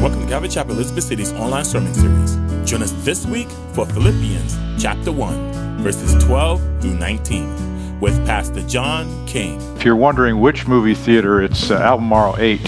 Welcome 0.00 0.22
to 0.22 0.28
Calvary 0.28 0.48
Chapel 0.48 0.72
Elizabeth 0.72 1.04
City's 1.04 1.30
online 1.34 1.66
sermon 1.66 1.92
series. 1.92 2.34
Join 2.64 2.82
us 2.82 2.90
this 3.04 3.26
week 3.26 3.50
for 3.74 3.84
Philippians 3.84 4.56
chapter 4.82 5.12
1, 5.12 5.82
verses 5.82 6.24
12 6.24 6.80
through 6.80 6.94
19, 6.94 8.00
with 8.00 8.16
Pastor 8.24 8.62
John 8.62 9.26
King. 9.26 9.60
If 9.76 9.84
you're 9.84 9.96
wondering 9.96 10.40
which 10.40 10.66
movie 10.66 10.94
theater, 10.94 11.42
it's 11.42 11.70
uh, 11.70 11.74
Albemarle 11.74 12.36
8, 12.38 12.66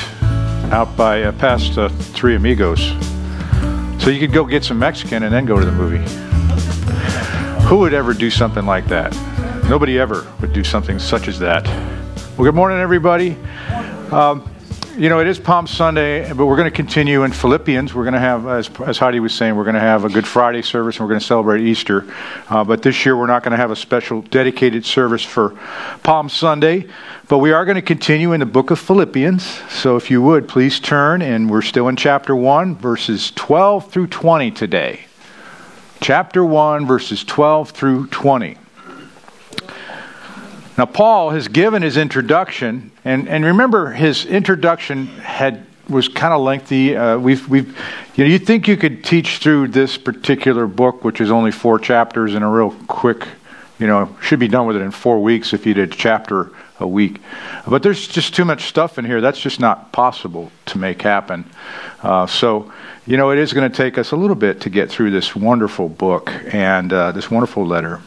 out 0.73 0.95
by 0.95 1.23
uh, 1.23 1.33
past 1.33 1.79
uh, 1.79 1.89
Three 1.89 2.35
Amigos. 2.37 2.91
So 4.03 4.11
you 4.11 4.21
could 4.21 4.35
go 4.35 4.45
get 4.45 4.63
some 4.63 4.79
Mexican 4.79 5.23
and 5.23 5.33
then 5.33 5.47
go 5.47 5.59
to 5.59 5.65
the 5.65 5.73
movie. 5.73 6.05
Who 7.67 7.79
would 7.79 7.95
ever 7.95 8.13
do 8.13 8.29
something 8.29 8.67
like 8.67 8.89
that? 8.89 9.11
Nobody 9.71 9.99
ever 9.99 10.31
would 10.43 10.53
do 10.53 10.63
something 10.63 10.99
such 10.99 11.29
as 11.29 11.39
that. 11.39 11.67
Well, 12.37 12.45
good 12.45 12.55
morning, 12.55 12.77
everybody. 12.77 13.39
Um, 14.11 14.47
you 14.97 15.09
know, 15.09 15.21
it 15.21 15.27
is 15.27 15.39
Palm 15.39 15.67
Sunday, 15.67 16.31
but 16.33 16.45
we're 16.47 16.57
going 16.57 16.71
to 16.71 16.77
continue 16.77 17.23
in 17.25 17.33
Philippians. 17.33 17.95
We're 17.95 18.05
going 18.05 18.15
to 18.15 18.21
have, 18.21 18.47
as, 18.47 18.71
as 18.81 18.99
Heidi 18.99 19.21
was 19.21 19.33
saying, 19.33 19.57
we're 19.57 19.65
going 19.65 19.75
to 19.75 19.81
have 19.81 20.05
a 20.05 20.09
Good 20.09 20.27
Friday 20.27 20.61
service 20.61 20.97
and 20.97 21.05
we're 21.05 21.11
going 21.11 21.21
to 21.21 21.27
celebrate 21.27 21.63
Easter. 21.63 22.07
Uh, 22.49 22.63
but 22.63 22.83
this 22.83 23.07
year 23.07 23.17
we're 23.17 23.27
not 23.27 23.43
going 23.43 23.53
to 23.53 23.57
have 23.57 23.71
a 23.71 23.77
special 23.77 24.21
dedicated 24.23 24.85
service 24.85 25.25
for 25.25 25.57
Palm 26.03 26.29
Sunday. 26.29 26.89
But 27.29 27.39
we 27.39 27.53
are 27.53 27.65
going 27.65 27.77
to 27.77 27.83
continue 27.83 28.33
in 28.33 28.41
the 28.41 28.47
book 28.47 28.71
of 28.71 28.79
Philippians. 28.79 29.45
So 29.73 29.97
if 29.97 30.11
you 30.11 30.21
would, 30.23 30.47
please 30.47 30.79
turn, 30.79 31.23
and 31.23 31.51
we're 31.51 31.63
still 31.63 31.89
in 31.89 31.97
chapter 31.97 32.37
1, 32.37 32.77
verses 32.77 33.31
12 33.31 33.91
through 33.91 34.09
20 34.09 34.51
today. 34.51 35.07
Chapter 36.01 36.45
1, 36.45 36.87
verses 36.87 37.25
12 37.25 37.71
through 37.71 38.09
20. 38.09 38.59
Now, 40.79 40.87
Paul 40.87 41.31
has 41.31 41.49
given 41.49 41.83
his 41.83 41.97
introduction, 41.97 42.93
and, 43.05 43.29
and 43.29 43.45
remember, 43.45 43.91
his 43.91 44.25
introduction 44.25 45.07
had 45.07 45.67
was 45.89 46.09
kind 46.09 46.33
of 46.33 46.41
lengthy. 46.41 46.97
Uh, 46.97 47.19
we've, 47.19 47.47
we've, 47.49 47.77
you 48.15 48.25
know, 48.25 48.31
you 48.31 48.39
think 48.39 48.69
you 48.69 48.77
could 48.77 49.05
teach 49.05 49.39
through 49.39 49.69
this 49.69 49.99
particular 49.99 50.67
book, 50.67 51.05
which 51.05 51.21
is 51.21 51.31
only 51.31 51.51
four 51.51 51.79
chapters, 51.79 52.35
in 52.35 52.43
a 52.43 52.51
real 52.51 52.71
quick, 52.87 53.27
you 53.79 53.87
know, 53.87 54.17
should 54.23 54.39
be 54.39 54.49
done 54.49 54.67
with 54.67 54.77
it 54.77 54.83
in 54.83 54.91
four 54.91 55.23
weeks 55.23 55.53
if 55.53 55.67
you 55.67 55.75
did 55.75 55.93
chapter 55.93 56.51
a 56.81 56.87
week. 56.87 57.21
But 57.69 57.83
there's 57.83 58.07
just 58.09 58.35
too 58.35 58.45
much 58.45 58.65
stuff 58.65 58.99
in 58.99 59.05
here. 59.05 59.21
That's 59.21 59.41
just 59.41 59.61
not 59.61 59.93
possible 59.93 60.51
to 60.67 60.79
make 60.79 61.03
happen. 61.03 61.45
Uh, 62.03 62.27
so, 62.27 62.73
you 63.07 63.17
know, 63.17 63.31
it 63.31 63.39
is 63.39 63.53
going 63.53 63.71
to 63.71 63.77
take 63.77 63.99
us 63.99 64.13
a 64.13 64.17
little 64.17 64.37
bit 64.37 64.61
to 64.63 64.71
get 64.71 64.91
through 64.91 65.11
this 65.11 65.37
wonderful 65.37 65.89
book 65.89 66.33
and 66.53 66.93
uh, 66.93 67.13
this 67.13 67.31
wonderful 67.31 67.67
letter. 67.67 68.01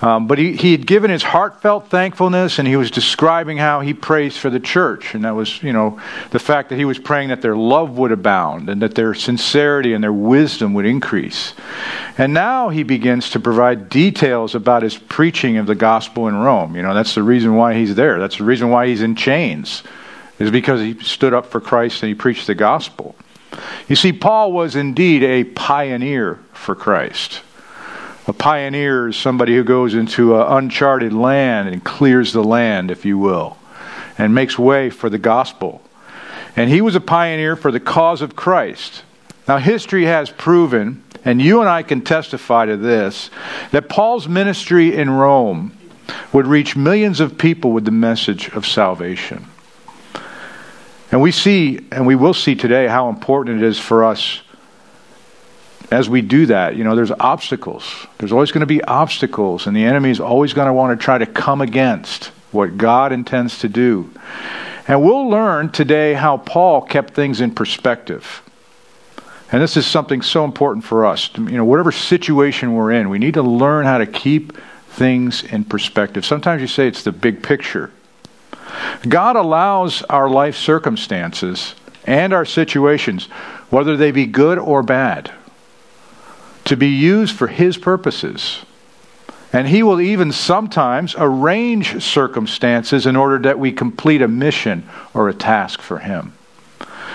Um, 0.00 0.28
but 0.28 0.38
he, 0.38 0.54
he 0.54 0.70
had 0.70 0.86
given 0.86 1.10
his 1.10 1.24
heartfelt 1.24 1.88
thankfulness 1.88 2.60
and 2.60 2.68
he 2.68 2.76
was 2.76 2.90
describing 2.90 3.56
how 3.56 3.80
he 3.80 3.92
prays 3.92 4.36
for 4.36 4.48
the 4.48 4.60
church. 4.60 5.14
And 5.14 5.24
that 5.24 5.34
was, 5.34 5.60
you 5.60 5.72
know, 5.72 6.00
the 6.30 6.38
fact 6.38 6.68
that 6.68 6.76
he 6.76 6.84
was 6.84 7.00
praying 7.00 7.30
that 7.30 7.42
their 7.42 7.56
love 7.56 7.98
would 7.98 8.12
abound 8.12 8.68
and 8.68 8.80
that 8.82 8.94
their 8.94 9.12
sincerity 9.12 9.94
and 9.94 10.04
their 10.04 10.12
wisdom 10.12 10.72
would 10.74 10.86
increase. 10.86 11.52
And 12.16 12.32
now 12.32 12.68
he 12.68 12.84
begins 12.84 13.30
to 13.30 13.40
provide 13.40 13.88
details 13.88 14.54
about 14.54 14.82
his 14.82 14.96
preaching 14.96 15.56
of 15.56 15.66
the 15.66 15.74
gospel 15.74 16.28
in 16.28 16.36
Rome. 16.36 16.76
You 16.76 16.82
know, 16.82 16.94
that's 16.94 17.16
the 17.16 17.24
reason 17.24 17.56
why 17.56 17.74
he's 17.74 17.96
there. 17.96 18.20
That's 18.20 18.38
the 18.38 18.44
reason 18.44 18.70
why 18.70 18.86
he's 18.86 19.02
in 19.02 19.16
chains, 19.16 19.82
is 20.38 20.52
because 20.52 20.80
he 20.80 20.94
stood 21.02 21.34
up 21.34 21.46
for 21.46 21.60
Christ 21.60 22.02
and 22.04 22.08
he 22.08 22.14
preached 22.14 22.46
the 22.46 22.54
gospel. 22.54 23.16
You 23.88 23.96
see, 23.96 24.12
Paul 24.12 24.52
was 24.52 24.76
indeed 24.76 25.24
a 25.24 25.42
pioneer 25.42 26.38
for 26.52 26.76
Christ. 26.76 27.40
A 28.28 28.34
pioneer 28.34 29.08
is 29.08 29.16
somebody 29.16 29.54
who 29.54 29.64
goes 29.64 29.94
into 29.94 30.38
uncharted 30.38 31.14
land 31.14 31.70
and 31.70 31.82
clears 31.82 32.34
the 32.34 32.44
land, 32.44 32.90
if 32.90 33.06
you 33.06 33.16
will, 33.16 33.56
and 34.18 34.34
makes 34.34 34.58
way 34.58 34.90
for 34.90 35.08
the 35.08 35.16
gospel. 35.16 35.80
And 36.54 36.68
he 36.68 36.82
was 36.82 36.94
a 36.94 37.00
pioneer 37.00 37.56
for 37.56 37.72
the 37.72 37.80
cause 37.80 38.20
of 38.20 38.36
Christ. 38.36 39.02
Now, 39.48 39.56
history 39.56 40.04
has 40.04 40.28
proven, 40.28 41.02
and 41.24 41.40
you 41.40 41.60
and 41.60 41.70
I 41.70 41.82
can 41.82 42.02
testify 42.02 42.66
to 42.66 42.76
this, 42.76 43.30
that 43.70 43.88
Paul's 43.88 44.28
ministry 44.28 44.94
in 44.94 45.08
Rome 45.08 45.72
would 46.30 46.46
reach 46.46 46.76
millions 46.76 47.20
of 47.20 47.38
people 47.38 47.72
with 47.72 47.86
the 47.86 47.90
message 47.90 48.48
of 48.50 48.66
salvation. 48.66 49.46
And 51.10 51.22
we 51.22 51.32
see, 51.32 51.80
and 51.90 52.06
we 52.06 52.14
will 52.14 52.34
see 52.34 52.54
today, 52.54 52.88
how 52.88 53.08
important 53.08 53.62
it 53.62 53.66
is 53.66 53.78
for 53.78 54.04
us 54.04 54.42
as 55.90 56.08
we 56.08 56.20
do 56.20 56.46
that, 56.46 56.76
you 56.76 56.84
know, 56.84 56.94
there's 56.94 57.10
obstacles. 57.10 58.06
There's 58.18 58.32
always 58.32 58.52
going 58.52 58.60
to 58.60 58.66
be 58.66 58.82
obstacles, 58.84 59.66
and 59.66 59.76
the 59.76 59.84
enemy 59.84 60.10
is 60.10 60.20
always 60.20 60.52
going 60.52 60.66
to 60.66 60.72
want 60.72 60.98
to 60.98 61.02
try 61.02 61.18
to 61.18 61.26
come 61.26 61.60
against 61.60 62.26
what 62.52 62.76
God 62.76 63.12
intends 63.12 63.58
to 63.60 63.68
do. 63.68 64.10
And 64.86 65.02
we'll 65.02 65.28
learn 65.28 65.70
today 65.70 66.14
how 66.14 66.38
Paul 66.38 66.82
kept 66.82 67.14
things 67.14 67.40
in 67.40 67.54
perspective. 67.54 68.42
And 69.50 69.62
this 69.62 69.76
is 69.76 69.86
something 69.86 70.20
so 70.20 70.44
important 70.44 70.84
for 70.84 71.06
us. 71.06 71.30
You 71.36 71.56
know, 71.56 71.64
whatever 71.64 71.92
situation 71.92 72.74
we're 72.74 72.92
in, 72.92 73.08
we 73.08 73.18
need 73.18 73.34
to 73.34 73.42
learn 73.42 73.86
how 73.86 73.98
to 73.98 74.06
keep 74.06 74.56
things 74.90 75.42
in 75.42 75.64
perspective. 75.64 76.24
Sometimes 76.24 76.60
you 76.60 76.68
say 76.68 76.86
it's 76.86 77.02
the 77.02 77.12
big 77.12 77.42
picture. 77.42 77.90
God 79.08 79.36
allows 79.36 80.02
our 80.02 80.28
life 80.28 80.56
circumstances 80.56 81.74
and 82.06 82.32
our 82.32 82.44
situations, 82.44 83.26
whether 83.70 83.96
they 83.96 84.10
be 84.10 84.26
good 84.26 84.58
or 84.58 84.82
bad, 84.82 85.30
to 86.64 86.76
be 86.76 86.88
used 86.88 87.34
for 87.36 87.46
His 87.46 87.76
purposes. 87.76 88.64
And 89.52 89.66
He 89.68 89.82
will 89.82 90.00
even 90.00 90.32
sometimes 90.32 91.14
arrange 91.18 92.02
circumstances 92.02 93.06
in 93.06 93.16
order 93.16 93.38
that 93.40 93.58
we 93.58 93.72
complete 93.72 94.22
a 94.22 94.28
mission 94.28 94.88
or 95.14 95.28
a 95.28 95.34
task 95.34 95.80
for 95.80 95.98
Him. 95.98 96.34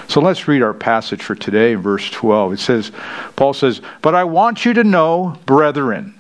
So 0.07 0.19
let's 0.19 0.47
read 0.47 0.61
our 0.61 0.73
passage 0.73 1.23
for 1.23 1.35
today, 1.35 1.75
verse 1.75 2.09
12. 2.09 2.53
It 2.53 2.59
says, 2.59 2.91
Paul 3.35 3.53
says, 3.53 3.81
But 4.01 4.15
I 4.15 4.23
want 4.23 4.65
you 4.65 4.73
to 4.73 4.83
know, 4.83 5.37
brethren, 5.45 6.19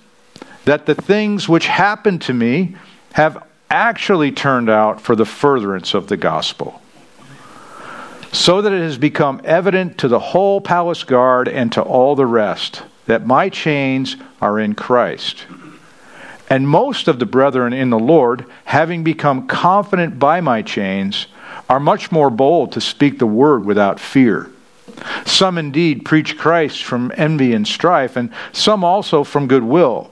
that 0.65 0.85
the 0.85 0.95
things 0.95 1.49
which 1.49 1.67
happened 1.67 2.21
to 2.23 2.33
me 2.33 2.75
have 3.13 3.45
actually 3.69 4.31
turned 4.31 4.69
out 4.69 5.01
for 5.01 5.15
the 5.15 5.25
furtherance 5.25 5.93
of 5.93 6.07
the 6.07 6.17
gospel 6.17 6.79
so 8.31 8.61
that 8.61 8.71
it 8.71 8.81
has 8.81 8.97
become 8.97 9.41
evident 9.43 9.97
to 9.99 10.07
the 10.07 10.19
whole 10.19 10.59
palace 10.59 11.03
guard 11.03 11.47
and 11.47 11.71
to 11.71 11.81
all 11.81 12.15
the 12.15 12.25
rest 12.25 12.83
that 13.05 13.25
my 13.25 13.49
chains 13.49 14.15
are 14.41 14.59
in 14.59 14.75
Christ. 14.75 15.45
And 16.49 16.67
most 16.67 17.07
of 17.07 17.19
the 17.19 17.25
brethren 17.25 17.73
in 17.73 17.89
the 17.89 17.99
Lord, 17.99 18.45
having 18.65 19.03
become 19.03 19.47
confident 19.47 20.19
by 20.19 20.41
my 20.41 20.61
chains, 20.61 21.27
are 21.69 21.79
much 21.79 22.11
more 22.11 22.29
bold 22.29 22.71
to 22.73 22.81
speak 22.81 23.19
the 23.19 23.25
word 23.25 23.65
without 23.65 23.99
fear. 23.99 24.49
Some 25.25 25.57
indeed 25.57 26.05
preach 26.05 26.37
Christ 26.37 26.83
from 26.83 27.11
envy 27.15 27.53
and 27.53 27.67
strife, 27.67 28.15
and 28.15 28.31
some 28.51 28.83
also 28.83 29.23
from 29.23 29.47
goodwill. 29.47 30.11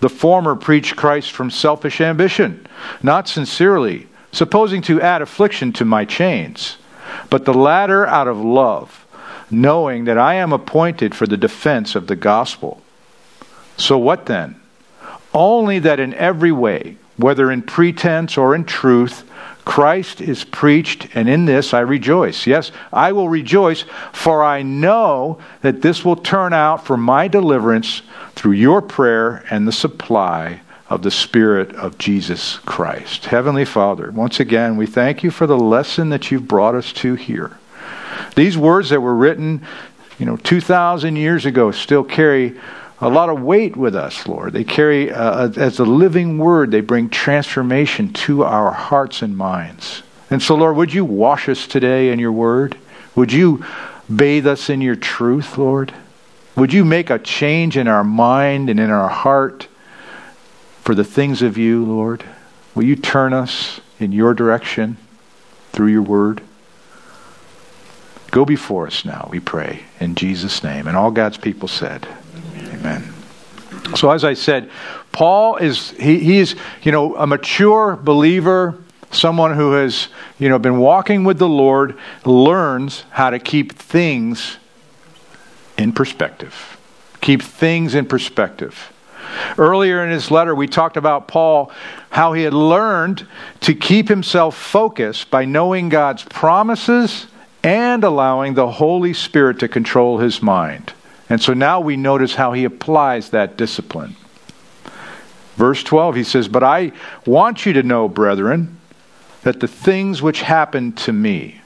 The 0.00 0.08
former 0.08 0.56
preach 0.56 0.96
Christ 0.96 1.32
from 1.32 1.50
selfish 1.50 2.00
ambition, 2.00 2.66
not 3.02 3.28
sincerely, 3.28 4.08
supposing 4.32 4.82
to 4.82 5.00
add 5.00 5.22
affliction 5.22 5.72
to 5.74 5.84
my 5.84 6.04
chains, 6.04 6.78
but 7.28 7.44
the 7.44 7.54
latter 7.54 8.06
out 8.06 8.28
of 8.28 8.38
love 8.38 9.06
knowing 9.50 10.04
that 10.04 10.18
I 10.18 10.34
am 10.34 10.52
appointed 10.52 11.14
for 11.14 11.26
the 11.26 11.36
defense 11.36 11.94
of 11.94 12.06
the 12.06 12.16
gospel. 12.16 12.80
So 13.76 13.98
what 13.98 14.26
then? 14.26 14.60
Only 15.32 15.78
that 15.80 16.00
in 16.00 16.14
every 16.14 16.52
way, 16.52 16.96
whether 17.16 17.50
in 17.50 17.62
pretense 17.62 18.36
or 18.36 18.54
in 18.54 18.64
truth, 18.64 19.24
Christ 19.64 20.20
is 20.20 20.42
preached, 20.42 21.08
and 21.14 21.28
in 21.28 21.44
this 21.44 21.72
I 21.72 21.80
rejoice. 21.80 22.46
Yes, 22.46 22.72
I 22.92 23.12
will 23.12 23.28
rejoice, 23.28 23.84
for 24.12 24.42
I 24.42 24.62
know 24.62 25.38
that 25.60 25.82
this 25.82 26.04
will 26.04 26.16
turn 26.16 26.52
out 26.52 26.84
for 26.84 26.96
my 26.96 27.28
deliverance 27.28 28.02
through 28.34 28.52
your 28.52 28.82
prayer 28.82 29.44
and 29.50 29.68
the 29.68 29.72
supply 29.72 30.62
of 30.88 31.02
the 31.02 31.10
Spirit 31.10 31.72
of 31.76 31.98
Jesus 31.98 32.58
Christ. 32.58 33.26
Heavenly 33.26 33.64
Father, 33.64 34.10
once 34.10 34.40
again, 34.40 34.76
we 34.76 34.86
thank 34.86 35.22
you 35.22 35.30
for 35.30 35.46
the 35.46 35.58
lesson 35.58 36.08
that 36.08 36.30
you've 36.30 36.48
brought 36.48 36.74
us 36.74 36.92
to 36.94 37.14
here. 37.14 37.59
These 38.34 38.56
words 38.56 38.90
that 38.90 39.00
were 39.00 39.14
written, 39.14 39.66
you 40.18 40.26
know, 40.26 40.36
2,000 40.36 41.16
years 41.16 41.46
ago 41.46 41.70
still 41.70 42.04
carry 42.04 42.58
a 43.00 43.08
lot 43.08 43.30
of 43.30 43.40
weight 43.40 43.76
with 43.76 43.96
us, 43.96 44.26
Lord. 44.26 44.52
They 44.52 44.64
carry, 44.64 45.10
uh, 45.10 45.50
as 45.56 45.78
a 45.78 45.84
living 45.84 46.38
word, 46.38 46.70
they 46.70 46.82
bring 46.82 47.08
transformation 47.08 48.12
to 48.12 48.44
our 48.44 48.72
hearts 48.72 49.22
and 49.22 49.36
minds. 49.36 50.02
And 50.28 50.42
so, 50.42 50.54
Lord, 50.54 50.76
would 50.76 50.92
you 50.92 51.04
wash 51.04 51.48
us 51.48 51.66
today 51.66 52.10
in 52.10 52.18
your 52.18 52.32
word? 52.32 52.76
Would 53.14 53.32
you 53.32 53.64
bathe 54.14 54.46
us 54.46 54.68
in 54.68 54.80
your 54.80 54.96
truth, 54.96 55.56
Lord? 55.56 55.94
Would 56.56 56.72
you 56.72 56.84
make 56.84 57.10
a 57.10 57.18
change 57.18 57.76
in 57.76 57.88
our 57.88 58.04
mind 58.04 58.68
and 58.68 58.78
in 58.78 58.90
our 58.90 59.08
heart 59.08 59.66
for 60.82 60.94
the 60.94 61.04
things 61.04 61.42
of 61.42 61.56
you, 61.56 61.84
Lord? 61.84 62.24
Will 62.74 62.84
you 62.84 62.96
turn 62.96 63.32
us 63.32 63.80
in 63.98 64.12
your 64.12 64.34
direction 64.34 64.98
through 65.72 65.88
your 65.88 66.02
word? 66.02 66.42
Go 68.30 68.44
before 68.44 68.86
us 68.86 69.04
now, 69.04 69.28
we 69.30 69.40
pray, 69.40 69.80
in 69.98 70.14
Jesus' 70.14 70.62
name. 70.62 70.86
And 70.86 70.96
all 70.96 71.10
God's 71.10 71.36
people 71.36 71.68
said, 71.68 72.06
Amen. 72.56 72.78
Amen. 72.78 73.96
So, 73.96 74.10
as 74.10 74.24
I 74.24 74.34
said, 74.34 74.70
Paul 75.10 75.56
is, 75.56 75.90
he, 75.92 76.18
he 76.18 76.38
is, 76.38 76.54
you 76.82 76.92
know, 76.92 77.16
a 77.16 77.26
mature 77.26 77.96
believer, 77.96 78.78
someone 79.10 79.54
who 79.56 79.72
has, 79.72 80.08
you 80.38 80.48
know, 80.48 80.58
been 80.58 80.78
walking 80.78 81.24
with 81.24 81.38
the 81.38 81.48
Lord 81.48 81.98
learns 82.24 83.04
how 83.10 83.30
to 83.30 83.40
keep 83.40 83.72
things 83.72 84.58
in 85.76 85.92
perspective. 85.92 86.78
Keep 87.20 87.42
things 87.42 87.94
in 87.94 88.06
perspective. 88.06 88.92
Earlier 89.58 90.04
in 90.04 90.10
his 90.10 90.30
letter, 90.30 90.54
we 90.54 90.68
talked 90.68 90.96
about 90.96 91.26
Paul, 91.26 91.72
how 92.10 92.32
he 92.32 92.42
had 92.42 92.54
learned 92.54 93.26
to 93.60 93.74
keep 93.74 94.08
himself 94.08 94.56
focused 94.56 95.30
by 95.30 95.44
knowing 95.44 95.88
God's 95.88 96.22
promises 96.24 97.26
and 97.62 98.04
allowing 98.04 98.54
the 98.54 98.70
Holy 98.70 99.12
Spirit 99.12 99.58
to 99.60 99.68
control 99.68 100.18
his 100.18 100.42
mind. 100.42 100.92
And 101.28 101.40
so 101.40 101.52
now 101.52 101.80
we 101.80 101.96
notice 101.96 102.34
how 102.34 102.52
he 102.52 102.64
applies 102.64 103.30
that 103.30 103.56
discipline. 103.56 104.16
Verse 105.56 105.82
12, 105.82 106.16
he 106.16 106.24
says, 106.24 106.48
But 106.48 106.64
I 106.64 106.92
want 107.26 107.66
you 107.66 107.72
to 107.74 107.82
know, 107.82 108.08
brethren, 108.08 108.78
that 109.42 109.60
the 109.60 109.68
things 109.68 110.22
which 110.22 110.42
happened 110.42 110.96
to 110.98 111.12
me. 111.12 111.60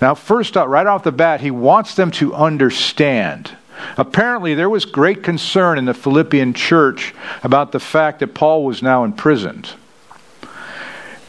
Now, 0.00 0.14
first, 0.14 0.56
right 0.56 0.86
off 0.86 1.04
the 1.04 1.12
bat, 1.12 1.40
he 1.40 1.50
wants 1.50 1.94
them 1.94 2.10
to 2.12 2.34
understand. 2.34 3.56
Apparently, 3.96 4.54
there 4.54 4.70
was 4.70 4.84
great 4.84 5.22
concern 5.22 5.78
in 5.78 5.84
the 5.84 5.94
Philippian 5.94 6.54
church 6.54 7.14
about 7.42 7.72
the 7.72 7.80
fact 7.80 8.20
that 8.20 8.34
Paul 8.34 8.64
was 8.64 8.82
now 8.82 9.04
imprisoned. 9.04 9.70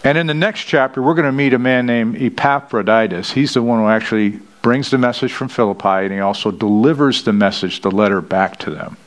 And 0.03 0.17
in 0.17 0.25
the 0.27 0.33
next 0.33 0.63
chapter, 0.63 1.01
we're 1.01 1.13
going 1.13 1.27
to 1.27 1.31
meet 1.31 1.53
a 1.53 1.59
man 1.59 1.85
named 1.85 2.19
Epaphroditus. 2.19 3.31
He's 3.31 3.53
the 3.53 3.61
one 3.61 3.79
who 3.79 3.87
actually 3.87 4.39
brings 4.61 4.89
the 4.89 4.97
message 4.97 5.31
from 5.31 5.47
Philippi, 5.47 6.05
and 6.05 6.11
he 6.11 6.19
also 6.19 6.51
delivers 6.51 7.23
the 7.23 7.33
message, 7.33 7.81
the 7.81 7.91
letter, 7.91 8.21
back 8.21 8.57
to 8.59 8.71
them. 8.71 8.97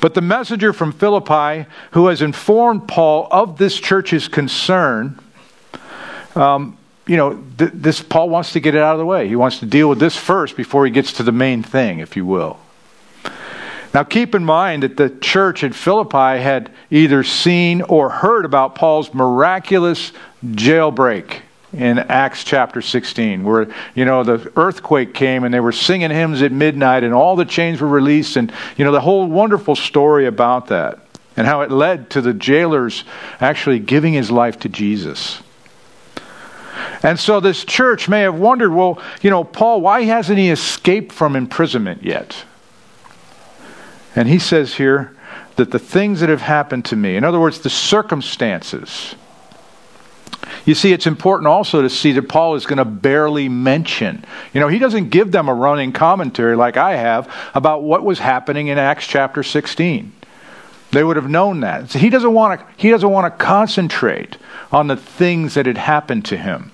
But 0.00 0.14
the 0.14 0.20
messenger 0.20 0.72
from 0.72 0.92
Philippi, 0.92 1.68
who 1.92 2.06
has 2.06 2.22
informed 2.22 2.88
Paul 2.88 3.28
of 3.30 3.58
this 3.58 3.78
church's 3.78 4.28
concern, 4.28 5.18
um, 6.34 6.76
you 7.06 7.16
know, 7.16 7.42
th- 7.58 7.72
this 7.74 8.02
Paul 8.02 8.28
wants 8.28 8.52
to 8.52 8.60
get 8.60 8.74
it 8.74 8.82
out 8.82 8.94
of 8.94 8.98
the 8.98 9.06
way. 9.06 9.28
He 9.28 9.36
wants 9.36 9.58
to 9.60 9.66
deal 9.66 9.88
with 9.88 9.98
this 9.98 10.16
first 10.16 10.56
before 10.56 10.84
he 10.84 10.90
gets 10.90 11.14
to 11.14 11.22
the 11.22 11.32
main 11.32 11.62
thing, 11.62 12.00
if 12.00 12.16
you 12.16 12.26
will. 12.26 12.58
Now, 13.94 14.02
keep 14.02 14.34
in 14.34 14.44
mind 14.44 14.82
that 14.82 14.96
the 14.96 15.10
church 15.10 15.64
at 15.64 15.74
Philippi 15.74 16.40
had 16.42 16.70
either 16.90 17.22
seen 17.22 17.82
or 17.82 18.10
heard 18.10 18.44
about 18.44 18.74
Paul's 18.74 19.14
miraculous 19.14 20.12
jailbreak 20.44 21.40
in 21.72 21.98
Acts 21.98 22.44
chapter 22.44 22.80
16, 22.80 23.44
where, 23.44 23.68
you 23.94 24.04
know, 24.04 24.22
the 24.22 24.52
earthquake 24.56 25.14
came 25.14 25.44
and 25.44 25.52
they 25.52 25.60
were 25.60 25.72
singing 25.72 26.10
hymns 26.10 26.42
at 26.42 26.52
midnight 26.52 27.04
and 27.04 27.12
all 27.12 27.36
the 27.36 27.44
chains 27.44 27.80
were 27.80 27.88
released, 27.88 28.36
and, 28.36 28.52
you 28.76 28.84
know, 28.84 28.92
the 28.92 29.00
whole 29.00 29.26
wonderful 29.26 29.76
story 29.76 30.26
about 30.26 30.68
that 30.68 30.98
and 31.36 31.46
how 31.46 31.60
it 31.60 31.70
led 31.70 32.08
to 32.10 32.20
the 32.20 32.32
jailers 32.32 33.04
actually 33.40 33.78
giving 33.78 34.12
his 34.14 34.30
life 34.30 34.58
to 34.60 34.68
Jesus. 34.68 35.42
And 37.02 37.18
so 37.18 37.40
this 37.40 37.64
church 37.64 38.08
may 38.08 38.22
have 38.22 38.36
wondered, 38.36 38.72
well, 38.72 39.00
you 39.20 39.30
know, 39.30 39.44
Paul, 39.44 39.80
why 39.82 40.02
hasn't 40.04 40.38
he 40.38 40.50
escaped 40.50 41.12
from 41.12 41.36
imprisonment 41.36 42.02
yet? 42.02 42.44
And 44.16 44.28
he 44.28 44.38
says 44.38 44.74
here 44.74 45.14
that 45.56 45.70
the 45.70 45.78
things 45.78 46.20
that 46.20 46.30
have 46.30 46.40
happened 46.40 46.86
to 46.86 46.96
me, 46.96 47.16
in 47.16 47.22
other 47.22 47.38
words, 47.38 47.60
the 47.60 47.70
circumstances, 47.70 49.14
you 50.64 50.74
see, 50.74 50.92
it's 50.92 51.06
important 51.06 51.46
also 51.46 51.82
to 51.82 51.90
see 51.90 52.12
that 52.12 52.28
Paul 52.28 52.56
is 52.56 52.66
going 52.66 52.78
to 52.78 52.84
barely 52.84 53.48
mention. 53.48 54.24
You 54.52 54.60
know, 54.60 54.68
he 54.68 54.78
doesn't 54.78 55.10
give 55.10 55.30
them 55.30 55.48
a 55.48 55.54
running 55.54 55.92
commentary 55.92 56.56
like 56.56 56.76
I 56.76 56.96
have 56.96 57.32
about 57.54 57.82
what 57.82 58.04
was 58.04 58.18
happening 58.18 58.66
in 58.66 58.78
Acts 58.78 59.06
chapter 59.06 59.42
16. 59.42 60.12
They 60.90 61.04
would 61.04 61.16
have 61.16 61.28
known 61.28 61.60
that. 61.60 61.90
So 61.90 61.98
he 61.98 62.10
doesn't 62.10 62.32
want 62.32 62.60
to 62.60 62.66
he 62.76 62.90
doesn't 62.90 63.10
want 63.10 63.32
to 63.32 63.44
concentrate 63.44 64.38
on 64.72 64.86
the 64.86 64.96
things 64.96 65.54
that 65.54 65.66
had 65.66 65.78
happened 65.78 66.24
to 66.26 66.36
him. 66.36 66.72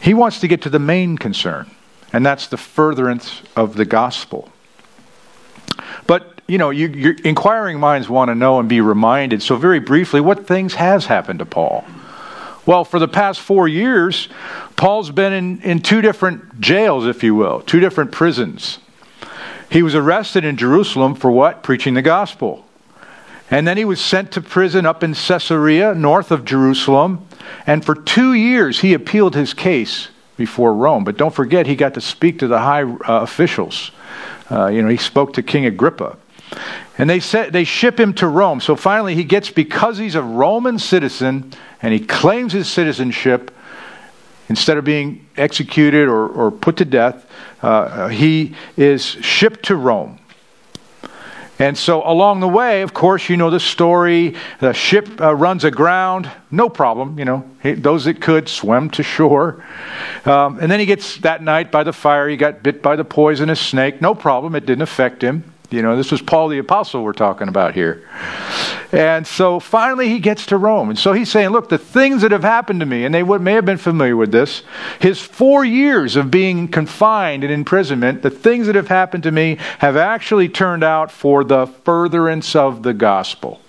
He 0.00 0.14
wants 0.14 0.40
to 0.40 0.48
get 0.48 0.62
to 0.62 0.70
the 0.70 0.78
main 0.78 1.16
concern, 1.16 1.70
and 2.12 2.24
that's 2.26 2.46
the 2.46 2.56
furtherance 2.56 3.42
of 3.56 3.76
the 3.76 3.84
gospel. 3.84 4.50
You 6.48 6.56
know, 6.56 6.70
you, 6.70 6.88
your 6.88 7.14
inquiring 7.24 7.78
minds 7.78 8.08
want 8.08 8.30
to 8.30 8.34
know 8.34 8.58
and 8.58 8.68
be 8.70 8.80
reminded. 8.80 9.42
So, 9.42 9.56
very 9.56 9.80
briefly, 9.80 10.20
what 10.22 10.46
things 10.46 10.74
has 10.74 11.04
happened 11.04 11.40
to 11.40 11.46
Paul? 11.46 11.84
Well, 12.64 12.84
for 12.84 12.98
the 12.98 13.08
past 13.08 13.40
four 13.40 13.68
years, 13.68 14.28
Paul's 14.76 15.10
been 15.10 15.34
in, 15.34 15.60
in 15.60 15.80
two 15.80 16.00
different 16.00 16.58
jails, 16.58 17.06
if 17.06 17.22
you 17.22 17.34
will, 17.34 17.60
two 17.60 17.80
different 17.80 18.12
prisons. 18.12 18.78
He 19.70 19.82
was 19.82 19.94
arrested 19.94 20.46
in 20.46 20.56
Jerusalem 20.56 21.14
for 21.14 21.30
what? 21.30 21.62
Preaching 21.62 21.92
the 21.92 22.02
gospel. 22.02 22.64
And 23.50 23.66
then 23.66 23.76
he 23.76 23.84
was 23.84 24.00
sent 24.00 24.32
to 24.32 24.40
prison 24.40 24.86
up 24.86 25.02
in 25.02 25.14
Caesarea, 25.14 25.94
north 25.94 26.30
of 26.30 26.44
Jerusalem. 26.44 27.26
And 27.66 27.84
for 27.84 27.94
two 27.94 28.32
years, 28.32 28.80
he 28.80 28.94
appealed 28.94 29.34
his 29.34 29.52
case 29.54 30.08
before 30.36 30.74
Rome. 30.74 31.04
But 31.04 31.16
don't 31.16 31.34
forget, 31.34 31.66
he 31.66 31.76
got 31.76 31.94
to 31.94 32.00
speak 32.00 32.38
to 32.38 32.46
the 32.46 32.58
high 32.58 32.82
uh, 32.82 33.22
officials. 33.22 33.90
Uh, 34.50 34.68
you 34.68 34.80
know, 34.80 34.88
he 34.88 34.96
spoke 34.96 35.34
to 35.34 35.42
King 35.42 35.66
Agrippa. 35.66 36.16
And 36.96 37.08
they, 37.08 37.20
set, 37.20 37.52
they 37.52 37.64
ship 37.64 37.98
him 37.98 38.12
to 38.14 38.26
Rome. 38.26 38.60
So 38.60 38.74
finally, 38.74 39.14
he 39.14 39.24
gets, 39.24 39.50
because 39.50 39.98
he's 39.98 40.14
a 40.14 40.22
Roman 40.22 40.78
citizen 40.78 41.52
and 41.80 41.92
he 41.92 42.00
claims 42.00 42.52
his 42.52 42.68
citizenship, 42.68 43.54
instead 44.48 44.78
of 44.78 44.84
being 44.84 45.26
executed 45.36 46.08
or, 46.08 46.26
or 46.26 46.50
put 46.50 46.78
to 46.78 46.84
death, 46.84 47.26
uh, 47.62 48.08
he 48.08 48.54
is 48.76 49.04
shipped 49.04 49.66
to 49.66 49.76
Rome. 49.76 50.18
And 51.60 51.76
so 51.76 52.02
along 52.08 52.38
the 52.40 52.48
way, 52.48 52.82
of 52.82 52.94
course, 52.94 53.28
you 53.28 53.36
know 53.36 53.50
the 53.50 53.58
story. 53.58 54.36
The 54.60 54.72
ship 54.72 55.20
uh, 55.20 55.34
runs 55.34 55.64
aground, 55.64 56.30
no 56.52 56.68
problem. 56.68 57.18
You 57.18 57.24
know, 57.24 57.50
those 57.62 58.04
that 58.04 58.20
could 58.20 58.48
swim 58.48 58.90
to 58.90 59.02
shore. 59.02 59.64
Um, 60.24 60.60
and 60.60 60.70
then 60.70 60.78
he 60.78 60.86
gets 60.86 61.16
that 61.18 61.42
night 61.42 61.72
by 61.72 61.82
the 61.82 61.92
fire. 61.92 62.28
He 62.28 62.36
got 62.36 62.62
bit 62.62 62.80
by 62.80 62.94
the 62.94 63.04
poisonous 63.04 63.60
snake, 63.60 64.00
no 64.00 64.14
problem. 64.14 64.54
It 64.54 64.66
didn't 64.66 64.82
affect 64.82 65.20
him. 65.22 65.42
You 65.70 65.82
know, 65.82 65.96
this 65.96 66.10
was 66.10 66.22
Paul 66.22 66.48
the 66.48 66.58
Apostle 66.58 67.04
we're 67.04 67.12
talking 67.12 67.48
about 67.48 67.74
here. 67.74 68.08
And 68.90 69.26
so 69.26 69.60
finally 69.60 70.08
he 70.08 70.18
gets 70.18 70.46
to 70.46 70.56
Rome. 70.56 70.88
And 70.88 70.98
so 70.98 71.12
he's 71.12 71.30
saying, 71.30 71.50
look, 71.50 71.68
the 71.68 71.76
things 71.76 72.22
that 72.22 72.32
have 72.32 72.42
happened 72.42 72.80
to 72.80 72.86
me, 72.86 73.04
and 73.04 73.14
they 73.14 73.22
would, 73.22 73.42
may 73.42 73.52
have 73.52 73.66
been 73.66 73.76
familiar 73.76 74.16
with 74.16 74.32
this, 74.32 74.62
his 74.98 75.20
four 75.20 75.66
years 75.66 76.16
of 76.16 76.30
being 76.30 76.68
confined 76.68 77.44
and 77.44 77.52
imprisonment, 77.52 78.22
the 78.22 78.30
things 78.30 78.66
that 78.66 78.76
have 78.76 78.88
happened 78.88 79.24
to 79.24 79.30
me 79.30 79.58
have 79.78 79.96
actually 79.98 80.48
turned 80.48 80.82
out 80.82 81.10
for 81.10 81.44
the 81.44 81.66
furtherance 81.66 82.56
of 82.56 82.82
the 82.82 82.94
gospel. 82.94 83.60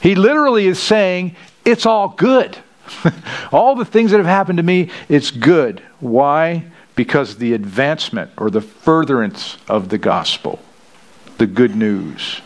He 0.00 0.14
literally 0.14 0.66
is 0.66 0.78
saying, 0.78 1.36
it's 1.66 1.84
all 1.84 2.08
good. 2.08 2.56
all 3.52 3.74
the 3.74 3.84
things 3.84 4.12
that 4.12 4.18
have 4.18 4.26
happened 4.26 4.56
to 4.56 4.62
me, 4.62 4.88
it's 5.10 5.30
good. 5.30 5.82
Why? 6.00 6.64
Because 6.94 7.36
the 7.36 7.52
advancement 7.52 8.30
or 8.38 8.48
the 8.48 8.62
furtherance 8.62 9.58
of 9.68 9.90
the 9.90 9.98
gospel 9.98 10.58
the 11.38 11.46
good 11.46 11.76
news. 11.76 12.40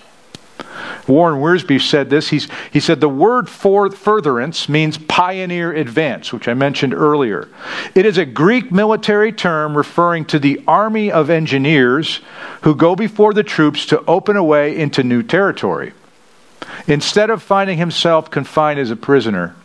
Warren 1.07 1.41
Wiersbe 1.41 1.81
said 1.81 2.11
this. 2.11 2.29
He's, 2.29 2.49
he 2.73 2.81
said, 2.81 3.01
The 3.01 3.09
word 3.09 3.49
for 3.49 3.91
furtherance 3.91 4.69
means 4.69 4.97
pioneer 4.97 5.73
advance, 5.73 6.33
which 6.33 6.49
I 6.49 6.55
mentioned 6.55 6.95
earlier. 6.95 7.49
It 7.95 8.07
is 8.07 8.19
a 8.19 8.25
Greek 8.25 8.71
military 8.71 9.33
term 9.33 9.77
referring 9.77 10.25
to 10.27 10.39
the 10.39 10.63
army 10.67 11.11
of 11.11 11.29
engineers 11.29 12.21
who 12.63 12.75
go 12.75 12.95
before 12.95 13.35
the 13.35 13.43
troops 13.43 13.87
to 13.87 14.05
open 14.05 14.37
a 14.37 14.45
way 14.45 14.77
into 14.77 15.03
new 15.03 15.23
territory. 15.23 15.93
Instead 16.87 17.31
of 17.31 17.43
finding 17.43 17.79
himself 17.79 18.31
confined 18.31 18.79
as 18.79 18.91
a 18.91 18.97
prisoner, 18.97 19.57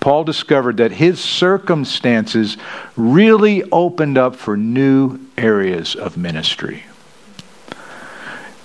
Paul 0.00 0.24
discovered 0.24 0.78
that 0.78 0.92
his 0.92 1.20
circumstances 1.20 2.56
really 2.96 3.62
opened 3.70 4.18
up 4.18 4.36
for 4.36 4.56
new 4.56 5.20
areas 5.38 5.94
of 5.94 6.16
ministry. 6.16 6.84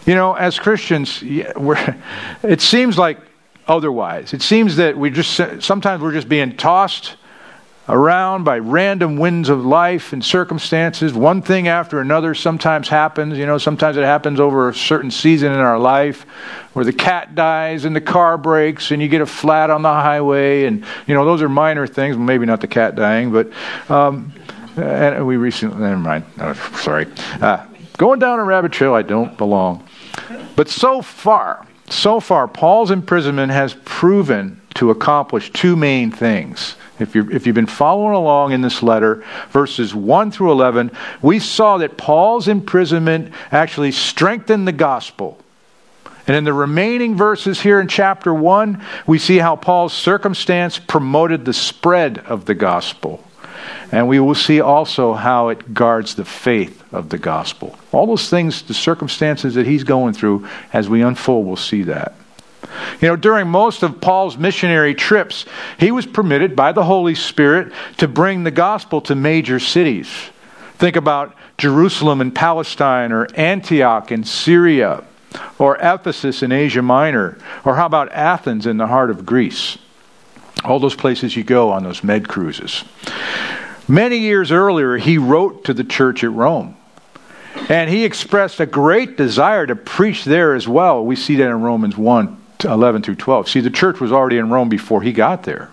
You 0.08 0.16
know, 0.16 0.34
as 0.34 0.58
Christians, 0.58 1.22
it 1.24 2.62
seems 2.62 2.98
like 2.98 3.20
otherwise. 3.68 4.34
It 4.34 4.42
seems 4.42 4.78
that 4.78 4.98
we 4.98 5.10
just 5.10 5.36
sometimes 5.62 6.02
we're 6.02 6.14
just 6.14 6.30
being 6.30 6.56
tossed 6.56 7.18
around 7.90 8.44
by 8.44 8.60
random 8.60 9.18
winds 9.18 9.50
of 9.50 9.66
life 9.66 10.14
and 10.14 10.24
circumstances. 10.24 11.14
One 11.14 11.42
thing 11.42 11.68
after 11.68 12.00
another 12.00 12.34
sometimes 12.36 12.88
happens. 12.88 13.38
You 13.38 13.46
know, 13.46 13.58
sometimes 13.58 13.98
it 13.98 14.04
happens 14.04 14.40
over 14.40 14.70
a 14.70 14.74
certain 14.74 15.12
season 15.12 15.52
in 15.52 15.60
our 15.60 15.80
life 15.80 16.24
where 16.74 16.84
the 16.84 16.94
cat 16.94 17.36
dies 17.36 17.86
and 17.86 17.96
the 17.96 18.02
car 18.02 18.38
breaks 18.38 18.92
and 18.92 19.02
you 19.02 19.08
get 19.08 19.22
a 19.22 19.26
flat 19.26 19.70
on 19.70 19.82
the 19.82 19.90
highway. 19.90 20.66
And, 20.66 20.86
you 21.06 21.16
know, 21.16 21.24
those 21.24 21.42
are 21.42 21.50
minor 21.50 21.88
things. 21.88 22.18
Maybe 22.18 22.46
not 22.46 22.62
the 22.62 22.68
cat 22.68 22.96
dying, 22.96 23.32
but. 23.32 23.52
Um, 23.90 24.34
and 24.76 25.26
we 25.26 25.38
recently, 25.38 25.80
never 25.80 25.98
mind. 25.98 26.24
Oh, 26.40 26.54
sorry. 26.76 27.08
Uh, 27.42 27.66
going 27.98 28.20
down 28.20 28.38
a 28.38 28.44
rabbit 28.44 28.72
trail 28.72 28.94
I 28.94 29.02
don't 29.02 29.36
belong. 29.36 29.87
But 30.56 30.70
so 30.70 31.02
far, 31.02 31.66
so 31.90 32.20
far, 32.20 32.48
Paul's 32.48 32.92
imprisonment 32.92 33.52
has 33.52 33.76
proven 33.86 34.62
to 34.76 34.92
accomplish 34.92 35.52
two 35.52 35.76
main 35.76 36.12
things. 36.12 36.76
If, 37.00 37.16
you 37.16 37.30
you've 37.32 37.56
been 37.56 37.66
following 37.68 38.16
along 38.16 38.54
in 38.54 38.62
this 38.62 38.82
letter, 38.82 39.24
verses 39.52 39.94
1 39.94 40.32
through 40.32 40.52
11, 40.52 40.92
we 41.22 41.40
saw 41.40 41.78
that 41.78 41.98
Paul's 41.98 42.48
imprisonment 42.48 43.34
actually 43.52 43.92
strengthened 43.92 44.68
the 44.68 44.72
gospel 44.72 45.38
And 46.28 46.36
in 46.36 46.44
the 46.44 46.54
remaining 46.54 47.16
verses 47.16 47.62
here 47.62 47.80
in 47.80 47.88
chapter 47.88 48.34
1, 48.34 48.84
we 49.08 49.18
see 49.18 49.38
how 49.38 49.56
Paul's 49.56 49.94
circumstance 49.94 50.78
promoted 50.78 51.46
the 51.46 51.54
spread 51.54 52.20
of 52.20 52.46
the 52.46 52.54
gospel. 52.54 53.24
And 53.92 54.08
we 54.08 54.20
will 54.20 54.36
see 54.36 54.60
also 54.60 55.14
how 55.14 55.50
it 55.50 55.74
guards 55.74 56.16
the 56.16 56.26
faith 56.26 56.84
of 56.94 57.10
the 57.10 57.18
gospel. 57.18 57.78
All 57.92 58.06
those 58.06 58.30
things, 58.30 58.62
the 58.64 58.74
circumstances 58.74 59.56
that 59.56 59.66
he's 59.66 59.84
going 59.84 60.14
through, 60.14 60.48
as 60.74 60.90
we 60.90 61.02
unfold, 61.02 61.46
we'll 61.46 61.56
see 61.56 61.84
that. 61.84 62.14
You 63.02 63.10
know, 63.10 63.16
during 63.16 63.48
most 63.48 63.84
of 63.84 64.02
Paul's 64.02 64.38
missionary 64.38 64.94
trips, 64.94 65.46
he 65.80 65.92
was 65.92 66.06
permitted 66.06 66.56
by 66.56 66.72
the 66.72 66.84
Holy 66.84 67.16
Spirit 67.16 67.72
to 67.98 68.08
bring 68.08 68.44
the 68.44 68.52
gospel 68.52 69.02
to 69.02 69.16
major 69.16 69.60
cities. 69.60 70.10
Think 70.76 70.96
about 70.96 71.36
Jerusalem 71.58 72.22
in 72.22 72.32
Palestine, 72.32 73.12
or 73.12 73.28
Antioch 73.36 74.12
in 74.12 74.24
Syria, 74.24 75.04
or 75.58 75.78
Ephesus 75.78 76.44
in 76.44 76.52
Asia 76.52 76.82
Minor, 76.82 77.38
or 77.66 77.76
how 77.76 77.86
about 77.86 78.12
Athens 78.12 78.66
in 78.66 78.78
the 78.78 78.88
heart 78.88 79.10
of 79.10 79.26
Greece? 79.26 79.78
All 80.64 80.80
those 80.80 80.96
places 80.96 81.36
you 81.36 81.44
go 81.44 81.72
on 81.72 81.84
those 81.84 82.04
med 82.04 82.28
cruises. 82.28 82.84
Many 83.88 84.18
years 84.18 84.52
earlier, 84.52 84.98
he 84.98 85.18
wrote 85.18 85.66
to 85.66 85.74
the 85.74 85.84
church 85.84 86.24
at 86.24 86.32
Rome. 86.32 86.76
And 87.70 87.90
he 87.90 88.06
expressed 88.06 88.60
a 88.60 88.66
great 88.66 89.18
desire 89.18 89.66
to 89.66 89.76
preach 89.76 90.26
there 90.26 90.54
as 90.56 90.68
well. 90.68 91.04
We 91.04 91.16
see 91.16 91.36
that 91.36 91.48
in 91.48 91.62
Romans 91.62 91.98
1 91.98 92.44
11 92.64 93.04
through 93.04 93.16
12. 93.16 93.50
See, 93.50 93.60
the 93.60 93.70
church 93.70 94.00
was 94.00 94.12
already 94.12 94.38
in 94.38 94.50
Rome 94.50 94.68
before 94.70 95.02
he 95.02 95.14
got 95.14 95.44
there. 95.44 95.70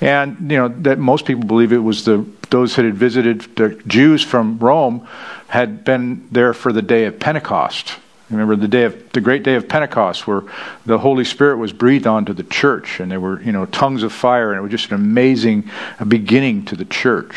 And, 0.00 0.50
you 0.50 0.56
know, 0.56 0.68
that 0.68 0.98
most 0.98 1.24
people 1.24 1.44
believe 1.44 1.72
it 1.72 1.78
was 1.78 2.04
the 2.04 2.24
those 2.52 2.76
that 2.76 2.84
had 2.84 2.94
visited 2.94 3.40
the 3.56 3.70
Jews 3.86 4.22
from 4.22 4.58
Rome 4.58 5.08
had 5.48 5.84
been 5.84 6.28
there 6.30 6.52
for 6.52 6.70
the 6.70 6.82
day 6.82 7.06
of 7.06 7.18
Pentecost. 7.18 7.96
Remember 8.32 8.56
the 8.56 8.68
day 8.68 8.84
of 8.84 9.12
the 9.12 9.20
great 9.20 9.42
day 9.42 9.54
of 9.54 9.68
Pentecost, 9.68 10.26
where 10.26 10.42
the 10.86 10.98
Holy 10.98 11.24
Spirit 11.24 11.58
was 11.58 11.72
breathed 11.72 12.06
onto 12.06 12.32
the 12.32 12.44
church, 12.44 12.98
and 12.98 13.10
there 13.10 13.20
were 13.20 13.40
you 13.42 13.52
know 13.52 13.66
tongues 13.66 14.02
of 14.02 14.12
fire, 14.12 14.50
and 14.50 14.58
it 14.58 14.62
was 14.62 14.70
just 14.70 14.90
an 14.90 14.94
amazing 14.94 15.70
beginning 16.08 16.64
to 16.66 16.76
the 16.76 16.84
church. 16.84 17.36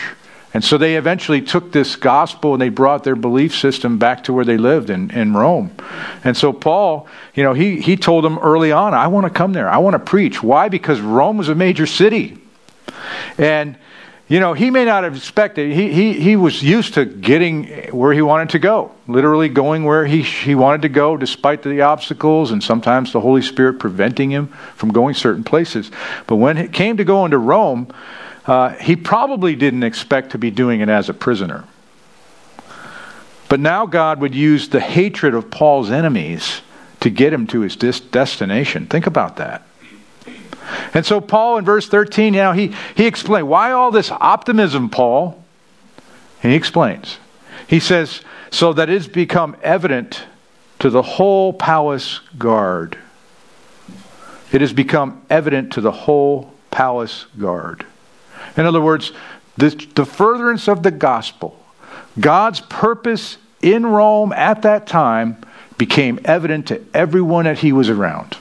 And 0.55 0.63
so 0.63 0.77
they 0.77 0.95
eventually 0.95 1.41
took 1.41 1.73
this 1.73 1.97
gospel 1.97 2.53
and 2.53 2.61
they 2.61 2.69
brought 2.69 3.03
their 3.03 3.17
belief 3.17 3.53
system 3.53 3.97
back 3.97 4.23
to 4.23 4.31
where 4.31 4.45
they 4.45 4.55
lived 4.55 4.89
in, 4.89 5.11
in 5.11 5.33
Rome. 5.33 5.75
And 6.23 6.37
so 6.37 6.53
Paul, 6.53 7.09
you 7.33 7.43
know, 7.43 7.51
he, 7.51 7.81
he 7.81 7.97
told 7.97 8.23
them 8.23 8.37
early 8.37 8.71
on, 8.71 8.93
I 8.93 9.07
want 9.07 9.25
to 9.25 9.29
come 9.29 9.51
there. 9.51 9.69
I 9.69 9.79
want 9.79 9.95
to 9.95 9.99
preach. 9.99 10.41
Why? 10.41 10.69
Because 10.69 11.01
Rome 11.01 11.35
was 11.35 11.49
a 11.49 11.55
major 11.55 11.85
city. 11.85 12.37
And, 13.37 13.77
you 14.27 14.39
know, 14.39 14.53
he 14.53 14.71
may 14.71 14.85
not 14.85 15.03
have 15.03 15.15
expected, 15.15 15.71
he, 15.71 15.91
he, 15.91 16.13
he 16.13 16.35
was 16.35 16.63
used 16.63 16.95
to 16.95 17.05
getting 17.05 17.65
where 17.91 18.11
he 18.11 18.23
wanted 18.23 18.49
to 18.49 18.59
go, 18.59 18.91
literally 19.07 19.49
going 19.49 19.83
where 19.83 20.05
he, 20.05 20.23
he 20.23 20.55
wanted 20.55 20.81
to 20.81 20.89
go 20.89 21.15
despite 21.15 21.61
the 21.61 21.81
obstacles 21.81 22.51
and 22.51 22.63
sometimes 22.63 23.11
the 23.11 23.21
Holy 23.21 23.43
Spirit 23.43 23.79
preventing 23.79 24.31
him 24.31 24.47
from 24.75 24.91
going 24.91 25.13
certain 25.13 25.43
places. 25.43 25.91
But 26.25 26.37
when 26.37 26.57
it 26.57 26.73
came 26.73 26.97
to 26.97 27.03
going 27.03 27.31
to 27.31 27.37
Rome, 27.37 27.93
uh, 28.47 28.69
he 28.69 28.95
probably 28.95 29.55
didn't 29.55 29.83
expect 29.83 30.31
to 30.31 30.39
be 30.39 30.49
doing 30.49 30.81
it 30.81 30.89
as 30.89 31.07
a 31.07 31.13
prisoner. 31.13 31.65
But 33.47 33.59
now 33.59 33.85
God 33.85 34.21
would 34.21 34.33
use 34.33 34.69
the 34.69 34.79
hatred 34.79 35.35
of 35.35 35.51
Paul's 35.51 35.91
enemies 35.91 36.61
to 37.01 37.11
get 37.11 37.31
him 37.31 37.45
to 37.47 37.61
his 37.61 37.75
destination. 37.75 38.87
Think 38.87 39.05
about 39.05 39.35
that. 39.35 39.67
And 40.95 41.05
so, 41.05 41.19
Paul 41.19 41.57
in 41.57 41.65
verse 41.65 41.87
13, 41.89 42.33
you 42.33 42.39
know, 42.39 42.53
he, 42.53 42.73
he 42.95 43.05
explained, 43.05 43.49
why 43.49 43.73
all 43.73 43.91
this 43.91 44.09
optimism, 44.09 44.89
Paul? 44.89 45.43
He 46.41 46.55
explains. 46.55 47.17
He 47.67 47.81
says, 47.81 48.21
so 48.49 48.71
that 48.73 48.89
it's 48.89 49.05
become 49.05 49.57
evident 49.61 50.23
to 50.79 50.89
the 50.89 51.01
whole 51.01 51.51
palace 51.51 52.21
guard. 52.37 52.97
It 54.53 54.61
has 54.61 54.71
become 54.71 55.21
evident 55.29 55.73
to 55.73 55.81
the 55.81 55.91
whole 55.91 56.53
palace 56.71 57.25
guard. 57.37 57.85
In 58.55 58.65
other 58.65 58.79
words, 58.79 59.11
the 59.57 60.05
furtherance 60.05 60.69
of 60.69 60.81
the 60.81 60.91
gospel, 60.91 61.59
God's 62.17 62.61
purpose 62.61 63.37
in 63.61 63.85
Rome 63.85 64.31
at 64.31 64.61
that 64.61 64.87
time 64.87 65.43
became 65.77 66.19
evident 66.23 66.67
to 66.67 66.81
everyone 66.93 67.43
that 67.45 67.59
he 67.59 67.73
was 67.73 67.89
around. 67.89 68.37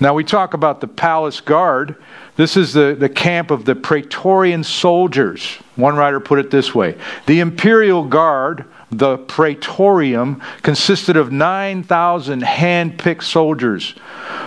Now, 0.00 0.14
we 0.14 0.22
talk 0.22 0.54
about 0.54 0.80
the 0.80 0.86
palace 0.86 1.40
guard. 1.40 1.96
This 2.36 2.56
is 2.56 2.72
the, 2.72 2.96
the 2.98 3.08
camp 3.08 3.50
of 3.50 3.64
the 3.64 3.74
Praetorian 3.74 4.62
soldiers. 4.62 5.56
One 5.74 5.96
writer 5.96 6.20
put 6.20 6.38
it 6.38 6.50
this 6.50 6.74
way 6.74 6.96
The 7.26 7.40
imperial 7.40 8.04
guard, 8.04 8.64
the 8.90 9.18
Praetorium, 9.18 10.40
consisted 10.62 11.16
of 11.16 11.32
9,000 11.32 12.42
hand 12.42 12.98
picked 12.98 13.24
soldiers 13.24 13.94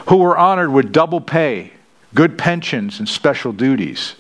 who 0.08 0.18
were 0.18 0.38
honored 0.38 0.72
with 0.72 0.92
double 0.92 1.22
pay 1.22 1.74
good 2.14 2.38
pensions, 2.38 3.00
and 3.00 3.08
special 3.08 3.52
duties. 3.52 4.16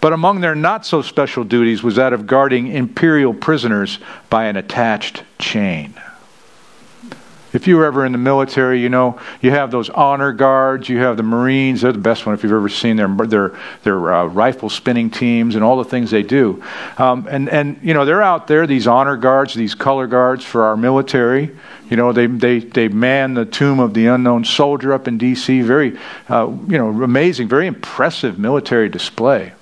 But 0.00 0.12
among 0.12 0.40
their 0.40 0.54
not 0.54 0.86
so 0.86 1.02
special 1.02 1.44
duties 1.44 1.82
was 1.82 1.96
that 1.96 2.12
of 2.12 2.26
guarding 2.26 2.68
imperial 2.68 3.34
prisoners 3.34 3.98
by 4.30 4.46
an 4.46 4.56
attached 4.56 5.22
chain. 5.38 5.94
If 7.58 7.66
you 7.66 7.76
were 7.76 7.86
ever 7.86 8.06
in 8.06 8.12
the 8.12 8.18
military, 8.18 8.80
you 8.80 8.88
know 8.88 9.18
you 9.42 9.50
have 9.50 9.72
those 9.72 9.90
honor 9.90 10.32
guards. 10.32 10.88
You 10.88 10.98
have 10.98 11.16
the 11.16 11.24
Marines; 11.24 11.80
they're 11.80 11.90
the 11.90 11.98
best 11.98 12.24
one 12.24 12.36
if 12.36 12.44
you've 12.44 12.52
ever 12.52 12.68
seen 12.68 12.94
their 12.94 13.08
their 13.08 13.58
their 13.82 14.14
uh, 14.14 14.26
rifle 14.26 14.70
spinning 14.70 15.10
teams 15.10 15.56
and 15.56 15.64
all 15.64 15.76
the 15.76 15.84
things 15.84 16.12
they 16.12 16.22
do. 16.22 16.62
Um, 16.98 17.26
and 17.28 17.48
and 17.48 17.80
you 17.82 17.94
know 17.94 18.04
they're 18.04 18.22
out 18.22 18.46
there, 18.46 18.64
these 18.68 18.86
honor 18.86 19.16
guards, 19.16 19.54
these 19.54 19.74
color 19.74 20.06
guards 20.06 20.44
for 20.44 20.62
our 20.66 20.76
military. 20.76 21.50
You 21.90 21.96
know 21.96 22.12
they 22.12 22.28
they 22.28 22.60
they 22.60 22.86
man 22.86 23.34
the 23.34 23.44
tomb 23.44 23.80
of 23.80 23.92
the 23.92 24.06
unknown 24.06 24.44
soldier 24.44 24.92
up 24.92 25.08
in 25.08 25.18
D.C. 25.18 25.60
Very 25.62 25.98
uh, 26.28 26.46
you 26.68 26.78
know 26.78 26.90
amazing, 27.02 27.48
very 27.48 27.66
impressive 27.66 28.38
military 28.38 28.88
display. 28.88 29.52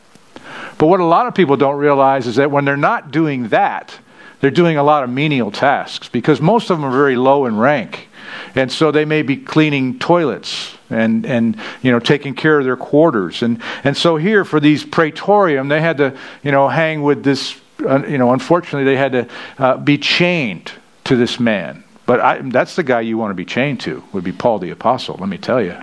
But 0.76 0.88
what 0.88 1.00
a 1.00 1.07
lot 1.07 1.29
of 1.29 1.35
people 1.35 1.57
don't 1.57 1.76
realize 1.76 2.26
is 2.26 2.37
that 2.37 2.50
when 2.50 2.67
they're 2.67 2.76
not 2.76 3.11
doing 3.11 3.49
that 3.49 3.99
they're 4.40 4.50
doing 4.50 4.76
a 4.76 4.83
lot 4.83 5.02
of 5.02 5.11
menial 5.11 5.50
tasks 5.50 6.09
because 6.09 6.40
most 6.40 6.71
of 6.71 6.78
them 6.78 6.85
are 6.85 6.97
very 6.97 7.16
low 7.16 7.47
in 7.47 7.57
rank. 7.57 8.09
And 8.55 8.71
so 8.71 8.90
they 8.90 9.05
may 9.05 9.23
be 9.23 9.37
cleaning 9.37 9.99
toilets 9.99 10.76
and, 10.90 11.25
and 11.25 11.57
you 11.83 11.90
know, 11.90 11.99
taking 11.99 12.35
care 12.35 12.59
of 12.59 12.64
their 12.64 12.76
quarters. 12.76 13.43
And, 13.43 13.62
and 13.83 13.97
so 13.97 14.16
here 14.16 14.45
for 14.45 14.61
these 14.61 14.85
praetorium, 14.85 15.69
they 15.69 15.81
had 15.81 15.99
to, 15.99 16.16
you 16.43 16.52
know, 16.52 16.69
hang 16.69 17.02
with 17.02 17.23
this, 17.23 17.59
uh, 17.85 18.05
you 18.07 18.19
know, 18.19 18.33
unfortunately 18.33 18.85
they 18.85 18.97
had 18.97 19.12
to 19.12 19.28
uh, 19.59 19.76
be 19.78 19.99
chained 19.99 20.73
to 21.05 21.16
this 21.16 21.40
man. 21.40 21.85
But 22.05 22.21
I, 22.21 22.38
that's 22.38 22.76
the 22.76 22.83
guy 22.83 23.00
you 23.00 23.19
want 23.19 23.31
to 23.31 23.35
be 23.35 23.45
chained 23.45 23.81
to, 23.81 24.05
would 24.12 24.25
be 24.25 24.33
Paul 24.33 24.59
the 24.59 24.71
Apostle, 24.71 25.16
let 25.19 25.28
me 25.28 25.38
tell 25.38 25.62
you. 25.62 25.76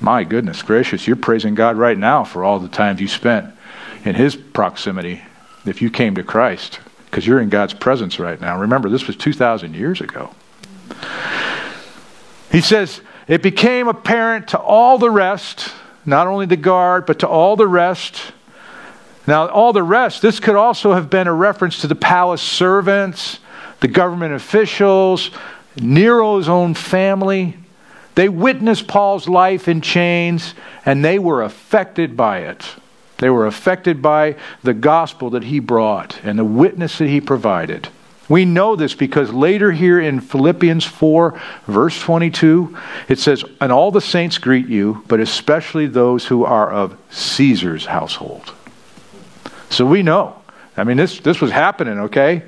My 0.00 0.24
goodness 0.24 0.62
gracious, 0.62 1.06
you're 1.06 1.16
praising 1.16 1.54
God 1.54 1.76
right 1.76 1.96
now 1.96 2.24
for 2.24 2.44
all 2.44 2.58
the 2.58 2.68
times 2.68 3.00
you 3.00 3.08
spent 3.08 3.54
in 4.04 4.14
his 4.14 4.36
proximity 4.36 5.22
if 5.64 5.80
you 5.80 5.90
came 5.90 6.14
to 6.14 6.22
Christ 6.22 6.78
because 7.06 7.26
you're 7.26 7.40
in 7.40 7.48
God's 7.48 7.74
presence 7.74 8.18
right 8.18 8.40
now. 8.40 8.60
Remember, 8.60 8.88
this 8.88 9.06
was 9.06 9.16
2,000 9.16 9.74
years 9.74 10.00
ago. 10.00 10.30
He 12.50 12.60
says, 12.60 13.00
It 13.28 13.42
became 13.42 13.88
apparent 13.88 14.48
to 14.48 14.58
all 14.58 14.98
the 14.98 15.10
rest, 15.10 15.72
not 16.04 16.26
only 16.26 16.46
the 16.46 16.56
guard, 16.56 17.06
but 17.06 17.20
to 17.20 17.28
all 17.28 17.56
the 17.56 17.66
rest. 17.66 18.32
Now, 19.26 19.48
all 19.48 19.72
the 19.72 19.82
rest, 19.82 20.22
this 20.22 20.38
could 20.38 20.54
also 20.54 20.92
have 20.92 21.10
been 21.10 21.26
a 21.26 21.34
reference 21.34 21.80
to 21.80 21.88
the 21.88 21.96
palace 21.96 22.42
servants, 22.42 23.40
the 23.80 23.88
government 23.88 24.34
officials, 24.34 25.30
Nero's 25.80 26.48
own 26.48 26.74
family. 26.74 27.56
They 28.14 28.28
witnessed 28.28 28.86
Paul's 28.86 29.28
life 29.28 29.68
in 29.68 29.80
chains, 29.80 30.54
and 30.84 31.04
they 31.04 31.18
were 31.18 31.42
affected 31.42 32.16
by 32.16 32.38
it. 32.38 32.64
They 33.18 33.30
were 33.30 33.46
affected 33.46 34.02
by 34.02 34.36
the 34.62 34.74
gospel 34.74 35.30
that 35.30 35.44
he 35.44 35.58
brought 35.58 36.22
and 36.24 36.38
the 36.38 36.44
witness 36.44 36.98
that 36.98 37.08
he 37.08 37.20
provided. 37.20 37.88
We 38.28 38.44
know 38.44 38.74
this 38.74 38.94
because 38.94 39.32
later 39.32 39.70
here 39.70 40.00
in 40.00 40.20
Philippians 40.20 40.84
4, 40.84 41.40
verse 41.66 42.00
22, 42.00 42.76
it 43.08 43.18
says, 43.18 43.44
And 43.60 43.70
all 43.70 43.90
the 43.90 44.00
saints 44.00 44.38
greet 44.38 44.66
you, 44.66 45.04
but 45.06 45.20
especially 45.20 45.86
those 45.86 46.26
who 46.26 46.44
are 46.44 46.70
of 46.70 46.98
Caesar's 47.10 47.86
household. 47.86 48.52
So 49.70 49.86
we 49.86 50.02
know. 50.02 50.42
I 50.76 50.84
mean, 50.84 50.96
this, 50.96 51.20
this 51.20 51.40
was 51.40 51.52
happening, 51.52 51.98
okay? 52.00 52.42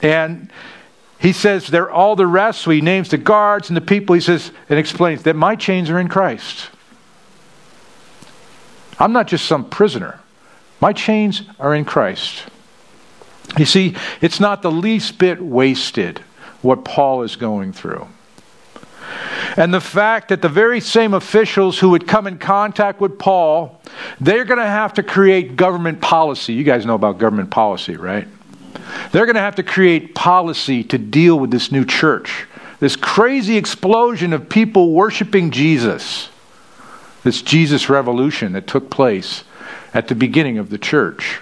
And 0.00 0.50
he 1.18 1.32
says, 1.32 1.66
They're 1.66 1.90
all 1.90 2.16
the 2.16 2.26
rest. 2.26 2.62
So 2.62 2.70
he 2.70 2.80
names 2.80 3.10
the 3.10 3.18
guards 3.18 3.68
and 3.68 3.76
the 3.76 3.82
people. 3.82 4.14
He 4.14 4.20
says, 4.20 4.50
and 4.68 4.78
explains 4.78 5.22
that 5.24 5.36
my 5.36 5.56
chains 5.56 5.90
are 5.90 5.98
in 5.98 6.08
Christ. 6.08 6.70
I'm 8.98 9.12
not 9.12 9.26
just 9.26 9.46
some 9.46 9.68
prisoner. 9.68 10.20
My 10.80 10.92
chains 10.92 11.42
are 11.58 11.74
in 11.74 11.84
Christ. 11.84 12.44
You 13.58 13.64
see, 13.64 13.96
it's 14.20 14.40
not 14.40 14.62
the 14.62 14.70
least 14.70 15.18
bit 15.18 15.40
wasted 15.40 16.20
what 16.62 16.84
Paul 16.84 17.22
is 17.22 17.36
going 17.36 17.72
through. 17.72 18.06
And 19.56 19.72
the 19.72 19.80
fact 19.80 20.28
that 20.28 20.42
the 20.42 20.48
very 20.48 20.80
same 20.80 21.14
officials 21.14 21.78
who 21.78 21.90
would 21.90 22.06
come 22.06 22.26
in 22.26 22.38
contact 22.38 23.00
with 23.00 23.18
Paul, 23.18 23.80
they're 24.20 24.44
going 24.44 24.58
to 24.58 24.66
have 24.66 24.94
to 24.94 25.02
create 25.02 25.56
government 25.56 26.00
policy. 26.00 26.52
You 26.52 26.64
guys 26.64 26.84
know 26.84 26.94
about 26.94 27.18
government 27.18 27.50
policy, 27.50 27.96
right? 27.96 28.26
They're 29.12 29.24
going 29.24 29.36
to 29.36 29.40
have 29.40 29.56
to 29.56 29.62
create 29.62 30.14
policy 30.14 30.84
to 30.84 30.98
deal 30.98 31.38
with 31.38 31.50
this 31.50 31.72
new 31.72 31.84
church 31.84 32.46
this 32.78 32.96
crazy 32.96 33.56
explosion 33.56 34.32
of 34.32 34.48
people 34.48 34.92
worshiping 34.92 35.50
Jesus, 35.50 36.28
this 37.26 37.42
Jesus 37.42 37.88
revolution 37.88 38.52
that 38.52 38.68
took 38.68 38.88
place 38.88 39.42
at 39.92 40.06
the 40.06 40.14
beginning 40.14 40.58
of 40.58 40.70
the 40.70 40.78
church. 40.78 41.40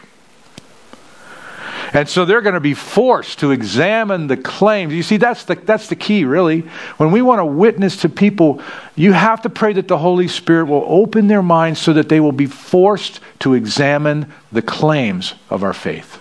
And 1.92 2.08
so 2.08 2.24
they're 2.24 2.40
going 2.40 2.54
to 2.54 2.60
be 2.60 2.72
forced 2.72 3.40
to 3.40 3.50
examine 3.50 4.26
the 4.26 4.38
claims. 4.38 4.94
You 4.94 5.02
see, 5.02 5.18
that's 5.18 5.44
the, 5.44 5.56
that's 5.56 5.88
the 5.88 5.94
key, 5.94 6.24
really. 6.24 6.60
When 6.96 7.12
we 7.12 7.20
want 7.20 7.40
to 7.40 7.44
witness 7.44 7.98
to 7.98 8.08
people, 8.08 8.62
you 8.96 9.12
have 9.12 9.42
to 9.42 9.50
pray 9.50 9.74
that 9.74 9.86
the 9.86 9.98
Holy 9.98 10.26
Spirit 10.26 10.68
will 10.68 10.86
open 10.88 11.28
their 11.28 11.42
minds 11.42 11.80
so 11.80 11.92
that 11.92 12.08
they 12.08 12.18
will 12.18 12.32
be 12.32 12.46
forced 12.46 13.20
to 13.40 13.52
examine 13.52 14.32
the 14.50 14.62
claims 14.62 15.34
of 15.50 15.62
our 15.62 15.74
faith. 15.74 16.18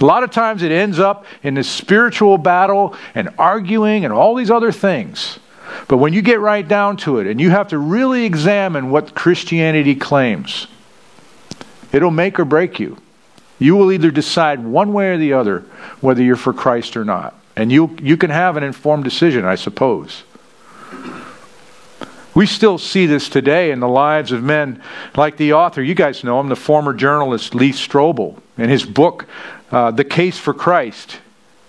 A 0.00 0.04
lot 0.04 0.24
of 0.24 0.32
times 0.32 0.64
it 0.64 0.72
ends 0.72 0.98
up 0.98 1.24
in 1.44 1.54
this 1.54 1.70
spiritual 1.70 2.36
battle 2.36 2.96
and 3.14 3.30
arguing 3.38 4.04
and 4.04 4.12
all 4.12 4.34
these 4.34 4.50
other 4.50 4.72
things. 4.72 5.38
But 5.88 5.98
when 5.98 6.12
you 6.12 6.22
get 6.22 6.40
right 6.40 6.66
down 6.66 6.96
to 6.98 7.18
it 7.18 7.26
and 7.26 7.40
you 7.40 7.50
have 7.50 7.68
to 7.68 7.78
really 7.78 8.24
examine 8.24 8.90
what 8.90 9.14
Christianity 9.14 9.94
claims, 9.94 10.66
it'll 11.92 12.10
make 12.10 12.38
or 12.38 12.44
break 12.44 12.80
you. 12.80 12.96
You 13.58 13.76
will 13.76 13.92
either 13.92 14.10
decide 14.10 14.64
one 14.64 14.92
way 14.92 15.10
or 15.10 15.18
the 15.18 15.34
other 15.34 15.60
whether 16.00 16.22
you're 16.22 16.36
for 16.36 16.52
Christ 16.52 16.96
or 16.96 17.04
not. 17.04 17.38
And 17.54 17.70
you, 17.70 17.96
you 18.00 18.16
can 18.16 18.30
have 18.30 18.56
an 18.56 18.64
informed 18.64 19.04
decision, 19.04 19.44
I 19.44 19.56
suppose. 19.56 20.24
We 22.34 22.46
still 22.46 22.78
see 22.78 23.06
this 23.06 23.28
today 23.28 23.72
in 23.72 23.80
the 23.80 23.88
lives 23.88 24.32
of 24.32 24.42
men 24.42 24.82
like 25.16 25.36
the 25.36 25.52
author. 25.52 25.82
You 25.82 25.94
guys 25.94 26.24
know 26.24 26.40
him, 26.40 26.48
the 26.48 26.56
former 26.56 26.94
journalist 26.94 27.54
Lee 27.54 27.72
Strobel. 27.72 28.38
In 28.56 28.70
his 28.70 28.84
book, 28.84 29.26
uh, 29.70 29.90
The 29.90 30.04
Case 30.04 30.38
for 30.38 30.54
Christ, 30.54 31.18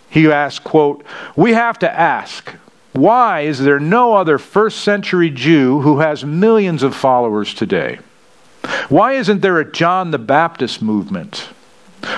he 0.09 0.31
asks, 0.31 0.59
quote, 0.59 1.05
We 1.35 1.53
have 1.53 1.79
to 1.79 1.91
ask, 1.91 2.53
why 2.93 3.41
is 3.41 3.59
there 3.59 3.79
no 3.79 4.15
other 4.15 4.37
first 4.37 4.79
century 4.81 5.29
Jew 5.29 5.81
who 5.81 5.99
has 5.99 6.23
millions 6.23 6.83
of 6.83 6.95
followers 6.95 7.53
today? 7.53 7.99
Why 8.87 9.13
isn't 9.13 9.41
there 9.41 9.59
a 9.59 9.71
John 9.71 10.11
the 10.11 10.19
Baptist 10.19 10.81
movement? 10.81 11.49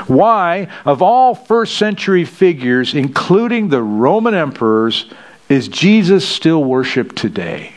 Why, 0.07 0.67
of 0.83 1.01
all 1.01 1.33
first 1.33 1.77
century 1.77 2.25
figures, 2.25 2.93
including 2.93 3.69
the 3.69 3.81
Roman 3.81 4.33
emperors, 4.33 5.05
is 5.47 5.67
Jesus 5.67 6.27
still 6.27 6.63
worshiped 6.63 7.15
today? 7.15 7.73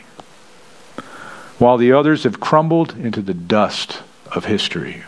While 1.57 1.77
the 1.77 1.93
others 1.93 2.23
have 2.23 2.39
crumbled 2.39 2.97
into 2.97 3.21
the 3.21 3.33
dust 3.33 4.01
of 4.33 4.45
history. 4.45 5.03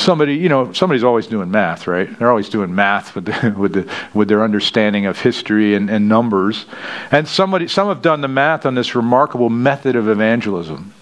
Somebody, 0.00 0.34
you 0.36 0.48
know, 0.48 0.72
somebody's 0.72 1.04
always 1.04 1.26
doing 1.26 1.50
math, 1.50 1.86
right? 1.86 2.18
They're 2.18 2.30
always 2.30 2.48
doing 2.48 2.74
math 2.74 3.14
with 3.14 3.26
the, 3.26 3.54
with 3.58 3.72
the, 3.72 3.92
with 4.14 4.28
their 4.28 4.42
understanding 4.42 5.06
of 5.06 5.20
history 5.20 5.74
and, 5.74 5.90
and 5.90 6.08
numbers. 6.08 6.66
And 7.10 7.28
somebody, 7.28 7.68
some 7.68 7.88
have 7.88 8.02
done 8.02 8.20
the 8.20 8.28
math 8.28 8.66
on 8.66 8.74
this 8.74 8.94
remarkable 8.94 9.50
method 9.50 9.96
of 9.96 10.08
evangelism. 10.08 10.92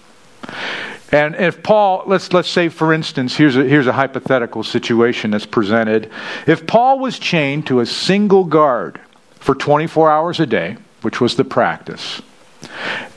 And 1.11 1.35
if 1.35 1.63
Paul, 1.63 2.03
let's, 2.05 2.31
let's 2.33 2.49
say, 2.49 2.69
for 2.69 2.93
instance, 2.93 3.35
here's 3.35 3.55
a, 3.55 3.63
here's 3.63 3.87
a 3.87 3.93
hypothetical 3.93 4.63
situation 4.63 5.31
that's 5.31 5.45
presented. 5.45 6.11
If 6.45 6.67
Paul 6.67 6.99
was 6.99 7.17
chained 7.17 7.65
to 7.67 7.79
a 7.79 7.85
single 7.85 8.43
guard 8.43 9.01
for 9.35 9.55
24 9.55 10.11
hours 10.11 10.39
a 10.39 10.45
day, 10.45 10.77
which 11.01 11.19
was 11.19 11.35
the 11.35 11.45
practice, 11.45 12.21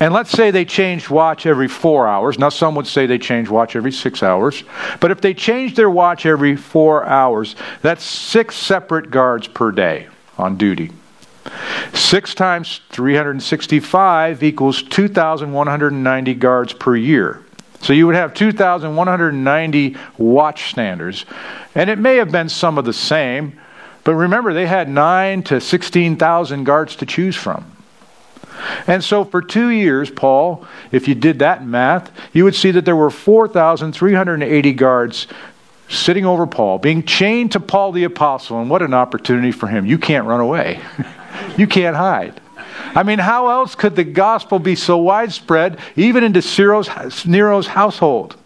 and 0.00 0.12
let's 0.12 0.30
say 0.30 0.50
they 0.50 0.64
changed 0.64 1.10
watch 1.10 1.46
every 1.46 1.68
four 1.68 2.08
hours. 2.08 2.38
Now, 2.38 2.48
some 2.48 2.74
would 2.74 2.86
say 2.86 3.06
they 3.06 3.18
change 3.18 3.48
watch 3.48 3.76
every 3.76 3.92
six 3.92 4.22
hours. 4.22 4.64
But 5.00 5.10
if 5.10 5.20
they 5.20 5.34
change 5.34 5.76
their 5.76 5.90
watch 5.90 6.26
every 6.26 6.56
four 6.56 7.04
hours, 7.04 7.56
that's 7.82 8.04
six 8.04 8.56
separate 8.56 9.10
guards 9.10 9.48
per 9.48 9.70
day 9.70 10.08
on 10.38 10.56
duty. 10.56 10.90
Six 11.92 12.34
times 12.34 12.80
365 12.90 14.42
equals 14.42 14.82
2,190 14.82 16.34
guards 16.34 16.72
per 16.72 16.96
year. 16.96 17.44
So 17.80 17.92
you 17.92 18.06
would 18.06 18.14
have 18.14 18.32
2,190 18.34 19.90
watchstanders. 20.18 21.24
And 21.74 21.90
it 21.90 21.98
may 21.98 22.16
have 22.16 22.30
been 22.30 22.48
some 22.48 22.78
of 22.78 22.84
the 22.84 22.92
same, 22.92 23.58
but 24.04 24.14
remember, 24.14 24.52
they 24.52 24.66
had 24.66 24.88
9 24.88 25.42
to 25.44 25.60
16,000 25.60 26.64
guards 26.64 26.96
to 26.96 27.06
choose 27.06 27.36
from. 27.36 27.64
And 28.86 29.02
so 29.02 29.24
for 29.24 29.42
two 29.42 29.68
years, 29.68 30.10
Paul, 30.10 30.66
if 30.90 31.08
you 31.08 31.14
did 31.14 31.40
that 31.40 31.66
math, 31.66 32.10
you 32.32 32.44
would 32.44 32.54
see 32.54 32.70
that 32.72 32.84
there 32.84 32.96
were 32.96 33.10
4,380 33.10 34.72
guards 34.72 35.26
sitting 35.88 36.24
over 36.24 36.46
Paul, 36.46 36.78
being 36.78 37.02
chained 37.02 37.52
to 37.52 37.60
Paul 37.60 37.92
the 37.92 38.04
Apostle. 38.04 38.60
And 38.60 38.70
what 38.70 38.82
an 38.82 38.94
opportunity 38.94 39.52
for 39.52 39.66
him. 39.66 39.86
You 39.86 39.98
can't 39.98 40.26
run 40.26 40.40
away, 40.40 40.80
you 41.56 41.66
can't 41.66 41.96
hide. 41.96 42.40
I 42.94 43.02
mean, 43.02 43.18
how 43.18 43.48
else 43.48 43.74
could 43.74 43.96
the 43.96 44.04
gospel 44.04 44.58
be 44.58 44.74
so 44.74 44.98
widespread, 44.98 45.78
even 45.96 46.24
into 46.24 46.40
Nero's 47.26 47.66
household? 47.66 48.36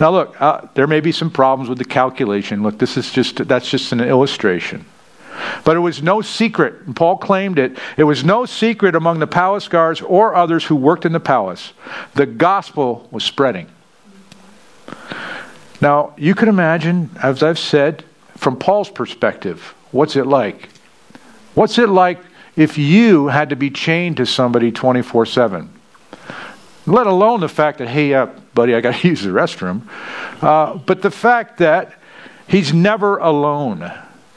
Now, 0.00 0.10
look, 0.10 0.40
uh, 0.40 0.66
there 0.74 0.86
may 0.86 1.00
be 1.00 1.12
some 1.12 1.30
problems 1.30 1.68
with 1.68 1.78
the 1.78 1.84
calculation. 1.84 2.62
Look, 2.62 2.78
this 2.78 2.96
is 2.96 3.10
just 3.10 3.46
that's 3.48 3.70
just 3.70 3.92
an 3.92 4.00
illustration. 4.00 4.84
But 5.64 5.76
it 5.76 5.80
was 5.80 6.02
no 6.02 6.22
secret, 6.22 6.74
and 6.86 6.94
Paul 6.94 7.18
claimed 7.18 7.58
it. 7.58 7.78
It 7.96 8.04
was 8.04 8.24
no 8.24 8.46
secret 8.46 8.94
among 8.94 9.18
the 9.18 9.26
palace 9.26 9.68
guards 9.68 10.00
or 10.00 10.34
others 10.34 10.64
who 10.64 10.76
worked 10.76 11.04
in 11.04 11.12
the 11.12 11.20
palace. 11.20 11.72
The 12.14 12.26
gospel 12.26 13.08
was 13.10 13.24
spreading. 13.24 13.68
Now, 15.80 16.14
you 16.16 16.34
can 16.34 16.48
imagine, 16.48 17.10
as 17.22 17.42
I've 17.42 17.58
said, 17.58 18.04
from 18.36 18.58
Paul's 18.58 18.90
perspective, 18.90 19.74
what's 19.90 20.16
it 20.16 20.26
like? 20.26 20.68
What's 21.54 21.78
it 21.78 21.88
like 21.88 22.18
if 22.56 22.78
you 22.78 23.28
had 23.28 23.50
to 23.50 23.56
be 23.56 23.70
chained 23.70 24.16
to 24.16 24.26
somebody 24.26 24.72
24 24.72 25.26
7. 25.26 25.70
Let 26.86 27.06
alone 27.06 27.40
the 27.40 27.48
fact 27.48 27.78
that, 27.78 27.88
hey, 27.88 28.14
uh, 28.14 28.26
buddy, 28.54 28.74
I 28.74 28.80
got 28.80 28.94
to 29.00 29.08
use 29.08 29.22
the 29.22 29.30
restroom. 29.30 29.82
Uh, 30.42 30.76
but 30.78 31.02
the 31.02 31.10
fact 31.10 31.58
that 31.58 31.94
he's 32.48 32.72
never 32.72 33.18
alone, 33.18 33.92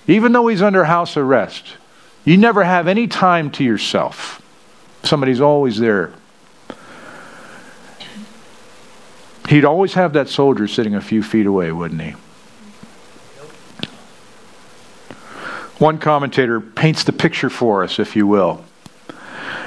even 0.10 0.32
though 0.32 0.48
he's 0.48 0.62
under 0.62 0.86
house 0.86 1.16
arrest. 1.16 1.78
You 2.26 2.38
never 2.38 2.64
have 2.64 2.88
any 2.88 3.08
time 3.08 3.52
to 3.52 3.64
yourself. 3.64 4.42
Somebody's 5.04 5.40
always 5.40 5.78
there. 5.78 6.12
He'd 9.48 9.66
always 9.66 9.94
have 9.94 10.14
that 10.14 10.30
soldier 10.30 10.68
sitting 10.68 10.94
a 10.94 11.02
few 11.02 11.24
feet 11.24 11.46
away, 11.46 11.72
wouldn't 11.72 12.02
he? 12.02 12.12
One 15.80 15.98
commentator 15.98 16.60
paints 16.60 17.04
the 17.04 17.14
picture 17.14 17.50
for 17.50 17.84
us, 17.84 18.00
if 18.00 18.16
you 18.16 18.28
will. 18.28 18.66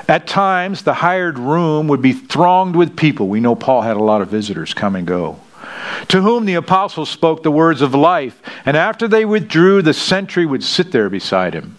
At 0.09 0.27
times, 0.27 0.83
the 0.83 0.95
hired 0.95 1.39
room 1.39 1.89
would 1.89 2.03
be 2.03 2.13
thronged 2.13 2.77
with 2.77 2.97
people. 2.97 3.29
We 3.29 3.41
know 3.41 3.55
Paul 3.55 3.81
had 3.83 3.97
a 3.97 4.03
lot 4.03 4.21
of 4.21 4.29
visitors 4.29 4.75
come 4.75 4.95
and 4.95 5.07
go. 5.07 5.41
To 6.09 6.21
whom 6.21 6.45
the 6.45 6.55
apostles 6.55 7.11
spoke 7.11 7.43
the 7.43 7.51
words 7.51 7.83
of 7.83 7.95
life, 7.95 8.41
and 8.65 8.77
after 8.77 9.09
they 9.09 9.25
withdrew, 9.25 9.83
the 9.83 9.95
sentry 9.95 10.47
would 10.47 10.63
sit 10.63 10.93
there 10.93 11.09
beside 11.09 11.55
him, 11.55 11.77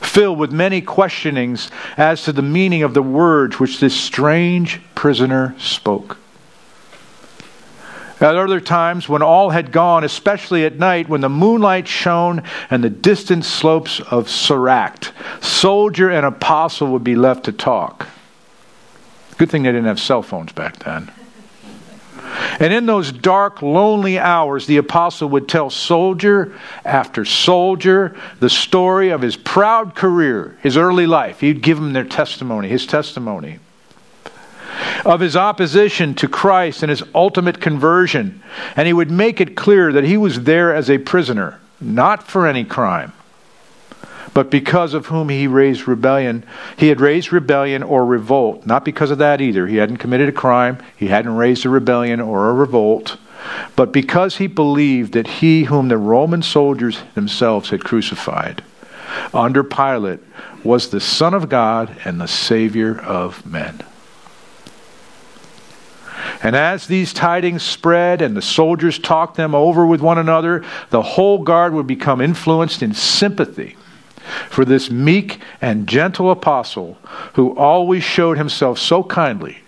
filled 0.00 0.38
with 0.38 0.52
many 0.52 0.80
questionings 0.80 1.70
as 1.96 2.24
to 2.24 2.32
the 2.32 2.42
meaning 2.42 2.82
of 2.82 2.94
the 2.94 3.02
words 3.02 3.58
which 3.58 3.80
this 3.80 3.94
strange 3.94 4.80
prisoner 4.94 5.54
spoke. 5.58 6.18
At 8.20 8.36
other 8.36 8.60
times, 8.60 9.08
when 9.08 9.22
all 9.22 9.48
had 9.48 9.72
gone, 9.72 10.04
especially 10.04 10.66
at 10.66 10.78
night, 10.78 11.08
when 11.08 11.22
the 11.22 11.30
moonlight 11.30 11.88
shone 11.88 12.42
and 12.68 12.84
the 12.84 12.90
distant 12.90 13.46
slopes 13.46 13.98
of 13.98 14.28
Soracte, 14.28 15.12
soldier 15.42 16.10
and 16.10 16.26
apostle 16.26 16.88
would 16.88 17.04
be 17.04 17.16
left 17.16 17.44
to 17.44 17.52
talk. 17.52 18.08
Good 19.38 19.50
thing 19.50 19.62
they 19.62 19.70
didn't 19.72 19.86
have 19.86 19.98
cell 19.98 20.20
phones 20.22 20.52
back 20.52 20.80
then. 20.84 21.10
And 22.58 22.72
in 22.72 22.86
those 22.86 23.12
dark, 23.12 23.62
lonely 23.62 24.18
hours, 24.18 24.66
the 24.66 24.76
apostle 24.76 25.28
would 25.30 25.48
tell 25.48 25.70
soldier 25.70 26.52
after 26.84 27.24
soldier 27.24 28.16
the 28.38 28.50
story 28.50 29.10
of 29.10 29.22
his 29.22 29.36
proud 29.36 29.94
career, 29.94 30.56
his 30.62 30.76
early 30.76 31.06
life. 31.06 31.40
He'd 31.40 31.62
give 31.62 31.78
them 31.78 31.92
their 31.92 32.04
testimony, 32.04 32.68
his 32.68 32.86
testimony 32.86 33.58
of 35.04 35.20
his 35.20 35.36
opposition 35.36 36.14
to 36.14 36.28
Christ 36.28 36.82
and 36.82 36.90
his 36.90 37.02
ultimate 37.14 37.60
conversion. 37.60 38.42
And 38.76 38.86
he 38.86 38.92
would 38.92 39.10
make 39.10 39.40
it 39.40 39.56
clear 39.56 39.92
that 39.92 40.04
he 40.04 40.16
was 40.16 40.44
there 40.44 40.74
as 40.74 40.90
a 40.90 40.98
prisoner, 40.98 41.60
not 41.80 42.26
for 42.26 42.46
any 42.46 42.64
crime, 42.64 43.12
but 44.32 44.50
because 44.50 44.94
of 44.94 45.06
whom 45.06 45.28
he 45.28 45.46
raised 45.46 45.88
rebellion. 45.88 46.44
He 46.76 46.88
had 46.88 47.00
raised 47.00 47.32
rebellion 47.32 47.82
or 47.82 48.04
revolt, 48.06 48.66
not 48.66 48.84
because 48.84 49.10
of 49.10 49.18
that 49.18 49.40
either. 49.40 49.66
He 49.66 49.76
hadn't 49.76 49.98
committed 49.98 50.28
a 50.28 50.32
crime, 50.32 50.78
he 50.96 51.08
hadn't 51.08 51.36
raised 51.36 51.66
a 51.66 51.68
rebellion 51.68 52.20
or 52.20 52.48
a 52.48 52.54
revolt, 52.54 53.16
but 53.74 53.92
because 53.92 54.36
he 54.36 54.46
believed 54.46 55.12
that 55.14 55.26
he 55.26 55.64
whom 55.64 55.88
the 55.88 55.96
Roman 55.96 56.42
soldiers 56.42 57.00
themselves 57.14 57.70
had 57.70 57.84
crucified 57.84 58.62
under 59.34 59.64
Pilate 59.64 60.20
was 60.62 60.90
the 60.90 61.00
Son 61.00 61.34
of 61.34 61.48
God 61.48 61.96
and 62.04 62.20
the 62.20 62.28
Savior 62.28 63.00
of 63.00 63.44
men. 63.44 63.80
And 66.42 66.54
as 66.54 66.86
these 66.86 67.12
tidings 67.12 67.62
spread 67.62 68.22
and 68.22 68.36
the 68.36 68.42
soldiers 68.42 68.98
talked 68.98 69.36
them 69.36 69.54
over 69.54 69.86
with 69.86 70.00
one 70.00 70.18
another, 70.18 70.64
the 70.90 71.02
whole 71.02 71.42
guard 71.42 71.74
would 71.74 71.86
become 71.86 72.20
influenced 72.20 72.82
in 72.82 72.94
sympathy 72.94 73.76
for 74.48 74.64
this 74.64 74.90
meek 74.90 75.40
and 75.60 75.86
gentle 75.86 76.30
apostle 76.30 76.98
who 77.34 77.56
always 77.56 78.02
showed 78.02 78.36
himself 78.36 78.78
so 78.78 79.02
kindly 79.02 79.58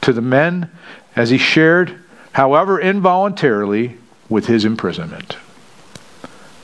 to 0.00 0.12
the 0.12 0.20
men 0.20 0.70
as 1.16 1.30
he 1.30 1.38
shared, 1.38 1.98
however 2.32 2.80
involuntarily, 2.80 3.96
with 4.28 4.46
his 4.46 4.64
imprisonment. 4.64 5.36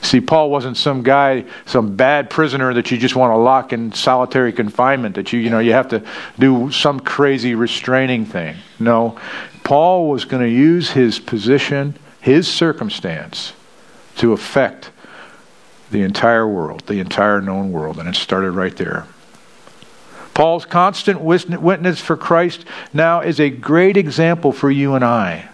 See, 0.01 0.21
Paul 0.21 0.51
wasn't 0.51 0.77
some 0.77 1.01
guy, 1.01 1.45
some 1.65 1.95
bad 1.95 2.29
prisoner 2.29 2.75
that 2.75 2.91
you 2.91 2.97
just 2.97 3.15
want 3.15 3.31
to 3.31 3.37
lock 3.37 3.73
in 3.73 3.91
solitary 3.91 4.53
confinement, 4.53 5.15
that 5.15 5.33
you, 5.33 5.39
you 5.39 5.49
know, 5.49 5.57
you 5.57 5.73
have 5.73 5.87
to 5.89 6.03
do 6.37 6.71
some 6.71 6.99
crazy 6.99 7.55
restraining 7.55 8.25
thing. 8.25 8.55
No. 8.79 9.19
Paul 9.63 10.07
was 10.07 10.23
going 10.23 10.43
to 10.43 10.49
use 10.49 10.91
his 10.91 11.17
position, 11.17 11.97
his 12.21 12.47
circumstance, 12.47 13.53
to 14.17 14.31
affect 14.33 14.91
the 15.95 16.03
entire 16.03 16.45
world, 16.45 16.83
the 16.87 16.99
entire 16.99 17.39
known 17.39 17.71
world. 17.71 17.99
And 17.99 18.09
it 18.09 18.15
started 18.15 18.51
right 18.51 18.75
there. 18.75 19.07
Paul's 20.33 20.65
constant 20.65 21.21
witness 21.21 22.01
for 22.01 22.17
Christ 22.17 22.65
now 22.91 23.21
is 23.21 23.39
a 23.39 23.49
great 23.49 23.95
example 23.95 24.51
for 24.51 24.69
you 24.69 24.95
and 24.95 25.05
I. 25.05 25.47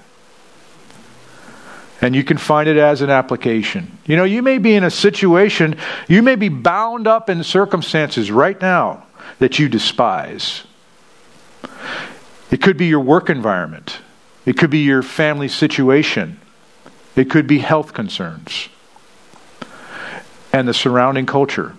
And 2.02 2.16
you 2.16 2.24
can 2.24 2.40
find 2.40 2.68
it 2.68 2.78
as 2.78 3.02
an 3.02 3.12
application. 3.12 4.00
You 4.08 4.18
know, 4.18 4.24
you 4.24 4.42
may 4.42 4.58
be 4.58 4.74
in 4.74 4.84
a 4.84 4.90
situation, 4.90 5.78
you 6.08 6.24
may 6.24 6.34
be 6.34 6.50
bound 6.50 7.06
up 7.06 7.30
in 7.30 7.44
circumstances 7.44 8.32
right 8.32 8.60
now 8.60 9.06
that 9.38 9.60
you 9.60 9.70
despise. 9.70 10.64
It 12.50 12.64
could 12.64 12.78
be 12.78 12.88
your 12.88 13.02
work 13.02 13.30
environment, 13.30 14.00
it 14.48 14.58
could 14.58 14.72
be 14.72 14.80
your 14.80 15.04
family 15.04 15.50
situation, 15.50 16.40
it 17.16 17.30
could 17.30 17.46
be 17.46 17.60
health 17.60 17.94
concerns, 17.94 18.70
and 20.54 20.68
the 20.68 20.74
surrounding 20.74 21.26
culture. 21.26 21.76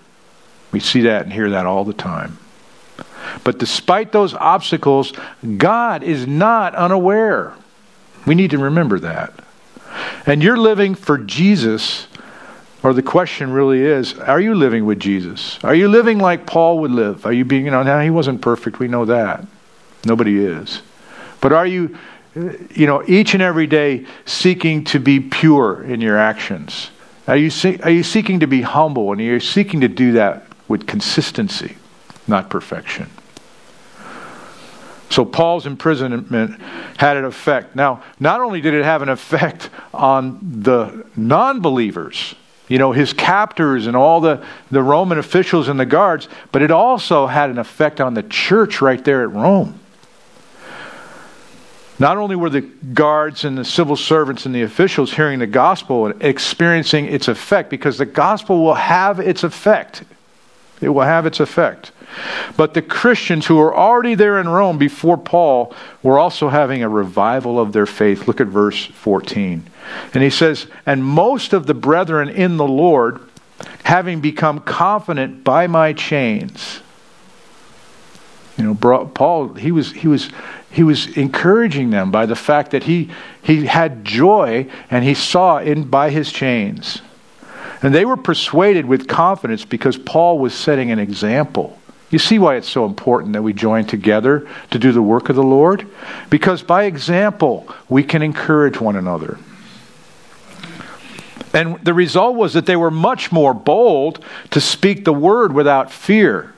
We 0.72 0.80
see 0.80 1.02
that 1.02 1.24
and 1.24 1.32
hear 1.32 1.50
that 1.50 1.66
all 1.66 1.84
the 1.84 1.92
time. 1.92 2.38
But 3.44 3.58
despite 3.58 4.12
those 4.12 4.34
obstacles, 4.34 5.12
God 5.56 6.02
is 6.02 6.26
not 6.26 6.74
unaware. 6.74 7.54
We 8.26 8.34
need 8.34 8.50
to 8.52 8.58
remember 8.58 8.98
that. 9.00 9.32
And 10.26 10.42
you're 10.42 10.56
living 10.56 10.94
for 10.94 11.18
Jesus, 11.18 12.06
or 12.82 12.92
the 12.92 13.02
question 13.02 13.52
really 13.52 13.82
is 13.82 14.18
are 14.18 14.40
you 14.40 14.54
living 14.54 14.86
with 14.86 15.00
Jesus? 15.00 15.58
Are 15.62 15.74
you 15.74 15.88
living 15.88 16.18
like 16.18 16.46
Paul 16.46 16.78
would 16.80 16.90
live? 16.90 17.26
Are 17.26 17.32
you 17.32 17.44
being, 17.44 17.64
you 17.64 17.70
know, 17.70 17.82
now 17.82 18.00
he 18.00 18.10
wasn't 18.10 18.40
perfect, 18.40 18.78
we 18.78 18.88
know 18.88 19.04
that. 19.04 19.44
Nobody 20.04 20.44
is. 20.44 20.82
But 21.40 21.52
are 21.52 21.66
you, 21.66 21.96
you 22.34 22.86
know, 22.86 23.02
each 23.06 23.34
and 23.34 23.42
every 23.42 23.66
day 23.66 24.06
seeking 24.24 24.84
to 24.84 25.00
be 25.00 25.20
pure 25.20 25.82
in 25.82 26.00
your 26.00 26.16
actions? 26.16 26.90
Are 27.26 27.36
you, 27.36 27.50
are 27.82 27.90
you 27.90 28.02
seeking 28.02 28.40
to 28.40 28.46
be 28.46 28.62
humble 28.62 29.12
and 29.12 29.20
you're 29.20 29.34
you 29.34 29.40
seeking 29.40 29.80
to 29.82 29.88
do 29.88 30.12
that 30.12 30.46
with 30.68 30.86
consistency, 30.86 31.76
not 32.26 32.50
perfection? 32.50 33.08
So 35.08 35.24
Paul's 35.26 35.66
imprisonment 35.66 36.58
had 36.96 37.18
an 37.18 37.24
effect. 37.24 37.76
Now, 37.76 38.02
not 38.18 38.40
only 38.40 38.62
did 38.62 38.72
it 38.72 38.82
have 38.82 39.02
an 39.02 39.10
effect 39.10 39.68
on 39.92 40.38
the 40.62 41.04
non 41.14 41.60
believers, 41.60 42.34
you 42.66 42.78
know, 42.78 42.92
his 42.92 43.12
captors 43.12 43.86
and 43.86 43.94
all 43.94 44.22
the, 44.22 44.44
the 44.70 44.82
Roman 44.82 45.18
officials 45.18 45.68
and 45.68 45.78
the 45.78 45.84
guards, 45.84 46.28
but 46.50 46.62
it 46.62 46.70
also 46.70 47.26
had 47.26 47.50
an 47.50 47.58
effect 47.58 48.00
on 48.00 48.14
the 48.14 48.22
church 48.22 48.80
right 48.80 49.04
there 49.04 49.22
at 49.22 49.30
Rome. 49.30 49.78
Not 51.98 52.16
only 52.16 52.36
were 52.36 52.50
the 52.50 52.62
guards 52.62 53.44
and 53.44 53.56
the 53.56 53.64
civil 53.64 53.96
servants 53.96 54.46
and 54.46 54.54
the 54.54 54.62
officials 54.62 55.12
hearing 55.12 55.38
the 55.38 55.46
gospel 55.46 56.06
and 56.06 56.22
experiencing 56.22 57.06
its 57.06 57.28
effect, 57.28 57.70
because 57.70 57.98
the 57.98 58.06
gospel 58.06 58.64
will 58.64 58.74
have 58.74 59.20
its 59.20 59.44
effect. 59.44 60.02
It 60.80 60.88
will 60.88 61.02
have 61.02 61.26
its 61.26 61.38
effect. 61.38 61.92
But 62.56 62.74
the 62.74 62.82
Christians 62.82 63.46
who 63.46 63.56
were 63.56 63.74
already 63.74 64.14
there 64.14 64.38
in 64.38 64.48
Rome 64.48 64.78
before 64.78 65.16
Paul 65.16 65.74
were 66.02 66.18
also 66.18 66.48
having 66.48 66.82
a 66.82 66.88
revival 66.88 67.58
of 67.58 67.72
their 67.72 67.86
faith. 67.86 68.26
Look 68.26 68.40
at 68.40 68.48
verse 68.48 68.84
14. 68.86 69.64
And 70.12 70.22
he 70.22 70.30
says, 70.30 70.66
And 70.84 71.04
most 71.04 71.52
of 71.52 71.66
the 71.66 71.74
brethren 71.74 72.28
in 72.28 72.56
the 72.56 72.66
Lord, 72.66 73.20
having 73.84 74.20
become 74.20 74.60
confident 74.60 75.44
by 75.44 75.66
my 75.66 75.92
chains. 75.92 76.80
You 78.58 78.64
know, 78.64 78.74
Paul, 78.74 79.54
he 79.54 79.72
was, 79.72 79.92
he 79.92 80.08
was, 80.08 80.28
he 80.72 80.82
was 80.82 81.16
encouraging 81.18 81.90
them 81.90 82.10
by 82.10 82.24
the 82.26 82.34
fact 82.34 82.70
that 82.70 82.84
he, 82.84 83.10
he 83.42 83.66
had 83.66 84.04
joy 84.04 84.66
and 84.90 85.04
he 85.04 85.14
saw 85.14 85.58
in 85.58 85.84
by 85.84 86.10
his 86.10 86.32
chains. 86.32 87.02
And 87.82 87.94
they 87.94 88.04
were 88.04 88.16
persuaded 88.16 88.86
with 88.86 89.06
confidence 89.06 89.64
because 89.64 89.98
Paul 89.98 90.38
was 90.38 90.54
setting 90.54 90.90
an 90.90 90.98
example. 90.98 91.78
You 92.10 92.18
see 92.18 92.38
why 92.38 92.56
it's 92.56 92.68
so 92.68 92.86
important 92.86 93.34
that 93.34 93.42
we 93.42 93.52
join 93.52 93.84
together 93.84 94.48
to 94.70 94.78
do 94.78 94.92
the 94.92 95.02
work 95.02 95.28
of 95.28 95.36
the 95.36 95.42
Lord? 95.42 95.86
Because 96.30 96.62
by 96.62 96.84
example, 96.84 97.68
we 97.88 98.02
can 98.02 98.22
encourage 98.22 98.80
one 98.80 98.96
another. 98.96 99.38
And 101.52 101.78
the 101.84 101.92
result 101.92 102.36
was 102.36 102.54
that 102.54 102.64
they 102.64 102.76
were 102.76 102.90
much 102.90 103.30
more 103.30 103.52
bold 103.52 104.24
to 104.50 104.60
speak 104.60 105.04
the 105.04 105.12
word 105.12 105.52
without 105.52 105.92
fear. 105.92 106.54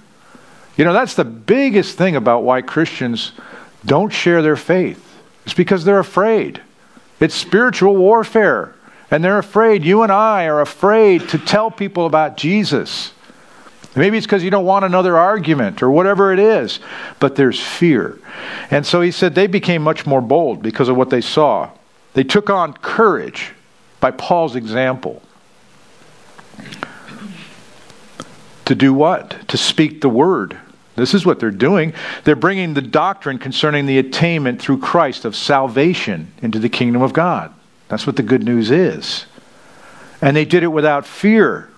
You 0.76 0.84
know, 0.84 0.92
that's 0.92 1.14
the 1.14 1.24
biggest 1.24 1.96
thing 1.96 2.14
about 2.14 2.44
why 2.44 2.62
Christians 2.62 3.32
don't 3.84 4.12
share 4.12 4.42
their 4.42 4.56
faith. 4.56 5.00
It's 5.44 5.54
because 5.54 5.84
they're 5.84 5.98
afraid. 5.98 6.60
It's 7.20 7.34
spiritual 7.34 7.96
warfare. 7.96 8.74
And 9.10 9.22
they're 9.22 9.38
afraid. 9.38 9.84
You 9.84 10.02
and 10.02 10.10
I 10.10 10.46
are 10.46 10.60
afraid 10.60 11.28
to 11.28 11.38
tell 11.38 11.70
people 11.70 12.06
about 12.06 12.36
Jesus. 12.36 13.12
Maybe 13.96 14.16
it's 14.16 14.26
because 14.26 14.42
you 14.42 14.50
don't 14.50 14.64
want 14.64 14.84
another 14.84 15.16
argument 15.16 15.82
or 15.82 15.90
whatever 15.90 16.32
it 16.32 16.40
is, 16.40 16.80
but 17.20 17.36
there's 17.36 17.60
fear. 17.60 18.18
And 18.70 18.84
so 18.84 19.00
he 19.00 19.12
said 19.12 19.34
they 19.34 19.46
became 19.46 19.82
much 19.82 20.04
more 20.04 20.20
bold 20.20 20.62
because 20.62 20.88
of 20.88 20.96
what 20.96 21.10
they 21.10 21.20
saw. 21.20 21.70
They 22.14 22.24
took 22.24 22.50
on 22.50 22.72
courage 22.74 23.52
by 24.00 24.10
Paul's 24.10 24.56
example. 24.56 25.22
To 28.64 28.74
do 28.74 28.92
what? 28.94 29.46
To 29.48 29.56
speak 29.56 30.00
the 30.00 30.08
word. 30.08 30.58
This 30.96 31.14
is 31.14 31.26
what 31.26 31.40
they're 31.40 31.50
doing. 31.50 31.92
They're 32.24 32.36
bringing 32.36 32.74
the 32.74 32.82
doctrine 32.82 33.38
concerning 33.38 33.86
the 33.86 33.98
attainment 33.98 34.60
through 34.60 34.78
Christ 34.78 35.24
of 35.24 35.34
salvation 35.34 36.32
into 36.40 36.58
the 36.58 36.68
kingdom 36.68 37.02
of 37.02 37.12
God. 37.12 37.52
That's 37.88 38.06
what 38.06 38.16
the 38.16 38.22
good 38.22 38.44
news 38.44 38.70
is. 38.70 39.26
And 40.20 40.36
they 40.36 40.44
did 40.44 40.62
it 40.62 40.68
without 40.68 41.06
fear. 41.06 41.68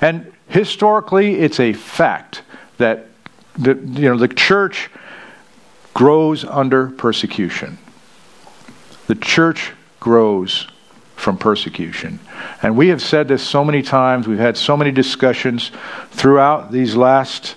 And 0.00 0.32
historically, 0.48 1.36
it's 1.36 1.60
a 1.60 1.72
fact 1.72 2.42
that 2.78 3.06
the, 3.58 3.74
you 3.74 4.08
know, 4.08 4.18
the 4.18 4.28
church 4.28 4.90
grows 5.92 6.44
under 6.44 6.88
persecution. 6.88 7.78
The 9.06 9.14
church 9.14 9.72
grows 10.00 10.66
from 11.14 11.38
persecution. 11.38 12.18
And 12.62 12.76
we 12.76 12.88
have 12.88 13.00
said 13.00 13.28
this 13.28 13.42
so 13.42 13.64
many 13.64 13.82
times. 13.82 14.26
We've 14.26 14.38
had 14.38 14.56
so 14.56 14.76
many 14.76 14.90
discussions 14.90 15.70
throughout 16.10 16.72
these 16.72 16.96
last, 16.96 17.56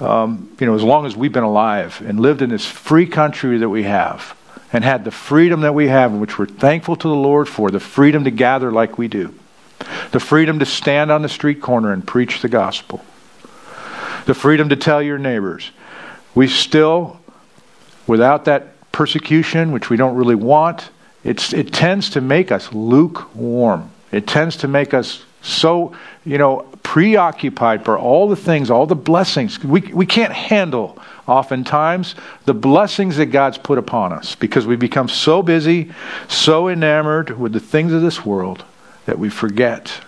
um, 0.00 0.54
you 0.60 0.66
know, 0.66 0.74
as 0.74 0.82
long 0.82 1.06
as 1.06 1.16
we've 1.16 1.32
been 1.32 1.42
alive 1.42 2.02
and 2.06 2.20
lived 2.20 2.42
in 2.42 2.50
this 2.50 2.66
free 2.66 3.06
country 3.06 3.58
that 3.58 3.68
we 3.68 3.84
have 3.84 4.36
and 4.72 4.84
had 4.84 5.04
the 5.04 5.10
freedom 5.10 5.62
that 5.62 5.74
we 5.74 5.88
have, 5.88 6.12
which 6.12 6.38
we're 6.38 6.46
thankful 6.46 6.96
to 6.96 7.08
the 7.08 7.14
Lord 7.14 7.48
for, 7.48 7.70
the 7.70 7.80
freedom 7.80 8.24
to 8.24 8.30
gather 8.30 8.70
like 8.70 8.98
we 8.98 9.08
do 9.08 9.34
the 10.12 10.20
freedom 10.20 10.58
to 10.58 10.66
stand 10.66 11.10
on 11.10 11.22
the 11.22 11.28
street 11.28 11.60
corner 11.60 11.92
and 11.92 12.06
preach 12.06 12.40
the 12.40 12.48
gospel, 12.48 13.04
the 14.24 14.34
freedom 14.34 14.68
to 14.68 14.76
tell 14.76 15.02
your 15.02 15.18
neighbors. 15.18 15.70
We 16.34 16.48
still, 16.48 17.20
without 18.06 18.46
that 18.46 18.90
persecution, 18.92 19.72
which 19.72 19.90
we 19.90 19.96
don't 19.96 20.16
really 20.16 20.34
want, 20.34 20.90
it 21.24 21.38
tends 21.72 22.10
to 22.10 22.20
make 22.20 22.52
us 22.52 22.72
lukewarm. 22.72 23.90
It 24.12 24.26
tends 24.26 24.56
to 24.58 24.68
make 24.68 24.94
us 24.94 25.24
so, 25.42 25.94
you 26.24 26.38
know, 26.38 26.66
preoccupied 26.86 27.84
for 27.84 27.98
all 27.98 28.28
the 28.28 28.36
things, 28.36 28.70
all 28.70 28.86
the 28.86 28.94
blessings. 28.94 29.62
We, 29.62 29.80
we 29.80 30.06
can't 30.06 30.32
handle, 30.32 30.96
oftentimes, 31.26 32.14
the 32.44 32.54
blessings 32.54 33.16
that 33.16 33.26
God's 33.26 33.58
put 33.58 33.76
upon 33.76 34.12
us 34.12 34.36
because 34.36 34.68
we 34.68 34.76
become 34.76 35.08
so 35.08 35.42
busy, 35.42 35.90
so 36.28 36.68
enamored 36.68 37.40
with 37.40 37.52
the 37.52 37.58
things 37.58 37.92
of 37.92 38.02
this 38.02 38.24
world 38.24 38.64
that 39.04 39.18
we 39.18 39.28
forget. 39.28 40.00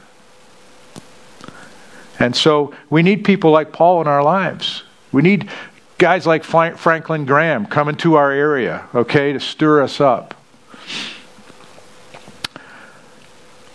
And 2.21 2.35
so 2.37 2.73
we 2.88 3.03
need 3.03 3.25
people 3.25 3.51
like 3.51 3.73
Paul 3.73 4.01
in 4.01 4.07
our 4.07 4.23
lives. 4.23 4.85
We 5.11 5.23
need 5.23 5.51
guys 5.99 6.29
like 6.29 6.45
Franklin 6.45 7.25
Graham 7.25 7.67
coming 7.67 7.97
to 7.97 8.14
our 8.14 8.31
area, 8.31 8.88
okay, 8.95 9.33
to 9.33 9.41
stir 9.41 9.83
us 9.83 10.01
up. 10.01 10.33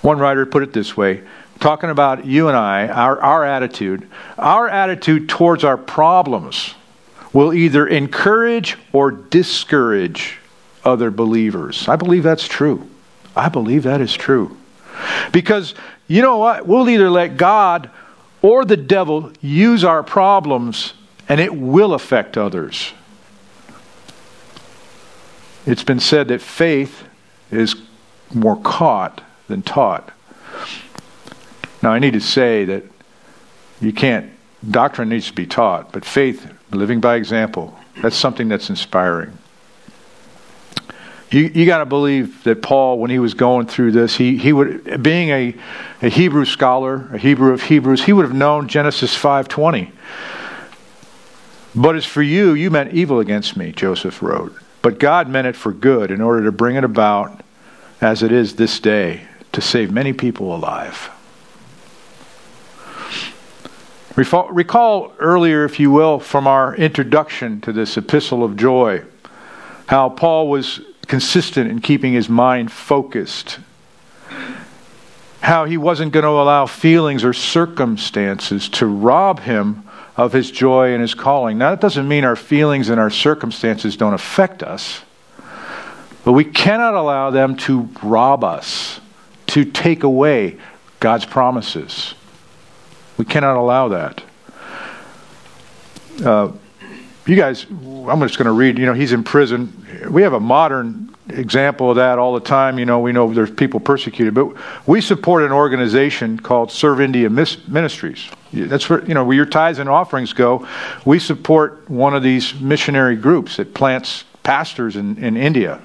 One 0.02 0.20
writer 0.20 0.46
put 0.46 0.64
it 0.64 0.72
this 0.72 0.96
way 0.96 1.24
talking 1.60 1.90
about 1.90 2.26
you 2.26 2.48
and 2.48 2.58
I, 2.58 2.88
our, 2.88 3.22
our 3.22 3.46
attitude, 3.46 4.08
our 4.38 4.68
attitude 4.70 5.30
towards 5.30 5.64
our 5.64 5.78
problems 5.78 6.76
will 7.32 7.54
either 7.54 7.88
encourage 7.88 8.78
or 8.92 9.12
discourage 9.12 10.38
other 10.84 11.10
believers. 11.10 11.88
I 11.88 11.96
believe 11.96 12.24
that's 12.24 12.48
true. 12.48 12.88
I 13.36 13.50
believe 13.50 13.84
that 13.84 14.02
is 14.02 14.14
true. 14.14 14.58
Because 15.32 15.74
you 16.08 16.22
know 16.22 16.38
what? 16.38 16.68
We'll 16.68 16.90
either 16.90 17.10
let 17.10 17.38
God 17.38 17.90
or 18.42 18.66
the 18.66 18.78
devil 18.78 19.32
use 19.42 19.84
our 19.84 20.04
problems 20.04 20.94
and 21.28 21.40
it 21.40 21.56
will 21.56 21.94
affect 21.94 22.38
others. 22.38 22.94
It's 25.66 25.84
been 25.84 26.02
said 26.02 26.28
that 26.28 26.42
faith 26.42 27.04
is 27.50 27.76
more 28.34 28.58
caught 28.58 29.22
than 29.48 29.62
taught. 29.62 30.12
Now, 31.84 31.92
I 31.92 32.00
need 32.00 32.14
to 32.14 32.22
say 32.22 32.64
that 32.64 32.84
you 33.82 33.92
can't, 33.92 34.32
doctrine 34.72 35.10
needs 35.10 35.28
to 35.28 35.34
be 35.34 35.46
taught, 35.46 35.92
but 35.92 36.06
faith, 36.06 36.50
living 36.72 37.02
by 37.02 37.16
example, 37.16 37.78
that's 38.02 38.16
something 38.16 38.48
that's 38.48 38.70
inspiring. 38.70 39.38
You, 41.30 41.52
you 41.54 41.66
got 41.66 41.80
to 41.80 41.86
believe 41.86 42.42
that 42.46 42.62
Paul, 42.62 43.00
when 43.00 43.12
he 43.12 43.20
was 43.20 43.34
going 43.34 43.68
through 43.68 43.92
this, 43.92 44.16
he, 44.16 44.38
he 44.38 44.54
would, 44.54 45.04
being 45.04 45.30
a, 45.32 45.56
a 46.02 46.08
Hebrew 46.08 46.46
scholar, 46.46 47.10
a 47.12 47.18
Hebrew 47.18 47.52
of 47.52 47.64
Hebrews, 47.64 48.06
he 48.06 48.14
would 48.14 48.24
have 48.24 48.36
known 48.36 48.70
Genesis 48.70 49.14
5.20. 49.18 49.92
But 51.76 51.98
as 51.98 52.06
for 52.06 52.22
you, 52.22 52.54
you 52.54 52.72
meant 52.72 52.94
evil 52.94 53.20
against 53.20 53.58
me, 53.58 53.74
Joseph 53.74 54.22
wrote. 54.22 54.56
But 54.82 55.00
God 55.00 55.28
meant 55.28 55.48
it 55.48 55.56
for 55.58 55.74
good 55.74 56.12
in 56.12 56.22
order 56.22 56.46
to 56.46 56.52
bring 56.54 56.78
it 56.78 56.86
about 56.86 57.42
as 58.00 58.24
it 58.24 58.32
is 58.32 58.56
this 58.56 58.80
day 58.80 59.28
to 59.52 59.60
save 59.60 59.92
many 59.92 60.14
people 60.14 60.56
alive. 60.56 61.10
Recall 64.16 65.14
earlier, 65.18 65.66
if 65.66 65.80
you 65.80 65.90
will, 65.90 66.20
from 66.20 66.46
our 66.46 66.76
introduction 66.76 67.62
to 67.62 67.74
this 67.74 67.98
epistle 67.98 68.44
of 68.44 68.56
joy, 68.56 69.04
how 69.88 70.10
Paul 70.10 70.50
was 70.50 70.82
consistent 71.08 71.70
in 71.70 71.82
keeping 71.82 72.14
his 72.14 72.30
mind 72.30 72.72
focused, 72.72 73.60
how 75.42 75.66
he 75.66 75.78
wasn't 75.78 76.12
going 76.12 76.24
to 76.24 76.30
allow 76.30 76.68
feelings 76.68 77.24
or 77.24 77.34
circumstances 77.34 78.70
to 78.70 78.86
rob 78.86 79.40
him 79.42 79.84
of 80.16 80.32
his 80.32 80.52
joy 80.52 80.94
and 80.94 81.02
his 81.02 81.16
calling. 81.16 81.58
Now, 81.58 81.72
that 81.72 81.82
doesn't 81.82 82.08
mean 82.08 82.24
our 82.24 82.36
feelings 82.36 82.90
and 82.90 83.00
our 83.00 83.10
circumstances 83.10 83.98
don't 83.98 84.14
affect 84.14 84.62
us, 84.62 85.02
but 86.24 86.34
we 86.34 86.46
cannot 86.46 86.94
allow 86.94 87.32
them 87.32 87.58
to 87.58 87.90
rob 88.04 88.44
us, 88.44 89.02
to 89.48 89.66
take 89.66 90.04
away 90.04 90.58
God's 91.00 91.26
promises. 91.26 92.14
We 93.18 93.26
cannot 93.26 93.58
allow 93.58 93.90
that. 93.90 94.24
Uh, 96.24 96.52
you 97.26 97.36
guys, 97.36 97.66
I'm 97.70 98.20
just 98.22 98.38
going 98.38 98.46
to 98.46 98.52
read, 98.52 98.78
you 98.78 98.86
know, 98.86 98.94
he's 98.94 99.14
in 99.14 99.24
prison. 99.24 99.86
We 100.10 100.24
have 100.24 100.34
a 100.34 100.40
modern 100.40 101.16
example 101.30 101.90
of 101.90 101.96
that 101.96 102.20
all 102.20 102.34
the 102.34 102.42
time. 102.42 102.78
You 102.78 102.86
know, 102.86 103.00
we 103.00 103.12
know 103.12 103.34
there's 103.34 103.52
people 103.52 103.80
persecuted, 103.80 104.34
but 104.34 104.54
we 104.88 105.00
support 105.00 105.44
an 105.44 105.52
organization 105.52 106.38
called 106.38 106.72
Serve 106.72 107.00
India 107.00 107.30
Ministries. 107.30 108.30
That's 108.52 108.90
where, 108.90 109.06
you 109.06 109.14
know, 109.14 109.24
where 109.24 109.36
your 109.36 109.46
tithes 109.46 109.80
and 109.80 109.90
offerings 109.90 110.34
go. 110.34 110.68
We 111.06 111.20
support 111.20 111.90
one 111.90 112.14
of 112.14 112.24
these 112.24 112.54
missionary 112.56 113.16
groups 113.16 113.58
that 113.58 113.74
plants 113.74 114.26
pastors 114.44 114.96
in, 114.96 115.18
in 115.24 115.38
India. 115.38 115.82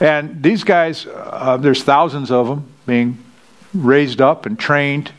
And 0.00 0.42
these 0.42 0.64
guys, 0.64 1.06
uh, 1.06 1.58
there's 1.58 1.84
thousands 1.84 2.30
of 2.30 2.48
them 2.48 2.72
being 2.86 3.18
raised 3.74 4.20
up 4.20 4.46
and 4.46 4.58
trained 4.58 5.12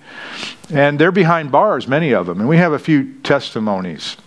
and 0.70 0.98
they're 0.98 1.12
behind 1.12 1.52
bars, 1.52 1.88
many 1.88 2.14
of 2.14 2.26
them. 2.26 2.40
And 2.40 2.50
we 2.50 2.58
have 2.58 2.74
a 2.74 2.80
few 2.80 3.14
testimonies 3.22 4.18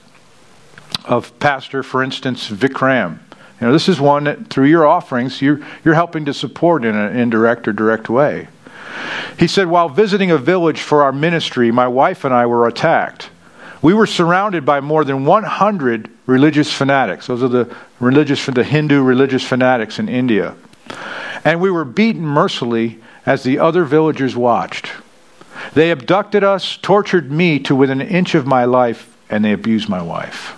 of 1.05 1.37
Pastor, 1.39 1.83
for 1.83 2.03
instance, 2.03 2.49
Vikram. 2.49 3.19
You 3.61 3.67
know, 3.67 3.73
this 3.73 3.89
is 3.89 4.01
one 4.01 4.25
that 4.25 4.49
through 4.49 4.67
your 4.67 4.87
offerings, 4.87 5.41
you're, 5.41 5.61
you're 5.85 5.95
helping 5.95 6.25
to 6.27 6.35
support 6.35 6.85
in 6.85 6.95
an 6.95 7.17
indirect 7.17 7.67
or 7.67 7.73
direct 7.73 8.09
way. 8.09 8.49
He 9.39 9.47
said, 9.47 9.69
While 9.69 9.89
visiting 9.89 10.31
a 10.31 10.39
village 10.39 10.81
for 10.81 11.03
our 11.03 11.13
ministry, 11.13 11.71
my 11.71 11.89
wife 11.89 12.25
and 12.25 12.35
I 12.35 12.47
were 12.47 12.69
attacked. 12.69 13.31
We 13.83 13.95
were 13.95 14.07
surrounded 14.07 14.65
by 14.65 14.81
more 14.81 15.05
than 15.05 15.25
100 15.25 16.11
religious 16.27 16.73
fanatics. 16.73 17.27
Those 17.27 17.43
are 17.43 17.49
the 17.49 17.75
religious, 18.01 18.45
the 18.47 18.65
Hindu 18.65 19.03
religious 19.03 19.45
fanatics 19.45 19.99
in 19.99 20.09
India. 20.09 20.55
And 21.45 21.61
we 21.61 21.71
were 21.71 21.85
beaten 21.85 22.23
mercilessly 22.23 23.01
as 23.27 23.43
the 23.43 23.59
other 23.59 23.85
villagers 23.85 24.37
watched. 24.37 24.93
They 25.75 25.91
abducted 25.91 26.45
us, 26.45 26.79
tortured 26.81 27.31
me 27.31 27.59
to 27.61 27.75
within 27.75 28.01
an 28.01 28.09
inch 28.09 28.35
of 28.35 28.47
my 28.47 28.65
life, 28.65 29.15
and 29.29 29.45
they 29.45 29.53
abused 29.53 29.89
my 29.89 30.01
wife. 30.01 30.55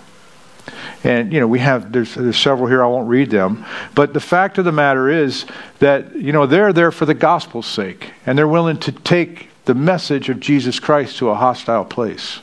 And 1.04 1.32
you 1.32 1.40
know 1.40 1.46
we 1.46 1.60
have 1.60 1.92
there's, 1.92 2.14
there's 2.14 2.38
several 2.38 2.68
here. 2.68 2.82
I 2.82 2.86
won't 2.86 3.08
read 3.08 3.30
them, 3.30 3.64
but 3.94 4.12
the 4.12 4.20
fact 4.20 4.58
of 4.58 4.64
the 4.64 4.72
matter 4.72 5.08
is 5.08 5.46
that 5.78 6.14
you 6.16 6.32
know 6.32 6.44
they're 6.46 6.72
there 6.72 6.90
for 6.90 7.06
the 7.06 7.14
gospel's 7.14 7.66
sake, 7.66 8.12
and 8.26 8.36
they're 8.36 8.48
willing 8.48 8.78
to 8.78 8.92
take 8.92 9.48
the 9.64 9.74
message 9.74 10.28
of 10.28 10.40
Jesus 10.40 10.80
Christ 10.80 11.18
to 11.18 11.30
a 11.30 11.34
hostile 11.34 11.84
place. 11.84 12.40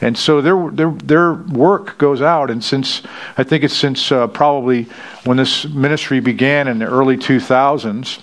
And 0.00 0.16
so 0.18 0.42
their 0.42 0.70
their 0.70 0.90
their 0.90 1.32
work 1.32 1.96
goes 1.96 2.20
out, 2.20 2.50
and 2.50 2.62
since 2.62 3.02
I 3.38 3.44
think 3.44 3.64
it's 3.64 3.76
since 3.76 4.12
uh, 4.12 4.26
probably 4.26 4.84
when 5.24 5.38
this 5.38 5.64
ministry 5.64 6.20
began 6.20 6.68
in 6.68 6.78
the 6.78 6.86
early 6.86 7.16
2000s, 7.16 8.20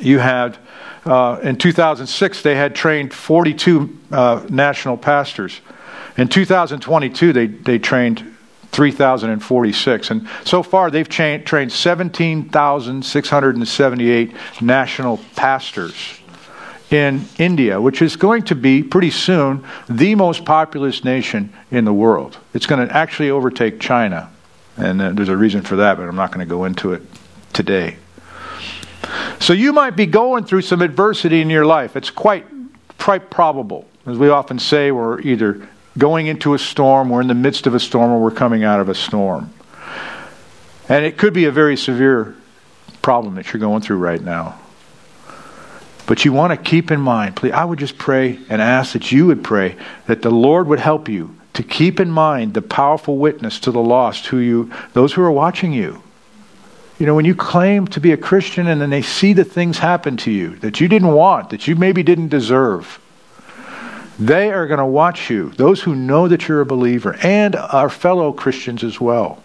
you 0.00 0.18
had 0.18 0.58
uh, 1.04 1.40
in 1.42 1.56
2006, 1.56 2.42
they 2.42 2.54
had 2.54 2.74
trained 2.74 3.12
42 3.14 3.98
uh, 4.12 4.46
national 4.48 4.96
pastors. 4.96 5.60
In 6.16 6.28
2022, 6.28 7.32
they, 7.32 7.46
they 7.46 7.78
trained 7.78 8.36
3,046. 8.72 10.10
And 10.10 10.28
so 10.44 10.62
far, 10.62 10.90
they've 10.90 11.08
cha- 11.08 11.38
trained 11.38 11.72
17,678 11.72 14.32
national 14.60 15.18
pastors 15.36 15.94
in 16.90 17.24
India, 17.38 17.80
which 17.80 18.02
is 18.02 18.16
going 18.16 18.42
to 18.42 18.54
be 18.54 18.82
pretty 18.82 19.10
soon 19.10 19.64
the 19.88 20.14
most 20.16 20.44
populous 20.44 21.02
nation 21.04 21.50
in 21.70 21.86
the 21.86 21.92
world. 21.92 22.36
It's 22.52 22.66
going 22.66 22.84
to 22.86 22.94
actually 22.94 23.30
overtake 23.30 23.80
China. 23.80 24.30
And 24.76 25.00
uh, 25.00 25.12
there's 25.12 25.28
a 25.28 25.36
reason 25.36 25.62
for 25.62 25.76
that, 25.76 25.96
but 25.96 26.08
I'm 26.08 26.16
not 26.16 26.32
going 26.32 26.44
to 26.46 26.50
go 26.50 26.64
into 26.64 26.92
it 26.92 27.02
today. 27.52 27.96
So 29.40 29.52
you 29.52 29.72
might 29.72 29.96
be 29.96 30.06
going 30.06 30.44
through 30.44 30.62
some 30.62 30.82
adversity 30.82 31.40
in 31.40 31.50
your 31.50 31.66
life. 31.66 31.96
It's 31.96 32.10
quite, 32.10 32.46
quite 32.98 33.30
probable. 33.30 33.86
As 34.06 34.18
we 34.18 34.28
often 34.28 34.58
say, 34.58 34.90
we're 34.90 35.20
either 35.20 35.68
going 35.98 36.26
into 36.26 36.54
a 36.54 36.58
storm, 36.58 37.10
we're 37.10 37.20
in 37.20 37.28
the 37.28 37.34
midst 37.34 37.66
of 37.66 37.74
a 37.74 37.80
storm, 37.80 38.12
or 38.12 38.20
we're 38.20 38.30
coming 38.30 38.64
out 38.64 38.80
of 38.80 38.88
a 38.88 38.94
storm. 38.94 39.52
And 40.88 41.04
it 41.04 41.18
could 41.18 41.32
be 41.32 41.44
a 41.44 41.52
very 41.52 41.76
severe 41.76 42.34
problem 43.02 43.34
that 43.36 43.52
you're 43.52 43.60
going 43.60 43.82
through 43.82 43.98
right 43.98 44.20
now. 44.20 44.58
But 46.06 46.24
you 46.24 46.32
want 46.32 46.52
to 46.52 46.56
keep 46.56 46.90
in 46.90 47.00
mind, 47.00 47.36
please, 47.36 47.52
I 47.52 47.64
would 47.64 47.78
just 47.78 47.96
pray 47.96 48.38
and 48.48 48.60
ask 48.60 48.94
that 48.94 49.12
you 49.12 49.26
would 49.26 49.44
pray 49.44 49.76
that 50.06 50.22
the 50.22 50.30
Lord 50.30 50.66
would 50.66 50.80
help 50.80 51.08
you 51.08 51.36
to 51.54 51.62
keep 51.62 52.00
in 52.00 52.10
mind 52.10 52.54
the 52.54 52.62
powerful 52.62 53.16
witness 53.16 53.60
to 53.60 53.70
the 53.70 53.80
lost 53.80 54.26
who 54.26 54.38
you 54.38 54.72
those 54.92 55.12
who 55.12 55.22
are 55.22 55.30
watching 55.30 55.72
you. 55.72 56.02
You 57.00 57.06
know, 57.06 57.14
when 57.14 57.24
you 57.24 57.34
claim 57.34 57.86
to 57.88 58.00
be 58.00 58.12
a 58.12 58.16
Christian 58.18 58.66
and 58.66 58.78
then 58.78 58.90
they 58.90 59.00
see 59.00 59.32
the 59.32 59.42
things 59.42 59.78
happen 59.78 60.18
to 60.18 60.30
you 60.30 60.56
that 60.56 60.82
you 60.82 60.86
didn't 60.86 61.08
want, 61.08 61.48
that 61.48 61.66
you 61.66 61.74
maybe 61.74 62.02
didn't 62.02 62.28
deserve, 62.28 63.00
they 64.18 64.52
are 64.52 64.66
going 64.66 64.80
to 64.80 64.84
watch 64.84 65.30
you, 65.30 65.48
those 65.52 65.80
who 65.80 65.94
know 65.94 66.28
that 66.28 66.46
you're 66.46 66.60
a 66.60 66.66
believer, 66.66 67.16
and 67.22 67.56
our 67.56 67.88
fellow 67.88 68.34
Christians 68.34 68.84
as 68.84 69.00
well. 69.00 69.42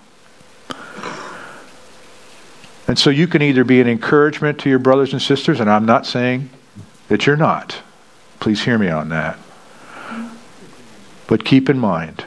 And 2.90 3.00
so 3.00 3.10
you 3.10 3.26
can 3.26 3.42
either 3.42 3.64
be 3.64 3.80
an 3.80 3.88
encouragement 3.88 4.60
to 4.60 4.70
your 4.70 4.80
brothers 4.80 5.14
and 5.14 5.22
sisters, 5.22 5.62
and 5.62 5.70
I'm 5.70 5.86
not 5.86 6.06
saying 6.06 6.50
that 7.08 7.26
you're 7.26 7.38
not. 7.38 7.78
Please 8.42 8.66
hear 8.66 8.78
me 8.78 8.90
on 8.90 9.08
that. 9.10 9.40
But 11.28 11.46
keep 11.46 11.70
in 11.70 11.80
mind, 11.80 12.26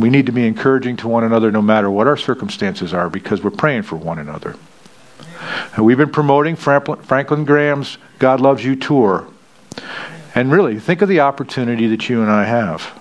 we 0.00 0.10
need 0.10 0.26
to 0.26 0.32
be 0.32 0.46
encouraging 0.46 0.96
to 0.98 1.08
one 1.08 1.24
another 1.24 1.50
no 1.50 1.62
matter 1.62 1.90
what 1.90 2.06
our 2.06 2.16
circumstances 2.16 2.94
are 2.94 3.10
because 3.10 3.42
we're 3.42 3.50
praying 3.50 3.82
for 3.82 3.96
one 3.96 4.18
another. 4.18 4.56
And 5.74 5.84
we've 5.84 5.96
been 5.96 6.10
promoting 6.10 6.56
Franklin 6.56 7.44
Graham's 7.44 7.98
God 8.18 8.40
Loves 8.40 8.64
You 8.64 8.76
tour. 8.76 9.26
And 10.34 10.52
really, 10.52 10.78
think 10.78 11.02
of 11.02 11.08
the 11.08 11.20
opportunity 11.20 11.86
that 11.88 12.08
you 12.08 12.22
and 12.22 12.30
I 12.30 12.44
have. 12.44 12.96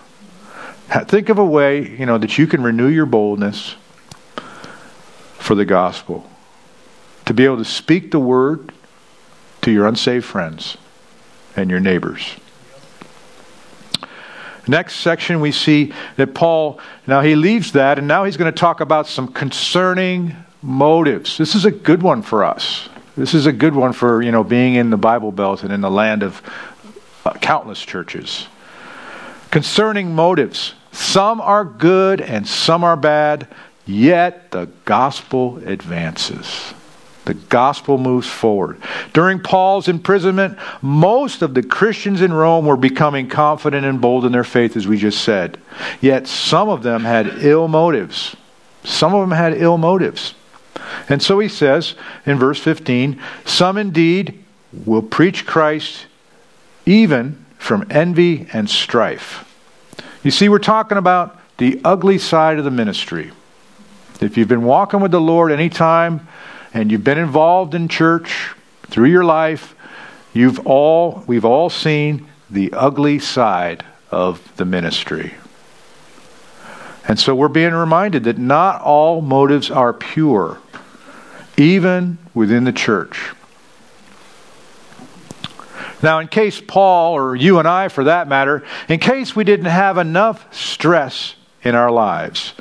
Think 1.07 1.29
of 1.29 1.37
a 1.37 1.45
way, 1.45 1.87
you 1.87 2.05
know, 2.05 2.17
that 2.17 2.37
you 2.37 2.47
can 2.47 2.63
renew 2.63 2.87
your 2.87 3.05
boldness 3.05 3.75
for 5.37 5.53
the 5.53 5.65
gospel. 5.65 6.27
To 7.25 7.33
be 7.33 7.45
able 7.45 7.57
to 7.57 7.65
speak 7.65 8.09
the 8.09 8.19
word 8.19 8.73
to 9.61 9.71
your 9.71 9.85
unsaved 9.85 10.25
friends 10.25 10.77
and 11.55 11.69
your 11.69 11.79
neighbors. 11.79 12.35
Next 14.69 14.97
section, 14.97 15.41
we 15.41 15.51
see 15.51 15.93
that 16.17 16.35
Paul, 16.35 16.79
now 17.07 17.21
he 17.21 17.35
leaves 17.35 17.71
that, 17.71 17.97
and 17.97 18.07
now 18.07 18.25
he's 18.25 18.37
going 18.37 18.53
to 18.53 18.57
talk 18.57 18.81
about 18.81 19.07
some 19.07 19.27
concerning 19.27 20.35
motives. 20.61 21.39
This 21.39 21.55
is 21.55 21.65
a 21.65 21.71
good 21.71 22.03
one 22.03 22.21
for 22.21 22.43
us. 22.43 22.87
This 23.17 23.33
is 23.33 23.47
a 23.47 23.51
good 23.51 23.73
one 23.73 23.93
for, 23.93 24.21
you 24.21 24.31
know, 24.31 24.43
being 24.43 24.75
in 24.75 24.91
the 24.91 24.97
Bible 24.97 25.31
Belt 25.31 25.63
and 25.63 25.73
in 25.73 25.81
the 25.81 25.89
land 25.89 26.21
of 26.21 26.43
uh, 27.25 27.33
countless 27.33 27.81
churches. 27.81 28.47
Concerning 29.49 30.13
motives. 30.13 30.75
Some 30.91 31.41
are 31.41 31.65
good 31.65 32.21
and 32.21 32.47
some 32.47 32.83
are 32.83 32.95
bad. 32.95 33.47
yet 33.87 34.51
the 34.51 34.67
gospel 34.85 35.57
advances. 35.65 36.75
The 37.25 37.33
gospel 37.33 37.97
moves 37.97 38.27
forward. 38.27 38.81
During 39.13 39.39
Paul's 39.39 39.87
imprisonment, 39.87 40.57
most 40.81 41.41
of 41.41 41.53
the 41.53 41.61
Christians 41.61 42.21
in 42.21 42.33
Rome 42.33 42.65
were 42.65 42.77
becoming 42.77 43.27
confident 43.27 43.85
and 43.85 44.01
bold 44.01 44.25
in 44.25 44.31
their 44.31 44.43
faith, 44.43 44.75
as 44.75 44.87
we 44.87 44.97
just 44.97 45.23
said. 45.23 45.59
Yet 46.01 46.27
some 46.27 46.69
of 46.69 46.81
them 46.81 47.03
had 47.03 47.43
ill 47.43 47.67
motives. 47.67 48.35
Some 48.83 49.13
of 49.13 49.21
them 49.21 49.37
had 49.37 49.53
ill 49.53 49.77
motives. 49.77 50.33
And 51.07 51.21
so 51.21 51.39
he 51.39 51.49
says 51.49 51.95
in 52.25 52.39
verse 52.39 52.59
15 52.59 53.21
Some 53.45 53.77
indeed 53.77 54.43
will 54.85 55.01
preach 55.01 55.45
Christ 55.45 56.05
even 56.85 57.45
from 57.57 57.85
envy 57.89 58.47
and 58.53 58.69
strife. 58.69 59.45
You 60.23 60.31
see, 60.31 60.49
we're 60.49 60.59
talking 60.59 60.97
about 60.97 61.39
the 61.57 61.79
ugly 61.83 62.17
side 62.17 62.57
of 62.57 62.63
the 62.63 62.71
ministry. 62.71 63.31
If 64.21 64.37
you've 64.37 64.47
been 64.47 64.63
walking 64.63 64.99
with 64.99 65.11
the 65.11 65.21
Lord 65.21 65.51
any 65.51 65.69
time 65.69 66.27
and 66.73 66.91
you've 66.91 67.03
been 67.03 67.17
involved 67.17 67.73
in 67.73 67.87
church 67.87 68.53
through 68.83 69.09
your 69.09 69.25
life, 69.25 69.75
you've 70.33 70.65
all 70.65 71.23
we've 71.27 71.45
all 71.45 71.69
seen 71.69 72.27
the 72.49 72.71
ugly 72.73 73.19
side 73.19 73.85
of 74.11 74.55
the 74.57 74.65
ministry. 74.65 75.33
And 77.07 77.19
so 77.19 77.33
we're 77.33 77.47
being 77.47 77.73
reminded 77.73 78.25
that 78.25 78.37
not 78.37 78.81
all 78.81 79.21
motives 79.21 79.71
are 79.71 79.93
pure, 79.93 80.59
even 81.57 82.19
within 82.33 82.65
the 82.65 82.71
church. 82.71 83.31
Now, 86.01 86.19
in 86.19 86.27
case 86.27 86.61
Paul, 86.61 87.13
or 87.15 87.35
you 87.35 87.59
and 87.59 87.67
I 87.67 87.89
for 87.89 88.05
that 88.05 88.27
matter, 88.27 88.63
in 88.87 88.99
case 88.99 89.35
we 89.35 89.43
didn't 89.43 89.65
have 89.65 89.97
enough 89.97 90.53
stress 90.53 91.35
in 91.63 91.75
our 91.75 91.91
lives, 91.91 92.53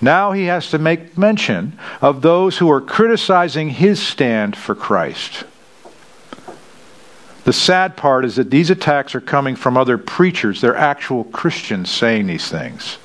now 0.00 0.32
he 0.32 0.44
has 0.46 0.70
to 0.70 0.78
make 0.78 1.16
mention 1.16 1.78
of 2.00 2.22
those 2.22 2.58
who 2.58 2.70
are 2.70 2.80
criticizing 2.80 3.70
his 3.70 4.00
stand 4.00 4.56
for 4.56 4.74
Christ. 4.74 5.44
The 7.44 7.52
sad 7.52 7.96
part 7.96 8.24
is 8.24 8.36
that 8.36 8.50
these 8.50 8.70
attacks 8.70 9.14
are 9.14 9.20
coming 9.20 9.56
from 9.56 9.76
other 9.76 9.98
preachers. 9.98 10.60
They're 10.60 10.76
actual 10.76 11.24
Christians 11.24 11.90
saying 11.90 12.26
these 12.26 12.48
things. 12.48 12.98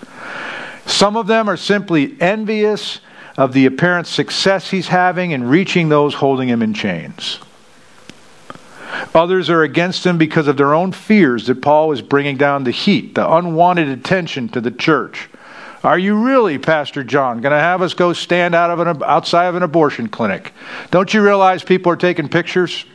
Some 0.85 1.17
of 1.17 1.27
them 1.27 1.49
are 1.49 1.57
simply 1.57 2.15
envious 2.19 2.99
of 3.37 3.53
the 3.53 3.65
apparent 3.65 4.07
success 4.07 4.69
he's 4.69 4.87
having 4.87 5.31
in 5.31 5.43
reaching 5.45 5.89
those 5.89 6.15
holding 6.15 6.49
him 6.49 6.61
in 6.61 6.73
chains. 6.73 7.39
Others 9.13 9.49
are 9.49 9.63
against 9.63 10.05
him 10.05 10.17
because 10.17 10.47
of 10.47 10.57
their 10.57 10.73
own 10.73 10.91
fears 10.91 11.47
that 11.47 11.61
Paul 11.61 11.91
is 11.91 12.01
bringing 12.01 12.37
down 12.37 12.63
the 12.63 12.71
heat, 12.71 13.15
the 13.15 13.29
unwanted 13.29 13.89
attention 13.89 14.49
to 14.49 14.61
the 14.61 14.71
church. 14.71 15.29
Are 15.85 15.99
you 15.99 16.15
really, 16.15 16.57
Pastor 16.57 17.03
John, 17.03 17.41
going 17.41 17.51
to 17.51 17.59
have 17.59 17.83
us 17.83 17.93
go 17.93 18.11
stand 18.11 18.55
out 18.55 18.71
of 18.71 18.79
an, 18.79 19.03
outside 19.03 19.45
of 19.45 19.55
an 19.55 19.61
abortion 19.61 20.07
clinic? 20.07 20.51
Don't 20.89 21.13
you 21.13 21.23
realize 21.23 21.63
people 21.63 21.91
are 21.91 21.95
taking 21.95 22.27
pictures? 22.27 22.85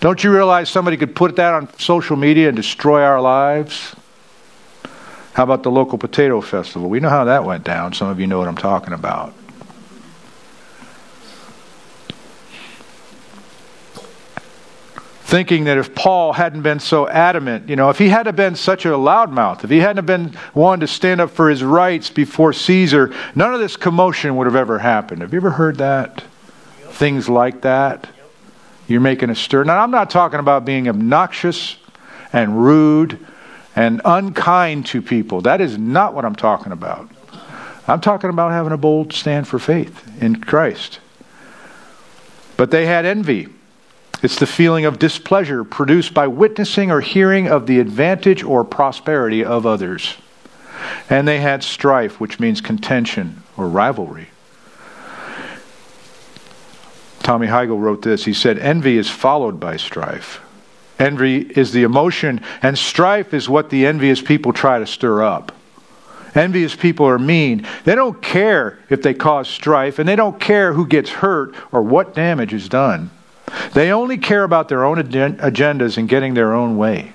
Don't 0.00 0.22
you 0.22 0.30
realize 0.30 0.68
somebody 0.68 0.98
could 0.98 1.16
put 1.16 1.36
that 1.36 1.54
on 1.54 1.72
social 1.78 2.16
media 2.16 2.48
and 2.48 2.56
destroy 2.56 3.02
our 3.02 3.22
lives? 3.22 3.96
How 5.32 5.44
about 5.44 5.62
the 5.62 5.70
local 5.70 5.96
potato 5.96 6.42
festival? 6.42 6.90
We 6.90 7.00
know 7.00 7.08
how 7.08 7.24
that 7.24 7.44
went 7.44 7.64
down. 7.64 7.94
Some 7.94 8.08
of 8.08 8.20
you 8.20 8.26
know 8.26 8.38
what 8.38 8.48
I'm 8.48 8.56
talking 8.56 8.92
about. 8.92 9.32
Thinking 15.28 15.64
that 15.64 15.76
if 15.76 15.94
Paul 15.94 16.32
hadn't 16.32 16.62
been 16.62 16.80
so 16.80 17.06
adamant, 17.06 17.68
you 17.68 17.76
know, 17.76 17.90
if 17.90 17.98
he 17.98 18.08
hadn't 18.08 18.34
been 18.34 18.54
such 18.54 18.86
a 18.86 18.88
loudmouth, 18.88 19.62
if 19.62 19.68
he 19.68 19.80
hadn't 19.80 20.06
been 20.06 20.32
one 20.54 20.80
to 20.80 20.86
stand 20.86 21.20
up 21.20 21.28
for 21.28 21.50
his 21.50 21.62
rights 21.62 22.08
before 22.08 22.54
Caesar, 22.54 23.14
none 23.34 23.52
of 23.52 23.60
this 23.60 23.76
commotion 23.76 24.36
would 24.36 24.46
have 24.46 24.56
ever 24.56 24.78
happened. 24.78 25.20
Have 25.20 25.34
you 25.34 25.36
ever 25.36 25.50
heard 25.50 25.76
that? 25.76 26.24
Things 26.92 27.28
like 27.28 27.60
that. 27.60 28.08
You're 28.86 29.02
making 29.02 29.28
a 29.28 29.34
stir. 29.34 29.64
Now, 29.64 29.82
I'm 29.82 29.90
not 29.90 30.08
talking 30.08 30.40
about 30.40 30.64
being 30.64 30.88
obnoxious 30.88 31.76
and 32.32 32.64
rude 32.64 33.18
and 33.76 34.00
unkind 34.06 34.86
to 34.86 35.02
people. 35.02 35.42
That 35.42 35.60
is 35.60 35.76
not 35.76 36.14
what 36.14 36.24
I'm 36.24 36.36
talking 36.36 36.72
about. 36.72 37.06
I'm 37.86 38.00
talking 38.00 38.30
about 38.30 38.52
having 38.52 38.72
a 38.72 38.78
bold 38.78 39.12
stand 39.12 39.46
for 39.46 39.58
faith 39.58 40.10
in 40.22 40.40
Christ. 40.40 41.00
But 42.56 42.70
they 42.70 42.86
had 42.86 43.04
envy. 43.04 43.48
It's 44.22 44.38
the 44.38 44.46
feeling 44.46 44.84
of 44.84 44.98
displeasure 44.98 45.62
produced 45.62 46.12
by 46.12 46.26
witnessing 46.26 46.90
or 46.90 47.00
hearing 47.00 47.48
of 47.48 47.66
the 47.66 47.78
advantage 47.78 48.42
or 48.42 48.64
prosperity 48.64 49.44
of 49.44 49.64
others. 49.64 50.16
And 51.08 51.26
they 51.26 51.40
had 51.40 51.62
strife, 51.62 52.20
which 52.20 52.40
means 52.40 52.60
contention 52.60 53.42
or 53.56 53.68
rivalry. 53.68 54.28
Tommy 57.20 57.46
Heigl 57.46 57.80
wrote 57.80 58.02
this. 58.02 58.24
He 58.24 58.32
said, 58.32 58.58
Envy 58.58 58.96
is 58.96 59.10
followed 59.10 59.60
by 59.60 59.76
strife. 59.76 60.40
Envy 60.98 61.42
is 61.42 61.72
the 61.72 61.84
emotion, 61.84 62.40
and 62.62 62.76
strife 62.76 63.32
is 63.32 63.48
what 63.48 63.70
the 63.70 63.86
envious 63.86 64.20
people 64.20 64.52
try 64.52 64.78
to 64.78 64.86
stir 64.86 65.22
up. 65.22 65.52
Envious 66.34 66.74
people 66.74 67.06
are 67.06 67.18
mean. 67.18 67.66
They 67.84 67.94
don't 67.94 68.20
care 68.20 68.78
if 68.90 69.02
they 69.02 69.14
cause 69.14 69.48
strife, 69.48 69.98
and 69.98 70.08
they 70.08 70.16
don't 70.16 70.40
care 70.40 70.72
who 70.72 70.86
gets 70.86 71.10
hurt 71.10 71.54
or 71.70 71.82
what 71.82 72.14
damage 72.14 72.52
is 72.52 72.68
done. 72.68 73.10
They 73.74 73.92
only 73.92 74.18
care 74.18 74.44
about 74.44 74.68
their 74.68 74.84
own 74.84 74.98
agendas 74.98 75.98
and 75.98 76.08
getting 76.08 76.34
their 76.34 76.52
own 76.54 76.76
way. 76.76 77.12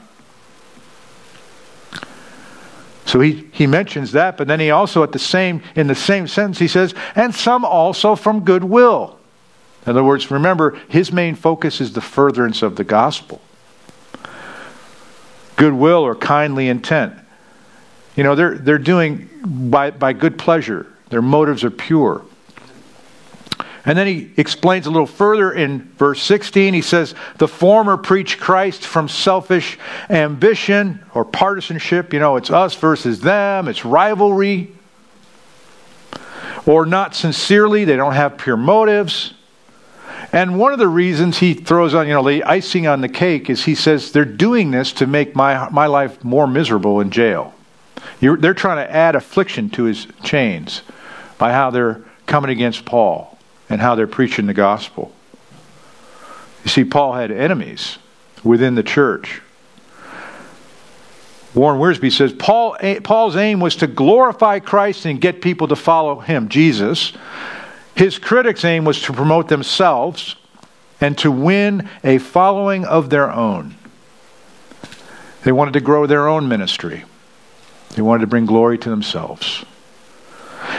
So 3.06 3.20
he, 3.20 3.48
he 3.52 3.68
mentions 3.68 4.14
that, 4.14 4.38
but 4.38 4.48
then 4.48 4.60
he 4.60 4.72
also 4.72 5.04
at 5.04 5.12
the 5.12 5.20
same 5.20 5.62
in 5.76 5.88
the 5.88 5.96
same 5.96 6.28
sentence 6.28 6.58
he 6.58 6.68
says, 6.68 6.96
and 7.16 7.36
some 7.36 7.64
also 7.64 8.16
from 8.16 8.44
goodwill. 8.44 9.20
In 9.86 9.92
other 9.92 10.04
words, 10.04 10.32
remember, 10.32 10.80
his 10.88 11.12
main 11.12 11.36
focus 11.36 11.82
is 11.82 11.94
the 11.94 12.02
furtherance 12.02 12.62
of 12.62 12.76
the 12.76 12.84
gospel. 12.84 13.42
Goodwill 15.58 16.04
or 16.04 16.16
kindly 16.16 16.70
intent. 16.70 17.14
You 18.16 18.24
know, 18.24 18.36
they're 18.36 18.58
they're 18.58 18.78
doing 18.78 19.30
by 19.70 19.92
by 19.92 20.14
good 20.14 20.38
pleasure. 20.38 20.88
Their 21.10 21.22
motives 21.22 21.64
are 21.64 21.70
pure. 21.70 22.24
And 23.86 23.98
then 23.98 24.08
he 24.08 24.32
explains 24.38 24.86
a 24.86 24.92
little 24.92 25.08
further 25.08 25.52
in 25.52 25.82
verse 25.98 26.22
16. 26.24 26.74
He 26.74 26.82
says, 26.82 27.16
The 27.38 27.50
former 27.50 27.98
preach 27.98 28.40
Christ 28.40 28.86
from 28.86 29.10
selfish 29.10 29.78
ambition 30.10 31.04
or 31.14 31.26
partisanship. 31.26 32.14
You 32.14 32.20
know, 32.20 32.38
it's 32.38 32.50
us 32.50 32.76
versus 32.76 33.20
them, 33.20 33.68
it's 33.68 33.84
rivalry. 33.84 34.72
Or 36.66 36.86
not 36.86 37.14
sincerely, 37.14 37.84
they 37.84 37.98
don't 37.98 38.14
have 38.14 38.38
pure 38.38 38.56
motives. 38.56 39.34
And 40.32 40.58
one 40.58 40.72
of 40.72 40.80
the 40.80 40.88
reasons 40.88 41.40
he 41.40 41.54
throws 41.54 41.94
on, 41.94 42.08
you 42.08 42.14
know, 42.14 42.28
the 42.28 42.44
icing 42.46 42.88
on 42.88 43.02
the 43.02 43.10
cake 43.10 43.50
is 43.50 43.66
he 43.66 43.76
says 43.76 44.14
they're 44.14 44.24
doing 44.24 44.72
this 44.72 44.94
to 44.94 45.06
make 45.06 45.36
my, 45.36 45.70
my 45.70 45.88
life 45.88 46.24
more 46.24 46.48
miserable 46.48 47.02
in 47.02 47.12
jail. 47.12 47.54
You're, 48.22 48.38
they're 48.38 48.54
trying 48.54 48.78
to 48.78 48.92
add 48.92 49.16
affliction 49.16 49.70
to 49.72 49.84
his 49.84 50.08
chains 50.24 50.84
by 51.38 51.52
how 51.52 51.70
they're 51.70 52.02
coming 52.26 52.50
against 52.50 52.86
Paul 52.86 53.33
and 53.74 53.82
how 53.82 53.96
they're 53.96 54.06
preaching 54.06 54.46
the 54.46 54.54
gospel. 54.54 55.12
You 56.64 56.70
see, 56.70 56.84
Paul 56.84 57.14
had 57.14 57.32
enemies 57.32 57.98
within 58.44 58.76
the 58.76 58.84
church. 58.84 59.42
Warren 61.56 61.80
Wiersbe 61.80 62.12
says 62.12 62.34
Paul, 62.34 62.78
Paul's 63.04 63.36
aim 63.36 63.60
was 63.60 63.78
to 63.78 63.88
glorify 63.88 64.60
Christ 64.60 65.06
and 65.06 65.20
get 65.20 65.42
people 65.42 65.68
to 65.70 65.76
follow 65.76 66.20
him, 66.20 66.50
Jesus. 66.50 67.14
His 67.96 68.20
critics' 68.20 68.64
aim 68.64 68.86
was 68.86 69.02
to 69.04 69.14
promote 69.14 69.48
themselves 69.48 70.36
and 71.02 71.18
to 71.18 71.32
win 71.32 71.90
a 72.04 72.20
following 72.20 72.86
of 72.86 73.10
their 73.10 73.32
own. 73.32 73.74
They 75.44 75.52
wanted 75.52 75.74
to 75.74 75.82
grow 75.82 76.06
their 76.06 76.28
own 76.28 76.48
ministry, 76.48 77.06
they 77.96 78.04
wanted 78.04 78.22
to 78.22 78.28
bring 78.28 78.46
glory 78.46 78.78
to 78.78 78.90
themselves. 78.92 79.66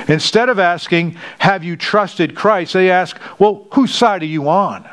Instead 0.08 0.48
of 0.48 0.58
asking, 0.58 1.16
Have 1.38 1.64
you 1.64 1.76
trusted 1.76 2.34
Christ? 2.34 2.72
they 2.72 2.90
ask, 2.90 3.18
Well, 3.38 3.66
whose 3.72 3.94
side 3.94 4.22
are 4.22 4.26
you 4.26 4.48
on? 4.48 4.88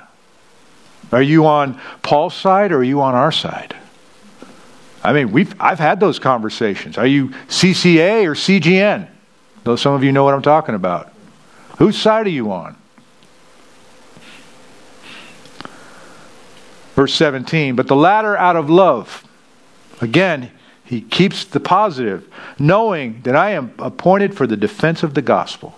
Are 1.12 1.22
you 1.22 1.46
on 1.46 1.80
Paul's 2.04 2.36
side 2.36 2.72
or 2.72 2.78
are 2.78 2.84
you 2.84 3.02
on 3.02 3.16
our 3.16 3.32
side? 3.32 3.76
I 5.04 5.14
mean, 5.14 5.32
we've, 5.32 5.54
I've 5.60 5.80
had 5.80 6.00
those 6.00 6.20
conversations. 6.20 6.98
Are 6.98 7.08
you 7.08 7.30
CCA 7.48 8.26
or 8.26 8.36
CGN? 8.36 9.10
Though 9.64 9.76
some 9.76 9.94
of 9.94 10.04
you 10.04 10.12
know 10.12 10.24
what 10.24 10.34
I'm 10.34 10.42
talking 10.42 10.76
about. 10.76 11.12
Whose 11.78 11.98
side 11.98 12.28
are 12.28 12.32
you 12.32 12.52
on? 12.52 12.76
Verse 16.96 17.14
17, 17.14 17.76
but 17.76 17.88
the 17.88 17.96
latter 17.96 18.38
out 18.38 18.56
of 18.56 18.70
love. 18.70 19.24
Again, 20.02 20.52
he 20.92 21.00
keeps 21.00 21.46
the 21.46 21.62
positive, 21.62 22.28
knowing 22.60 23.22
that 23.22 23.34
I 23.34 23.52
am 23.52 23.74
appointed 23.80 24.36
for 24.36 24.46
the 24.46 24.58
defense 24.58 25.04
of 25.04 25.14
the 25.14 25.22
gospel. 25.22 25.74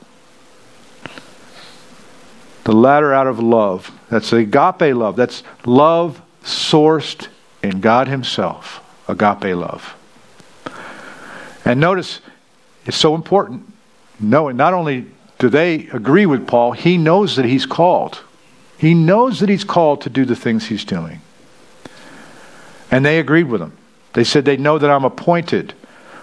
The 2.64 2.72
latter 2.72 3.14
out 3.14 3.28
of 3.28 3.38
love. 3.38 3.92
That's 4.10 4.34
agape 4.34 4.96
love. 4.96 5.16
That's 5.16 5.44
love 5.68 6.20
sourced 6.44 7.28
in 7.62 7.80
God 7.80 8.08
Himself. 8.08 8.84
Agape 9.08 9.56
love. 9.56 9.94
And 11.64 11.80
notice, 11.80 12.20
it's 12.88 12.98
so 12.98 13.14
important. 13.14 13.72
know 14.20 14.48
it. 14.48 14.56
Not 14.56 14.74
only 14.74 15.06
do 15.38 15.48
they 15.48 15.90
agree 15.90 16.26
with 16.26 16.48
Paul, 16.48 16.72
he 16.72 16.98
knows 16.98 17.36
that 17.36 17.46
he's 17.46 17.68
called. 17.68 18.24
He 18.80 18.96
knows 18.96 19.42
that 19.42 19.50
he's 19.50 19.64
called 19.64 20.02
to 20.02 20.10
do 20.10 20.26
the 20.26 20.36
things 20.36 20.66
he's 20.66 20.84
doing. 20.84 21.22
And 22.90 23.06
they 23.06 23.20
agreed 23.20 23.44
with 23.44 23.62
him. 23.62 23.78
They 24.14 24.24
said 24.24 24.46
they 24.46 24.58
know 24.58 24.78
that 24.78 24.90
I'm 24.90 25.06
appointed 25.06 25.74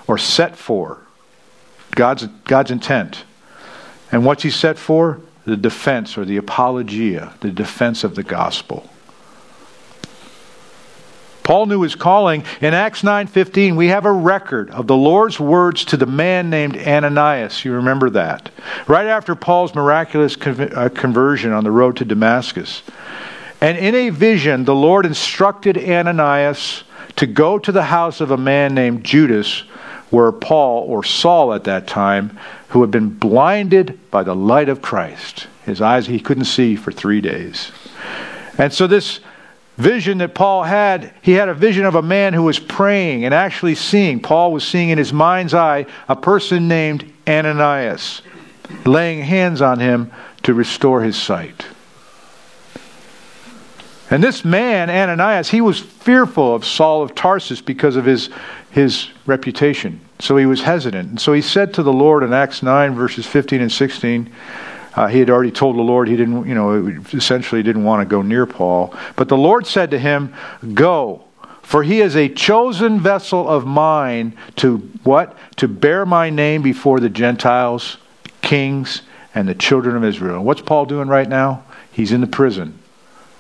or 0.07 0.19
set 0.19 0.57
for 0.57 0.99
God's, 1.93 2.27
God's 2.45 2.71
intent. 2.71 3.25
And 4.13 4.25
what's 4.25 4.43
he 4.43 4.51
set 4.51 4.79
for? 4.79 5.21
The 5.45 5.57
defense 5.57 6.17
or 6.17 6.25
the 6.25 6.37
apologia, 6.37 7.35
the 7.41 7.51
defense 7.51 8.05
of 8.05 8.15
the 8.15 8.23
gospel. 8.23 8.89
Paul 11.43 11.67
knew 11.67 11.83
his 11.83 11.97
calling. 11.97 12.45
In 12.61 12.75
Acts 12.75 13.03
9:15, 13.03 13.75
we 13.75 13.89
have 13.89 14.05
a 14.05 14.13
record 14.13 14.71
of 14.71 14.87
the 14.87 14.97
Lord's 14.97 15.41
words 15.41 15.85
to 15.87 15.97
the 15.97 16.07
man 16.07 16.49
named 16.49 16.77
Ananias. 16.77 17.65
You 17.65 17.73
remember 17.73 18.11
that. 18.11 18.51
Right 18.87 19.07
after 19.07 19.35
Paul's 19.35 19.75
miraculous 19.75 20.37
uh, 20.37 20.91
conversion 20.95 21.53
on 21.53 21.65
the 21.65 21.73
road 21.73 21.97
to 21.97 22.05
Damascus. 22.05 22.83
And 23.61 23.77
in 23.77 23.97
a 23.97 24.11
vision, 24.11 24.65
the 24.65 24.77
Lord 24.77 25.05
instructed 25.05 25.77
Ananias 25.77 26.85
to 27.21 27.27
go 27.27 27.59
to 27.59 27.71
the 27.71 27.83
house 27.83 28.23
of 28.23 28.31
a 28.31 28.37
man 28.39 28.75
named 28.75 29.05
Judas, 29.05 29.65
where 30.09 30.33
Paul, 30.33 30.85
or 30.89 31.05
Saul 31.05 31.53
at 31.53 31.65
that 31.65 31.87
time, 31.87 32.39
who 32.69 32.81
had 32.81 32.91
been 32.91 33.11
blinded 33.11 34.11
by 34.11 34.23
the 34.23 34.35
light 34.35 34.71
of 34.71 34.81
Christ. 34.81 35.47
His 35.67 35.83
eyes 35.83 36.07
he 36.07 36.19
couldn't 36.19 36.47
see 36.47 36.77
for 36.77 36.91
three 36.91 37.21
days. 37.21 37.73
And 38.57 38.73
so 38.73 38.87
this 38.87 39.21
vision 39.77 40.17
that 40.17 40.35
Paul 40.35 40.63
had, 40.63 41.13
he 41.21 41.33
had 41.33 41.51
a 41.51 41.55
vision 41.55 41.85
of 41.85 41.95
a 41.95 42.01
man 42.01 42.33
who 42.33 42.45
was 42.45 42.59
praying 42.59 43.27
and 43.27 43.35
actually 43.35 43.75
seeing. 43.75 44.21
Paul 44.21 44.51
was 44.51 44.67
seeing 44.67 44.89
in 44.89 44.97
his 44.97 45.13
mind's 45.13 45.53
eye 45.53 45.85
a 46.09 46.17
person 46.17 46.69
named 46.69 47.13
Ananias, 47.29 48.23
laying 48.87 49.23
hands 49.23 49.61
on 49.61 49.79
him 49.79 50.11
to 50.45 50.55
restore 50.55 51.03
his 51.03 51.19
sight. 51.19 51.67
And 54.11 54.23
this 54.23 54.45
man, 54.45 54.91
Ananias, 54.91 55.51
he 55.51 55.61
was 55.61 55.79
fearful 55.79 56.55
of 56.55 56.65
Saul 56.65 57.03
of 57.03 57.15
Tarsus 57.15 57.61
because 57.61 57.95
of 57.95 58.05
his, 58.05 58.29
his 58.73 59.09
reputation. 59.25 60.01
So 60.19 60.37
he 60.37 60.47
was 60.47 60.63
hesitant. 60.63 61.09
And 61.11 61.21
so 61.21 61.33
he 61.33 61.41
said 61.41 61.73
to 61.75 61.83
the 61.85 61.93
Lord 61.93 62.25
in 62.25 62.33
Acts 62.33 62.63
9, 62.63 62.95
verses 62.95 63.25
15 63.25 63.61
and 63.61 63.73
16, 63.73 64.33
uh, 64.95 65.07
he 65.07 65.21
had 65.21 65.31
already 65.31 65.53
told 65.53 65.77
the 65.77 65.83
Lord 65.83 66.09
he 66.09 66.17
didn't, 66.17 66.47
you 66.47 66.55
know, 66.55 67.03
essentially 67.13 67.63
didn't 67.63 67.85
want 67.85 68.01
to 68.01 68.11
go 68.11 68.23
near 68.23 68.47
Paul. 68.47 68.93
But 69.15 69.29
the 69.29 69.37
Lord 69.37 69.67
said 69.67 69.93
to 69.93 69.99
him, 69.99 70.35
Go, 70.75 71.25
for 71.63 71.85
he 71.85 72.01
is 72.01 72.17
a 72.17 72.29
chosen 72.29 72.99
vessel 72.99 73.49
of 73.49 73.65
mine 73.65 74.37
to 74.57 74.79
what? 75.05 75.39
To 75.59 75.69
bear 75.69 76.05
my 76.05 76.31
name 76.31 76.63
before 76.63 76.99
the 76.99 77.09
Gentiles, 77.09 77.99
kings, 78.43 79.03
and 79.37 79.49
the 79.49 79.55
children 79.55 79.95
of 79.95 80.03
Israel. 80.03 80.35
And 80.35 80.45
what's 80.45 80.63
Paul 80.63 80.87
doing 80.87 81.07
right 81.07 81.29
now? 81.29 81.63
He's 81.93 82.11
in 82.11 82.21
the 82.21 82.27
prison. 82.27 82.81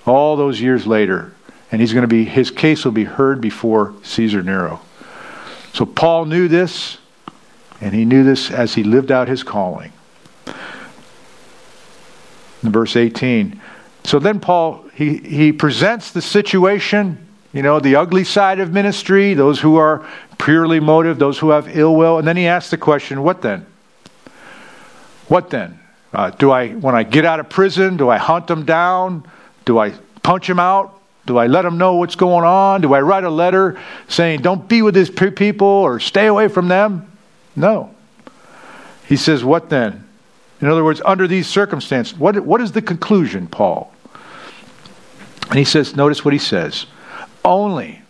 All 0.07 0.37
those 0.37 0.61
years 0.61 0.87
later. 0.87 1.33
And 1.73 1.81
he's 1.81 1.93
going 1.93 2.03
to 2.03 2.09
be, 2.09 2.25
his 2.25 2.51
case 2.51 2.85
will 2.85 2.93
be 2.93 3.05
heard 3.05 3.41
before 3.41 3.95
Caesar 4.03 4.43
Nero. 4.43 4.81
So 5.73 5.87
Paul 5.87 6.25
knew 6.25 6.49
this, 6.49 6.99
and 7.81 7.95
he 7.95 8.05
knew 8.05 8.25
this 8.25 8.51
as 8.51 8.75
he 8.75 8.83
lived 8.83 9.13
out 9.13 9.29
his 9.29 9.43
calling 9.43 9.93
in 12.63 12.73
verse 12.73 12.97
18. 12.97 13.61
So 14.05 14.19
then 14.19 14.41
Paul, 14.41 14.85
he, 14.95 15.19
he 15.19 15.53
presents 15.53 16.11
the 16.11 16.23
situation, 16.23 17.27
you 17.53 17.63
know, 17.63 17.81
the 17.81 17.97
ugly 17.97 18.25
side 18.25 18.61
of 18.61 18.73
ministry, 18.73 19.35
those 19.35 19.61
who 19.61 19.77
are 19.77 20.07
purely 20.39 20.81
motive, 20.81 21.19
those 21.19 21.39
who 21.39 21.51
have 21.51 21.77
ill 21.77 21.95
will, 21.95 22.19
and 22.19 22.27
then 22.27 22.37
he 22.37 22.47
asks 22.47 22.71
the 22.71 22.79
question, 22.79 23.23
what 23.23 23.43
then? 23.43 23.67
What 25.29 25.51
then? 25.51 25.79
Uh, 26.13 26.31
do 26.31 26.51
I, 26.51 26.71
when 26.71 26.95
I 26.95 27.03
get 27.03 27.25
out 27.25 27.41
of 27.41 27.49
prison, 27.49 27.97
do 27.97 28.09
I 28.09 28.17
hunt 28.17 28.47
them 28.47 28.65
down? 28.65 29.25
Do 29.65 29.79
I 29.79 29.91
punch 30.23 30.49
him 30.49 30.59
out? 30.59 31.01
Do 31.27 31.37
I 31.37 31.47
let 31.47 31.63
them 31.63 31.79
know 31.79 31.97
what's 31.97 32.17
going 32.17 32.45
on? 32.45 32.81
Do 32.81 32.95
I 32.95 33.01
write 33.01 33.25
a 33.25 33.31
letter 33.31 33.79
saying, 34.09 34.41
don't 34.41 34.69
be 34.69 34.83
with 34.83 34.95
these 34.95 35.11
people 35.11 35.67
or 35.67 36.01
stay 36.01 36.27
away 36.27 36.49
from 36.49 36.69
them? 36.69 37.11
No. 37.55 37.95
He 39.07 39.17
says, 39.17 39.45
what 39.45 39.69
then? 39.69 40.09
In 40.61 40.69
other 40.69 40.85
words, 40.85 41.01
under 41.05 41.27
these 41.27 41.47
circumstances, 41.47 42.19
what, 42.19 42.39
what 42.41 42.61
is 42.61 42.73
the 42.73 42.83
conclusion, 42.83 43.47
Paul? 43.47 43.93
And 45.49 45.59
he 45.59 45.65
says, 45.65 45.97
notice 45.97 46.25
what 46.25 46.33
he 46.33 46.39
says. 46.39 46.87
Only, 47.45 48.03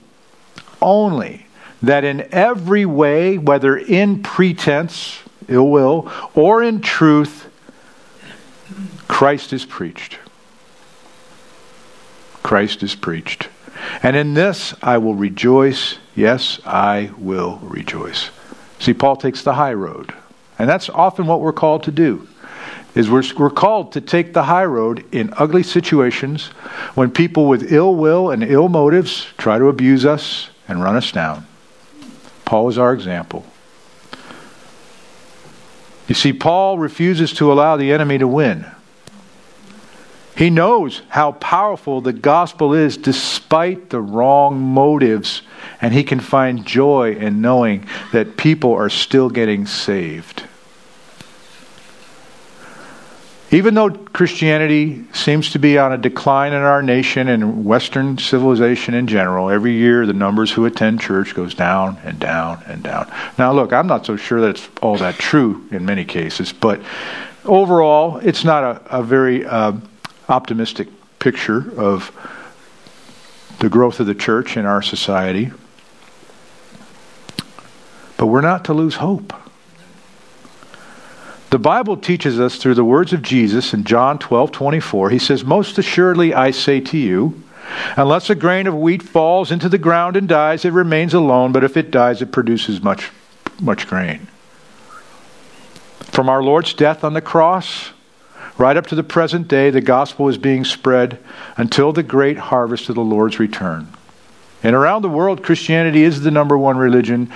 only 0.83 1.47
that 1.83 2.05
in 2.05 2.29
every 2.33 2.85
way, 2.85 3.39
whether 3.39 3.77
in 3.77 4.23
pretense, 4.23 5.21
ill 5.49 5.69
will, 5.69 6.11
or 6.35 6.63
in 6.63 6.81
truth, 6.81 7.49
Christ 9.09 9.53
is 9.53 9.65
preached. 9.65 10.19
Christ 12.43 12.83
is 12.83 12.95
preached. 12.95 13.49
And 14.03 14.17
in 14.17 14.35
this 14.35 14.75
I 14.83 14.99
will 14.99 15.15
rejoice. 15.15 15.99
Yes, 16.15 16.61
I 16.65 17.11
will 17.19 17.59
rejoice. 17.63 18.31
See, 18.79 18.95
Paul 18.95 19.17
takes 19.17 19.43
the 19.43 19.55
high 19.55 19.75
road. 19.75 20.15
And 20.59 20.69
that's 20.69 20.91
often 20.91 21.27
what 21.27 21.41
we're 21.41 21.53
called 21.53 21.85
to 21.85 21.91
do 21.91 22.29
is 22.95 23.11
we're, 23.11 23.23
we're 23.39 23.51
called 23.51 23.93
to 23.93 24.01
take 24.01 24.33
the 24.33 24.43
high 24.45 24.65
road 24.65 25.05
in 25.13 25.33
ugly 25.37 25.63
situations 25.63 26.49
when 26.95 27.11
people 27.11 27.47
with 27.47 27.73
ill 27.73 27.95
will 27.95 28.31
and 28.31 28.43
ill 28.43 28.69
motives 28.69 29.27
try 29.39 29.59
to 29.59 29.69
abuse 29.69 30.05
us 30.05 30.51
and 30.67 30.83
run 30.83 30.97
us 30.97 31.13
down. 31.13 31.47
Paul 32.45 32.69
is 32.69 32.79
our 32.79 32.93
example. 32.93 33.45
You 36.09 36.15
see, 36.15 36.33
Paul 36.33 36.79
refuses 36.79 37.33
to 37.35 37.53
allow 37.53 37.77
the 37.77 37.93
enemy 37.93 38.19
to 38.19 38.27
win. 38.27 38.67
He 40.41 40.49
knows 40.49 41.03
how 41.11 41.33
powerful 41.33 42.01
the 42.01 42.15
gospel 42.15 42.73
is 42.73 42.97
despite 42.97 43.91
the 43.91 44.01
wrong 44.01 44.59
motives, 44.59 45.43
and 45.83 45.93
he 45.93 46.03
can 46.03 46.19
find 46.19 46.65
joy 46.65 47.13
in 47.13 47.43
knowing 47.43 47.87
that 48.13 48.39
people 48.39 48.73
are 48.73 48.89
still 48.89 49.29
getting 49.29 49.67
saved. 49.67 50.45
Even 53.51 53.75
though 53.75 53.91
Christianity 53.91 55.05
seems 55.13 55.51
to 55.51 55.59
be 55.59 55.77
on 55.77 55.93
a 55.93 55.99
decline 55.99 56.55
in 56.55 56.63
our 56.63 56.83
nation 56.83 57.29
and 57.29 57.67
Western 57.67 58.17
civilization 58.17 58.95
in 58.95 59.07
general, 59.07 59.51
every 59.51 59.75
year 59.75 60.07
the 60.07 60.15
numbers 60.15 60.51
who 60.51 60.65
attend 60.65 61.03
church 61.03 61.35
goes 61.35 61.53
down 61.53 61.99
and 62.03 62.19
down 62.19 62.63
and 62.67 62.83
down. 62.83 63.13
Now, 63.37 63.53
look, 63.53 63.75
I'm 63.75 63.87
not 63.87 64.07
so 64.07 64.17
sure 64.17 64.41
that 64.41 64.51
it's 64.57 64.69
all 64.81 64.97
that 64.97 65.17
true 65.17 65.69
in 65.71 65.85
many 65.85 66.07
cases, 66.07 66.51
but 66.51 66.81
overall, 67.45 68.17
it's 68.17 68.43
not 68.43 68.65
a, 68.65 69.01
a 69.01 69.03
very 69.03 69.45
uh, 69.45 69.73
optimistic 70.31 70.89
picture 71.19 71.79
of 71.79 72.11
the 73.59 73.69
growth 73.69 74.01
of 74.01 74.07
the 74.07 74.15
church 74.15 74.57
in 74.57 74.65
our 74.65 74.81
society. 74.81 75.51
But 78.17 78.27
we're 78.27 78.41
not 78.41 78.65
to 78.67 78.75
lose 78.75 78.97
hope. 78.97 79.35
The 81.51 81.59
Bible 81.59 81.97
teaches 81.97 82.39
us 82.39 82.57
through 82.57 82.75
the 82.75 82.85
words 82.85 83.13
of 83.13 83.23
Jesus 83.23 83.75
in 83.75 83.85
John 83.85 84.19
12 84.19 84.53
24. 84.53 85.11
He 85.11 85.19
says, 85.19 85.45
Most 85.45 85.79
assuredly 85.79 86.33
I 86.33 86.53
say 86.53 86.81
to 86.81 86.97
you, 86.97 87.43
unless 87.97 88.31
a 88.31 88.35
grain 88.35 88.67
of 88.67 88.77
wheat 88.77 89.03
falls 89.03 89.51
into 89.51 89.69
the 89.69 89.79
ground 89.79 90.17
and 90.17 90.29
dies, 90.29 90.65
it 90.65 90.73
remains 90.73 91.13
alone, 91.13 91.51
but 91.51 91.65
if 91.65 91.77
it 91.77 91.91
dies, 91.91 92.23
it 92.23 92.31
produces 92.31 92.83
much, 92.83 93.11
much 93.61 93.89
grain. 93.89 94.29
From 96.13 96.29
our 96.29 96.43
Lord's 96.43 96.73
death 96.73 97.03
on 97.03 97.15
the 97.15 97.21
cross, 97.21 97.91
right 98.61 98.77
up 98.77 98.87
to 98.89 98.95
the 98.95 99.03
present 99.03 99.49
day, 99.49 99.71
the 99.71 99.81
gospel 99.81 100.29
is 100.29 100.37
being 100.37 100.65
spread 100.65 101.19
until 101.57 101.93
the 101.93 102.03
great 102.03 102.37
harvest 102.37 102.91
of 102.91 102.95
the 102.95 103.01
Lord's 103.01 103.39
return. 103.39 103.89
And 104.63 104.77
around 104.77 105.01
the 105.01 105.09
world, 105.09 105.43
Christianity 105.43 106.03
is 106.03 106.21
the 106.21 106.31
number 106.31 106.59
one 106.59 106.77
religion. 106.77 107.33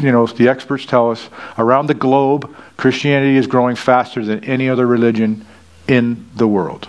You 0.00 0.12
know, 0.12 0.26
the 0.26 0.48
experts 0.48 0.86
tell 0.86 1.10
us 1.10 1.28
around 1.58 1.88
the 1.88 1.94
globe, 1.94 2.56
Christianity 2.78 3.36
is 3.36 3.46
growing 3.46 3.76
faster 3.76 4.24
than 4.24 4.42
any 4.44 4.70
other 4.70 4.86
religion 4.86 5.46
in 5.86 6.26
the 6.34 6.48
world. 6.48 6.88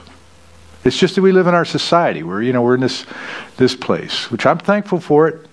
It's 0.86 0.98
just 0.98 1.16
that 1.16 1.22
we 1.22 1.34
live 1.34 1.48
in 1.48 1.54
our 1.54 1.66
society. 1.66 2.24
We're, 2.24 2.44
you 2.44 2.54
know, 2.54 2.62
we're 2.62 2.76
in 2.76 2.82
this, 2.82 3.06
this 3.58 3.76
place, 3.76 4.32
which 4.32 4.46
I'm 4.46 4.60
thankful 4.60 5.02
for 5.02 5.28
it. 5.28 5.46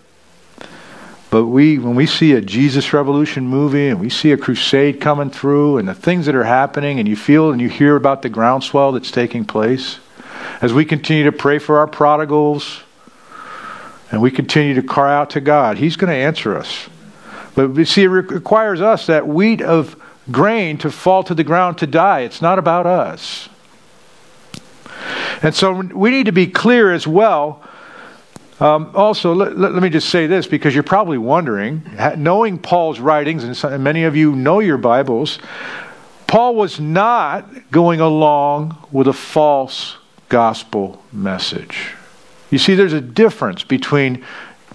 But 1.34 1.46
we, 1.46 1.80
when 1.80 1.96
we 1.96 2.06
see 2.06 2.30
a 2.34 2.40
Jesus 2.40 2.92
Revolution 2.92 3.48
movie 3.48 3.88
and 3.88 3.98
we 3.98 4.08
see 4.08 4.30
a 4.30 4.36
crusade 4.36 5.00
coming 5.00 5.30
through 5.30 5.78
and 5.78 5.88
the 5.88 5.92
things 5.92 6.26
that 6.26 6.36
are 6.36 6.44
happening, 6.44 7.00
and 7.00 7.08
you 7.08 7.16
feel 7.16 7.50
and 7.50 7.60
you 7.60 7.68
hear 7.68 7.96
about 7.96 8.22
the 8.22 8.28
groundswell 8.28 8.92
that's 8.92 9.10
taking 9.10 9.44
place, 9.44 9.98
as 10.62 10.72
we 10.72 10.84
continue 10.84 11.24
to 11.24 11.32
pray 11.32 11.58
for 11.58 11.80
our 11.80 11.88
prodigals, 11.88 12.84
and 14.12 14.22
we 14.22 14.30
continue 14.30 14.74
to 14.74 14.82
cry 14.84 15.12
out 15.12 15.30
to 15.30 15.40
God, 15.40 15.76
He's 15.76 15.96
going 15.96 16.12
to 16.12 16.16
answer 16.16 16.56
us. 16.56 16.88
But 17.56 17.74
you 17.74 17.84
see, 17.84 18.04
it 18.04 18.10
requires 18.10 18.80
us 18.80 19.06
that 19.06 19.26
wheat 19.26 19.60
of 19.60 20.00
grain 20.30 20.78
to 20.78 20.90
fall 20.92 21.24
to 21.24 21.34
the 21.34 21.42
ground 21.42 21.78
to 21.78 21.88
die. 21.88 22.20
It's 22.20 22.42
not 22.42 22.60
about 22.60 22.86
us. 22.86 23.48
And 25.42 25.52
so 25.52 25.72
we 25.72 26.12
need 26.12 26.26
to 26.26 26.32
be 26.32 26.46
clear 26.46 26.92
as 26.92 27.08
well. 27.08 27.60
Um, 28.60 28.92
also, 28.94 29.34
let, 29.34 29.58
let, 29.58 29.82
me 29.82 29.90
just 29.90 30.10
say 30.10 30.28
this 30.28 30.46
because 30.46 30.74
you're 30.74 30.84
probably 30.84 31.18
wondering, 31.18 31.82
knowing 32.16 32.58
Paul's 32.58 33.00
writings, 33.00 33.42
and, 33.42 33.72
and 33.72 33.82
many 33.82 34.04
of 34.04 34.14
you 34.14 34.36
know 34.36 34.60
your 34.60 34.78
Bibles, 34.78 35.40
Paul 36.28 36.54
was 36.54 36.78
not 36.78 37.70
going 37.72 38.00
along 38.00 38.78
with 38.92 39.08
a 39.08 39.12
false 39.12 39.96
gospel 40.28 41.02
message. 41.12 41.94
You 42.50 42.58
see, 42.58 42.76
there's 42.76 42.92
a 42.92 43.00
difference 43.00 43.64
between 43.64 44.24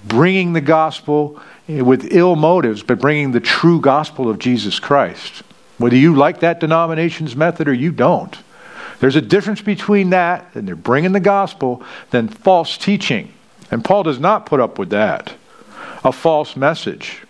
bringing 0.05 0.51
the 0.53 0.61
gospel 0.61 1.41
with 1.67 2.11
ill 2.11 2.35
motives, 2.35 2.83
but 2.83 2.99
bringing 2.99 3.31
the 3.31 3.39
true 3.39 3.79
gospel 3.79 4.29
of 4.29 4.39
Jesus 4.39 4.79
Christ. 4.79 5.43
Whether 5.77 5.95
you 5.95 6.15
like 6.15 6.41
that 6.41 6.59
denomination's 6.59 7.35
method 7.35 7.69
or 7.69 7.73
you 7.73 7.91
don't. 7.91 8.37
There's 8.99 9.15
a 9.15 9.21
difference 9.21 9.61
between 9.61 10.09
that 10.09 10.53
and 10.55 10.67
they're 10.67 10.75
bringing 10.75 11.13
the 11.13 11.21
gospel 11.21 11.81
than 12.11 12.27
false 12.27 12.77
teaching. 12.77 13.31
And 13.71 13.83
Paul 13.83 14.03
does 14.03 14.19
not 14.19 14.45
put 14.45 14.59
up 14.59 14.79
with 14.79 14.89
that. 14.89 15.33
A 16.03 16.11
false 16.11 16.55
message. 16.55 17.23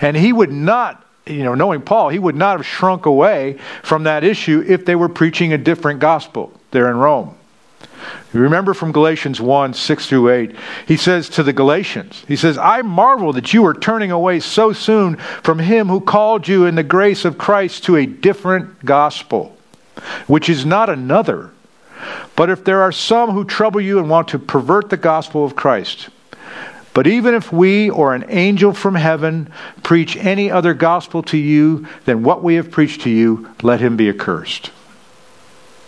And 0.00 0.16
he 0.16 0.32
would 0.32 0.52
not, 0.52 1.04
you 1.26 1.42
know, 1.42 1.54
knowing 1.54 1.82
Paul, 1.82 2.08
he 2.10 2.18
would 2.18 2.36
not 2.36 2.58
have 2.58 2.66
shrunk 2.66 3.06
away 3.06 3.58
from 3.82 4.04
that 4.04 4.24
issue 4.24 4.64
if 4.66 4.84
they 4.84 4.94
were 4.94 5.08
preaching 5.08 5.52
a 5.52 5.58
different 5.58 6.00
gospel 6.00 6.52
there 6.70 6.90
in 6.90 6.96
Rome. 6.96 7.34
Remember 8.32 8.74
from 8.74 8.92
Galatians 8.92 9.40
1 9.40 9.72
6 9.74 10.06
through 10.06 10.30
8, 10.30 10.56
he 10.86 10.96
says 10.96 11.28
to 11.30 11.42
the 11.42 11.52
Galatians, 11.52 12.24
He 12.28 12.36
says, 12.36 12.58
I 12.58 12.82
marvel 12.82 13.32
that 13.32 13.54
you 13.54 13.64
are 13.66 13.74
turning 13.74 14.10
away 14.10 14.40
so 14.40 14.72
soon 14.72 15.16
from 15.16 15.58
him 15.58 15.88
who 15.88 16.00
called 16.00 16.46
you 16.46 16.66
in 16.66 16.74
the 16.74 16.82
grace 16.82 17.24
of 17.24 17.38
Christ 17.38 17.84
to 17.84 17.96
a 17.96 18.06
different 18.06 18.84
gospel, 18.84 19.56
which 20.26 20.48
is 20.48 20.66
not 20.66 20.90
another. 20.90 21.52
But 22.36 22.50
if 22.50 22.64
there 22.64 22.82
are 22.82 22.92
some 22.92 23.30
who 23.30 23.44
trouble 23.44 23.80
you 23.80 23.98
and 23.98 24.08
want 24.08 24.28
to 24.28 24.38
pervert 24.38 24.90
the 24.90 24.96
gospel 24.96 25.44
of 25.44 25.56
Christ, 25.56 26.08
but 26.94 27.06
even 27.06 27.34
if 27.34 27.52
we 27.52 27.90
or 27.90 28.14
an 28.14 28.24
angel 28.28 28.72
from 28.72 28.94
heaven 28.96 29.52
preach 29.82 30.16
any 30.16 30.50
other 30.50 30.74
gospel 30.74 31.22
to 31.24 31.36
you 31.36 31.86
than 32.06 32.22
what 32.22 32.42
we 32.42 32.56
have 32.56 32.70
preached 32.70 33.02
to 33.02 33.10
you, 33.10 33.48
let 33.62 33.80
him 33.80 33.96
be 33.96 34.08
accursed. 34.08 34.72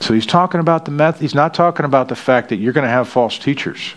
So 0.00 0.14
he's 0.14 0.26
talking 0.26 0.61
about 0.61 0.84
the 0.84 0.90
method. 0.90 1.20
He's 1.20 1.34
not 1.34 1.52
talking 1.52 1.84
about 1.84 2.08
the 2.08 2.16
fact 2.16 2.48
that 2.50 2.56
you're 2.56 2.72
going 2.72 2.86
to 2.86 2.90
have 2.90 3.08
false 3.08 3.38
teachers. 3.38 3.94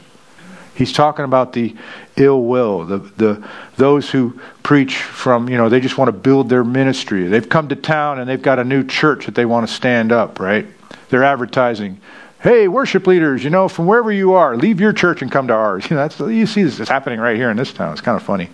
He's 0.75 0.91
talking 0.91 1.23
about 1.23 1.53
the 1.53 1.75
ill 2.15 2.43
will, 2.43 2.83
the, 2.83 2.97
the 2.97 3.47
those 3.77 4.09
who 4.09 4.39
preach 4.63 4.95
from, 4.95 5.47
you 5.47 5.57
know, 5.57 5.69
they 5.69 5.79
just 5.79 5.97
want 5.97 6.09
to 6.09 6.13
build 6.17 6.49
their 6.49 6.63
ministry. 6.63 7.27
They've 7.27 7.47
come 7.47 7.69
to 7.69 7.75
town 7.75 8.19
and 8.19 8.27
they've 8.27 8.41
got 8.41 8.57
a 8.57 8.63
new 8.63 8.83
church 8.83 9.27
that 9.27 9.35
they 9.35 9.45
want 9.45 9.67
to 9.67 9.73
stand 9.73 10.11
up, 10.11 10.39
right? 10.39 10.65
They're 11.09 11.23
advertising, 11.23 11.99
hey, 12.41 12.67
worship 12.67 13.07
leaders, 13.07 13.43
you 13.43 13.49
know, 13.49 13.67
from 13.67 13.85
wherever 13.85 14.11
you 14.11 14.33
are, 14.33 14.57
leave 14.57 14.81
your 14.81 14.93
church 14.93 15.21
and 15.21 15.31
come 15.31 15.47
to 15.47 15.53
ours. 15.53 15.85
You 15.89 15.95
know, 15.95 16.07
that's 16.07 16.19
you 16.19 16.45
see 16.45 16.63
this 16.63 16.79
is 16.79 16.89
happening 16.89 17.19
right 17.19 17.37
here 17.37 17.49
in 17.49 17.57
this 17.57 17.71
town. 17.71 17.93
It's 17.93 18.01
kind 18.01 18.15
of 18.15 18.23
funny. 18.23 18.49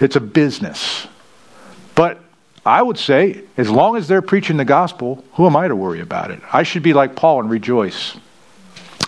It's 0.00 0.16
a 0.16 0.20
business. 0.20 1.06
But 1.94 2.20
I 2.64 2.82
would 2.82 2.98
say, 2.98 3.42
as 3.56 3.68
long 3.70 3.96
as 3.96 4.08
they're 4.08 4.22
preaching 4.22 4.56
the 4.56 4.64
gospel, 4.64 5.24
who 5.34 5.46
am 5.46 5.56
I 5.56 5.68
to 5.68 5.76
worry 5.76 6.00
about 6.00 6.30
it? 6.30 6.40
I 6.52 6.62
should 6.62 6.82
be 6.82 6.92
like 6.92 7.16
Paul 7.16 7.40
and 7.40 7.50
rejoice. 7.50 8.16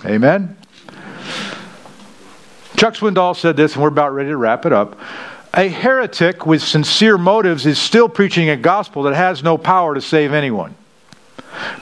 Amen? 0.05 0.57
Chuck 2.77 2.95
Swindoll 2.95 3.37
said 3.37 3.57
this, 3.57 3.75
and 3.75 3.83
we're 3.83 3.89
about 3.89 4.12
ready 4.12 4.31
to 4.31 4.37
wrap 4.37 4.67
it 4.67 4.73
up. 4.73 4.99
A 5.55 5.69
heretic 5.69 6.45
with 6.47 6.62
sincere 6.62 7.17
motives 7.17 7.65
is 7.65 7.79
still 7.79 8.09
preaching 8.09 8.49
a 8.49 8.57
gospel 8.57 9.05
that 9.05 9.15
has 9.15 9.43
no 9.43 9.57
power 9.57 9.95
to 9.95 10.01
save 10.01 10.33
anyone. 10.33 10.75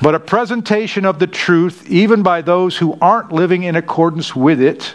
But 0.01 0.15
a 0.15 0.21
presentation 0.21 1.05
of 1.05 1.19
the 1.19 1.27
truth, 1.27 1.89
even 1.89 2.23
by 2.23 2.43
those 2.43 2.79
who 2.79 2.99
aren't 3.01 3.33
living 3.33 3.63
in 3.63 3.77
accordance 3.77 4.35
with 4.35 4.61
it, 4.61 4.95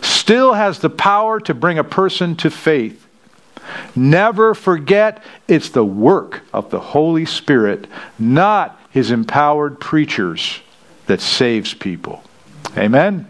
still 0.00 0.54
has 0.54 0.78
the 0.78 0.90
power 0.90 1.40
to 1.40 1.54
bring 1.54 1.78
a 1.78 1.84
person 1.84 2.36
to 2.36 2.50
faith. 2.50 3.06
Never 3.94 4.54
forget 4.54 5.22
it's 5.48 5.70
the 5.70 5.84
work 5.84 6.42
of 6.52 6.70
the 6.70 6.80
Holy 6.80 7.24
Spirit, 7.24 7.86
not 8.18 8.80
his 8.90 9.10
empowered 9.10 9.80
preachers, 9.80 10.60
that 11.06 11.20
saves 11.20 11.74
people. 11.74 12.22
Amen? 12.76 13.26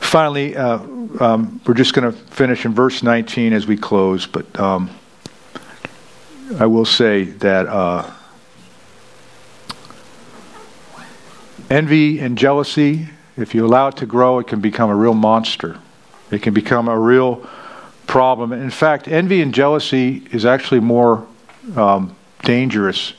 Finally, 0.00 0.56
uh, 0.56 0.78
um, 1.20 1.60
we're 1.66 1.74
just 1.74 1.92
going 1.92 2.10
to 2.10 2.16
finish 2.30 2.64
in 2.64 2.72
verse 2.72 3.02
19 3.02 3.52
as 3.52 3.66
we 3.66 3.76
close, 3.76 4.26
but 4.26 4.58
um, 4.58 4.88
I 6.54 6.66
will 6.66 6.84
say 6.84 7.24
that 7.24 7.66
uh, 7.66 8.08
envy 11.68 12.20
and 12.20 12.38
jealousy, 12.38 13.08
if 13.36 13.52
you 13.52 13.66
allow 13.66 13.88
it 13.88 13.96
to 13.96 14.06
grow, 14.06 14.38
it 14.38 14.46
can 14.46 14.60
become 14.60 14.88
a 14.88 14.94
real 14.94 15.12
monster. 15.12 15.80
It 16.30 16.42
can 16.42 16.54
become 16.54 16.88
a 16.88 16.96
real 16.96 17.48
problem. 18.06 18.52
In 18.52 18.70
fact, 18.70 19.08
envy 19.08 19.42
and 19.42 19.52
jealousy 19.52 20.22
is 20.30 20.46
actually 20.46 20.80
more 20.80 21.26
um, 21.74 22.14
dangerous 22.44 23.14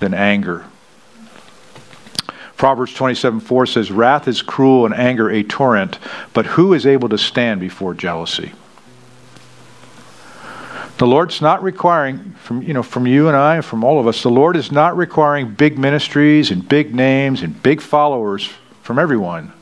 than 0.00 0.12
anger. 0.12 0.64
Proverbs 2.56 2.94
27 2.94 3.38
4 3.40 3.66
says, 3.66 3.92
Wrath 3.92 4.26
is 4.26 4.42
cruel 4.42 4.86
and 4.86 4.94
anger 4.94 5.30
a 5.30 5.44
torrent, 5.44 6.00
but 6.32 6.46
who 6.46 6.74
is 6.74 6.84
able 6.84 7.08
to 7.10 7.18
stand 7.18 7.60
before 7.60 7.94
jealousy? 7.94 8.52
The 11.02 11.08
Lord's 11.08 11.40
not 11.40 11.64
requiring 11.64 12.30
from 12.34 12.62
you 12.62 12.72
know 12.72 12.84
from 12.84 13.08
you 13.08 13.26
and 13.26 13.36
I, 13.36 13.56
and 13.56 13.64
from 13.64 13.82
all 13.82 13.98
of 13.98 14.06
us, 14.06 14.22
the 14.22 14.30
Lord 14.30 14.54
is 14.54 14.70
not 14.70 14.96
requiring 14.96 15.52
big 15.52 15.76
ministries 15.76 16.52
and 16.52 16.68
big 16.68 16.94
names 16.94 17.42
and 17.42 17.60
big 17.60 17.80
followers 17.80 18.48
from 18.82 19.00
everyone. 19.00 19.52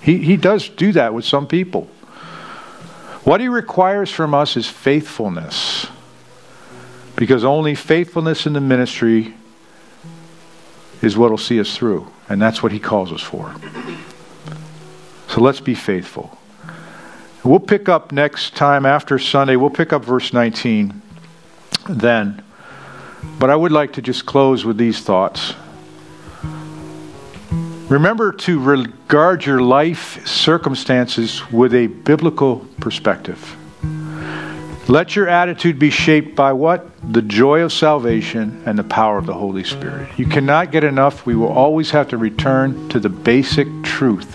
He 0.00 0.16
he 0.16 0.38
does 0.38 0.70
do 0.70 0.90
that 0.92 1.12
with 1.12 1.26
some 1.26 1.46
people. 1.46 1.82
What 3.24 3.42
he 3.42 3.48
requires 3.48 4.10
from 4.10 4.32
us 4.32 4.56
is 4.56 4.68
faithfulness. 4.68 5.86
Because 7.14 7.44
only 7.44 7.74
faithfulness 7.74 8.46
in 8.46 8.54
the 8.54 8.62
ministry 8.62 9.34
is 11.02 11.14
what 11.14 11.30
will 11.30 11.36
see 11.36 11.60
us 11.60 11.76
through. 11.76 12.10
And 12.26 12.40
that's 12.40 12.62
what 12.62 12.72
he 12.72 12.78
calls 12.78 13.12
us 13.12 13.20
for. 13.20 13.54
So 15.28 15.42
let's 15.42 15.60
be 15.60 15.74
faithful. 15.74 16.39
We'll 17.42 17.60
pick 17.60 17.88
up 17.88 18.12
next 18.12 18.54
time 18.54 18.84
after 18.84 19.18
Sunday, 19.18 19.56
we'll 19.56 19.70
pick 19.70 19.92
up 19.92 20.04
verse 20.04 20.32
19 20.32 21.00
then. 21.88 22.42
But 23.38 23.50
I 23.50 23.56
would 23.56 23.72
like 23.72 23.94
to 23.94 24.02
just 24.02 24.26
close 24.26 24.64
with 24.64 24.76
these 24.76 25.00
thoughts. 25.00 25.54
Remember 27.88 28.30
to 28.32 28.60
regard 28.60 29.44
your 29.46 29.60
life 29.60 30.26
circumstances 30.26 31.50
with 31.50 31.74
a 31.74 31.88
biblical 31.88 32.66
perspective. 32.78 33.56
Let 34.88 35.16
your 35.16 35.28
attitude 35.28 35.78
be 35.78 35.90
shaped 35.90 36.36
by 36.36 36.52
what? 36.52 36.88
The 37.12 37.22
joy 37.22 37.62
of 37.62 37.72
salvation 37.72 38.62
and 38.66 38.78
the 38.78 38.84
power 38.84 39.18
of 39.18 39.26
the 39.26 39.34
Holy 39.34 39.64
Spirit. 39.64 40.10
You 40.18 40.26
cannot 40.26 40.72
get 40.72 40.84
enough. 40.84 41.26
We 41.26 41.34
will 41.34 41.52
always 41.52 41.90
have 41.90 42.08
to 42.08 42.16
return 42.16 42.88
to 42.90 43.00
the 43.00 43.08
basic 43.08 43.66
truth 43.82 44.34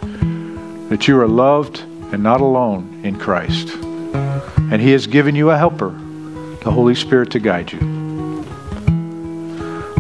that 0.90 1.08
you 1.08 1.20
are 1.20 1.28
loved 1.28 1.84
and 2.12 2.24
not 2.24 2.42
alone 2.42 3.02
in 3.04 3.18
Christ. 3.20 3.70
And 3.74 4.82
He 4.82 4.92
has 4.92 5.08
given 5.08 5.36
you 5.36 5.52
a 5.52 5.58
helper, 5.58 5.92
the 6.64 6.72
Holy 6.72 6.96
Spirit, 6.96 7.32
to 7.32 7.40
guide 7.40 7.72
you. 7.72 8.46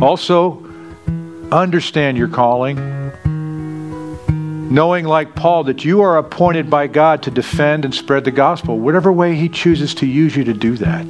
Also, 0.01 0.63
understand 1.51 2.17
your 2.17 2.27
calling 2.27 2.95
knowing, 4.69 5.05
like 5.05 5.35
Paul, 5.35 5.65
that 5.65 5.85
you 5.85 6.01
are 6.01 6.17
appointed 6.17 6.69
by 6.69 6.87
God 6.87 7.23
to 7.23 7.31
defend 7.31 7.85
and 7.85 7.93
spread 7.93 8.25
the 8.25 8.31
gospel, 8.31 8.79
whatever 8.79 9.11
way 9.11 9.35
He 9.35 9.49
chooses 9.49 9.93
to 9.95 10.05
use 10.05 10.35
you 10.35 10.43
to 10.43 10.53
do 10.53 10.75
that. 10.77 11.07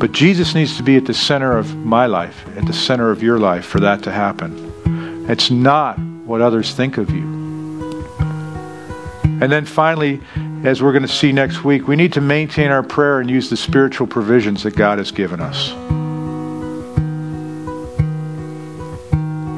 But 0.00 0.12
Jesus 0.12 0.54
needs 0.54 0.76
to 0.76 0.82
be 0.82 0.96
at 0.96 1.04
the 1.04 1.14
center 1.14 1.56
of 1.56 1.74
my 1.76 2.06
life, 2.06 2.46
at 2.56 2.66
the 2.66 2.72
center 2.72 3.10
of 3.10 3.22
your 3.22 3.38
life 3.38 3.64
for 3.64 3.80
that 3.80 4.02
to 4.04 4.12
happen. 4.12 5.26
It's 5.28 5.50
not 5.50 5.98
what 5.98 6.40
others 6.40 6.72
think 6.72 6.98
of 6.98 7.10
you. 7.10 7.37
And 9.40 9.52
then 9.52 9.64
finally, 9.64 10.20
as 10.64 10.82
we're 10.82 10.92
going 10.92 11.02
to 11.02 11.08
see 11.08 11.30
next 11.30 11.64
week, 11.64 11.86
we 11.86 11.94
need 11.94 12.12
to 12.14 12.20
maintain 12.20 12.70
our 12.70 12.82
prayer 12.82 13.20
and 13.20 13.30
use 13.30 13.50
the 13.50 13.56
spiritual 13.56 14.06
provisions 14.06 14.64
that 14.64 14.74
God 14.74 14.98
has 14.98 15.12
given 15.12 15.40
us. 15.40 15.72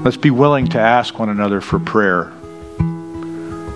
Let's 0.05 0.16
be 0.16 0.31
willing 0.31 0.68
to 0.68 0.81
ask 0.81 1.18
one 1.18 1.28
another 1.28 1.61
for 1.61 1.78
prayer. 1.78 2.31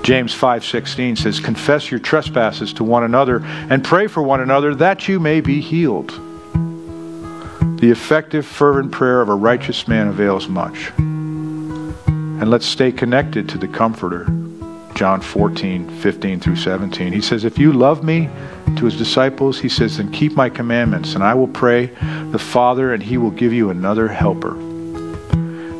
James 0.02 0.34
5:16 0.34 1.16
says, 1.16 1.40
"Confess 1.40 1.90
your 1.90 2.00
trespasses 2.00 2.74
to 2.74 2.84
one 2.84 3.04
another 3.04 3.42
and 3.70 3.82
pray 3.82 4.06
for 4.06 4.22
one 4.22 4.40
another 4.40 4.74
that 4.74 5.08
you 5.08 5.18
may 5.18 5.40
be 5.40 5.60
healed." 5.60 6.12
The 7.80 7.90
effective 7.90 8.44
fervent 8.44 8.92
prayer 8.92 9.22
of 9.22 9.30
a 9.30 9.34
righteous 9.34 9.88
man 9.88 10.08
avails 10.08 10.48
much. 10.48 10.92
And 12.06 12.50
let's 12.50 12.66
stay 12.66 12.92
connected 12.92 13.48
to 13.50 13.58
the 13.58 13.68
comforter. 13.68 14.26
John 14.94 15.20
14, 15.20 15.88
15 16.00 16.40
through 16.40 16.56
17. 16.56 17.12
He 17.12 17.20
says, 17.20 17.44
If 17.44 17.58
you 17.58 17.72
love 17.72 18.04
me, 18.04 18.28
to 18.76 18.84
his 18.86 18.96
disciples, 18.96 19.60
he 19.60 19.68
says, 19.68 19.98
Then 19.98 20.10
keep 20.10 20.32
my 20.32 20.48
commandments, 20.48 21.14
and 21.14 21.22
I 21.22 21.34
will 21.34 21.48
pray 21.48 21.86
the 22.30 22.38
Father, 22.38 22.92
and 22.92 23.02
he 23.02 23.18
will 23.18 23.30
give 23.30 23.52
you 23.52 23.70
another 23.70 24.08
helper 24.08 24.54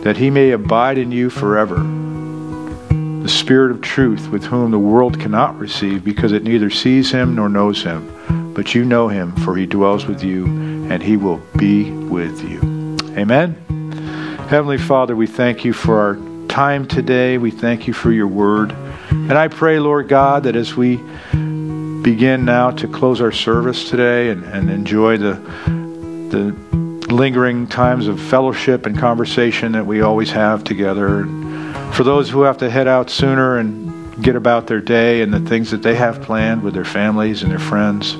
that 0.02 0.18
he 0.18 0.28
may 0.28 0.50
abide 0.50 0.98
in 0.98 1.10
you 1.10 1.30
forever. 1.30 1.76
The 1.76 3.28
Spirit 3.28 3.70
of 3.70 3.80
truth, 3.80 4.28
with 4.28 4.44
whom 4.44 4.70
the 4.70 4.78
world 4.78 5.18
cannot 5.18 5.58
receive, 5.58 6.04
because 6.04 6.32
it 6.32 6.42
neither 6.42 6.68
sees 6.68 7.10
him 7.10 7.34
nor 7.34 7.48
knows 7.48 7.82
him. 7.82 8.10
but 8.54 8.72
you 8.72 8.84
know 8.84 9.08
him, 9.08 9.34
for 9.36 9.56
he 9.56 9.66
dwells 9.66 10.06
with 10.06 10.22
you, 10.22 10.44
and 10.88 11.02
he 11.02 11.16
will 11.16 11.42
be 11.56 11.90
with 11.90 12.48
you. 12.48 12.60
Amen. 13.16 13.56
Heavenly 14.48 14.78
Father, 14.78 15.16
we 15.16 15.26
thank 15.26 15.64
you 15.64 15.72
for 15.72 15.98
our 15.98 16.46
time 16.48 16.86
today. 16.86 17.36
We 17.38 17.50
thank 17.50 17.88
you 17.88 17.92
for 17.92 18.12
your 18.12 18.28
word. 18.28 18.76
And 19.14 19.32
I 19.32 19.48
pray, 19.48 19.78
Lord 19.78 20.08
God, 20.08 20.44
that 20.44 20.56
as 20.56 20.74
we 20.74 20.96
begin 22.02 22.44
now 22.44 22.70
to 22.72 22.88
close 22.88 23.20
our 23.20 23.32
service 23.32 23.88
today 23.88 24.30
and, 24.30 24.44
and 24.44 24.70
enjoy 24.70 25.16
the, 25.16 25.34
the 26.30 27.12
lingering 27.12 27.66
times 27.66 28.06
of 28.08 28.20
fellowship 28.20 28.86
and 28.86 28.98
conversation 28.98 29.72
that 29.72 29.86
we 29.86 30.02
always 30.02 30.30
have 30.30 30.64
together, 30.64 31.24
for 31.92 32.02
those 32.04 32.28
who 32.28 32.42
have 32.42 32.58
to 32.58 32.68
head 32.68 32.88
out 32.88 33.08
sooner 33.08 33.58
and 33.58 34.22
get 34.22 34.36
about 34.36 34.66
their 34.66 34.80
day 34.80 35.22
and 35.22 35.32
the 35.32 35.40
things 35.40 35.70
that 35.70 35.82
they 35.82 35.94
have 35.94 36.20
planned 36.20 36.62
with 36.62 36.74
their 36.74 36.84
families 36.84 37.42
and 37.42 37.50
their 37.50 37.58
friends, 37.58 38.16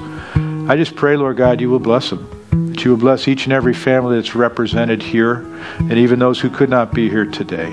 I 0.68 0.76
just 0.76 0.96
pray, 0.96 1.16
Lord 1.16 1.36
God, 1.36 1.60
you 1.60 1.68
will 1.70 1.78
bless 1.78 2.10
them 2.10 2.30
that 2.74 2.84
you 2.84 2.90
will 2.90 2.98
bless 2.98 3.28
each 3.28 3.44
and 3.44 3.52
every 3.52 3.72
family 3.72 4.16
that's 4.16 4.34
represented 4.34 5.00
here, 5.00 5.46
and 5.78 5.92
even 5.92 6.18
those 6.18 6.40
who 6.40 6.50
could 6.50 6.68
not 6.68 6.92
be 6.92 7.08
here 7.08 7.24
today. 7.24 7.72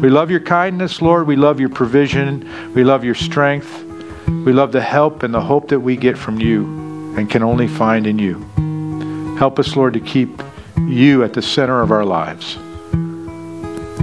We 0.00 0.08
love 0.08 0.30
your 0.30 0.40
kindness, 0.40 1.02
Lord. 1.02 1.26
We 1.26 1.36
love 1.36 1.60
your 1.60 1.68
provision. 1.68 2.72
We 2.74 2.84
love 2.84 3.04
your 3.04 3.14
strength. 3.14 3.84
We 4.26 4.52
love 4.52 4.72
the 4.72 4.80
help 4.80 5.22
and 5.22 5.32
the 5.34 5.40
hope 5.40 5.68
that 5.68 5.80
we 5.80 5.96
get 5.96 6.16
from 6.16 6.40
you 6.40 7.14
and 7.16 7.30
can 7.30 7.42
only 7.42 7.66
find 7.66 8.06
in 8.06 8.18
you. 8.18 8.44
Help 9.38 9.58
us, 9.58 9.76
Lord, 9.76 9.94
to 9.94 10.00
keep 10.00 10.42
you 10.76 11.24
at 11.24 11.32
the 11.32 11.42
center 11.42 11.80
of 11.80 11.90
our 11.90 12.04
lives 12.04 12.56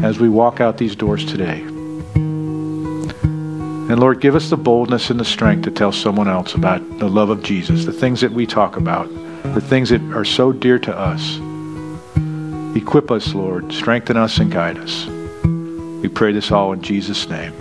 as 0.04 0.20
we 0.20 0.30
walk 0.30 0.60
out 0.60 0.78
these 0.78 0.96
doors 0.96 1.26
today. 1.26 1.62
And 3.88 4.00
Lord, 4.00 4.20
give 4.20 4.36
us 4.36 4.50
the 4.50 4.58
boldness 4.58 5.10
and 5.10 5.20
the 5.20 5.26
strength 5.26 5.64
to 5.64 5.72
tell 5.72 5.92
someone 5.92 6.28
else 6.28 6.56
about 6.56 6.82
the 7.00 7.08
love 7.08 7.30
of 7.30 7.44
Jesus, 7.44 7.86
the 7.86 7.94
things 7.94 8.22
that 8.22 8.32
we 8.32 8.46
talk 8.46 8.78
about 8.78 9.10
the 9.54 9.62
things 9.62 9.90
that 9.90 10.02
are 10.14 10.26
so 10.26 10.52
dear 10.52 10.80
to 10.80 10.98
us. 10.98 11.40
Equip 12.76 13.10
us, 13.12 13.34
Lord. 13.34 13.72
Strengthen 13.72 14.18
us 14.18 14.38
and 14.38 14.52
guide 14.52 14.78
us. 14.78 15.08
We 16.06 16.10
pray 16.10 16.34
this 16.34 16.52
all 16.52 16.72
in 16.72 16.84
Jesus' 16.84 17.28
name. 17.28 17.52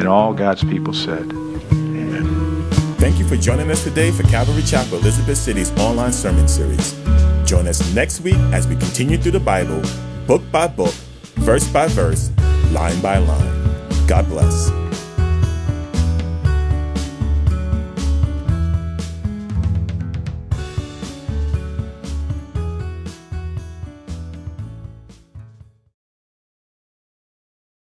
And 0.00 0.08
all 0.08 0.34
God's 0.34 0.64
people 0.64 0.92
said, 0.92 1.30
Amen. 1.30 2.68
Thank 2.98 3.20
you 3.20 3.28
for 3.28 3.36
joining 3.36 3.70
us 3.70 3.84
today 3.84 4.10
for 4.10 4.24
Calvary 4.24 4.64
Chapel 4.64 4.98
Elizabeth 4.98 5.38
City's 5.38 5.70
online 5.78 6.12
sermon 6.12 6.48
series. 6.48 7.00
Join 7.44 7.68
us 7.68 7.94
next 7.94 8.22
week 8.22 8.34
as 8.52 8.66
we 8.66 8.74
continue 8.74 9.16
through 9.16 9.38
the 9.38 9.38
Bible, 9.38 9.80
book 10.26 10.42
by 10.50 10.66
book, 10.66 10.92
verse 11.36 11.68
by 11.68 11.86
verse, 11.86 12.32
line 12.72 13.00
by 13.00 13.18
line. 13.18 14.08
God 14.08 14.26
bless. 14.26 14.83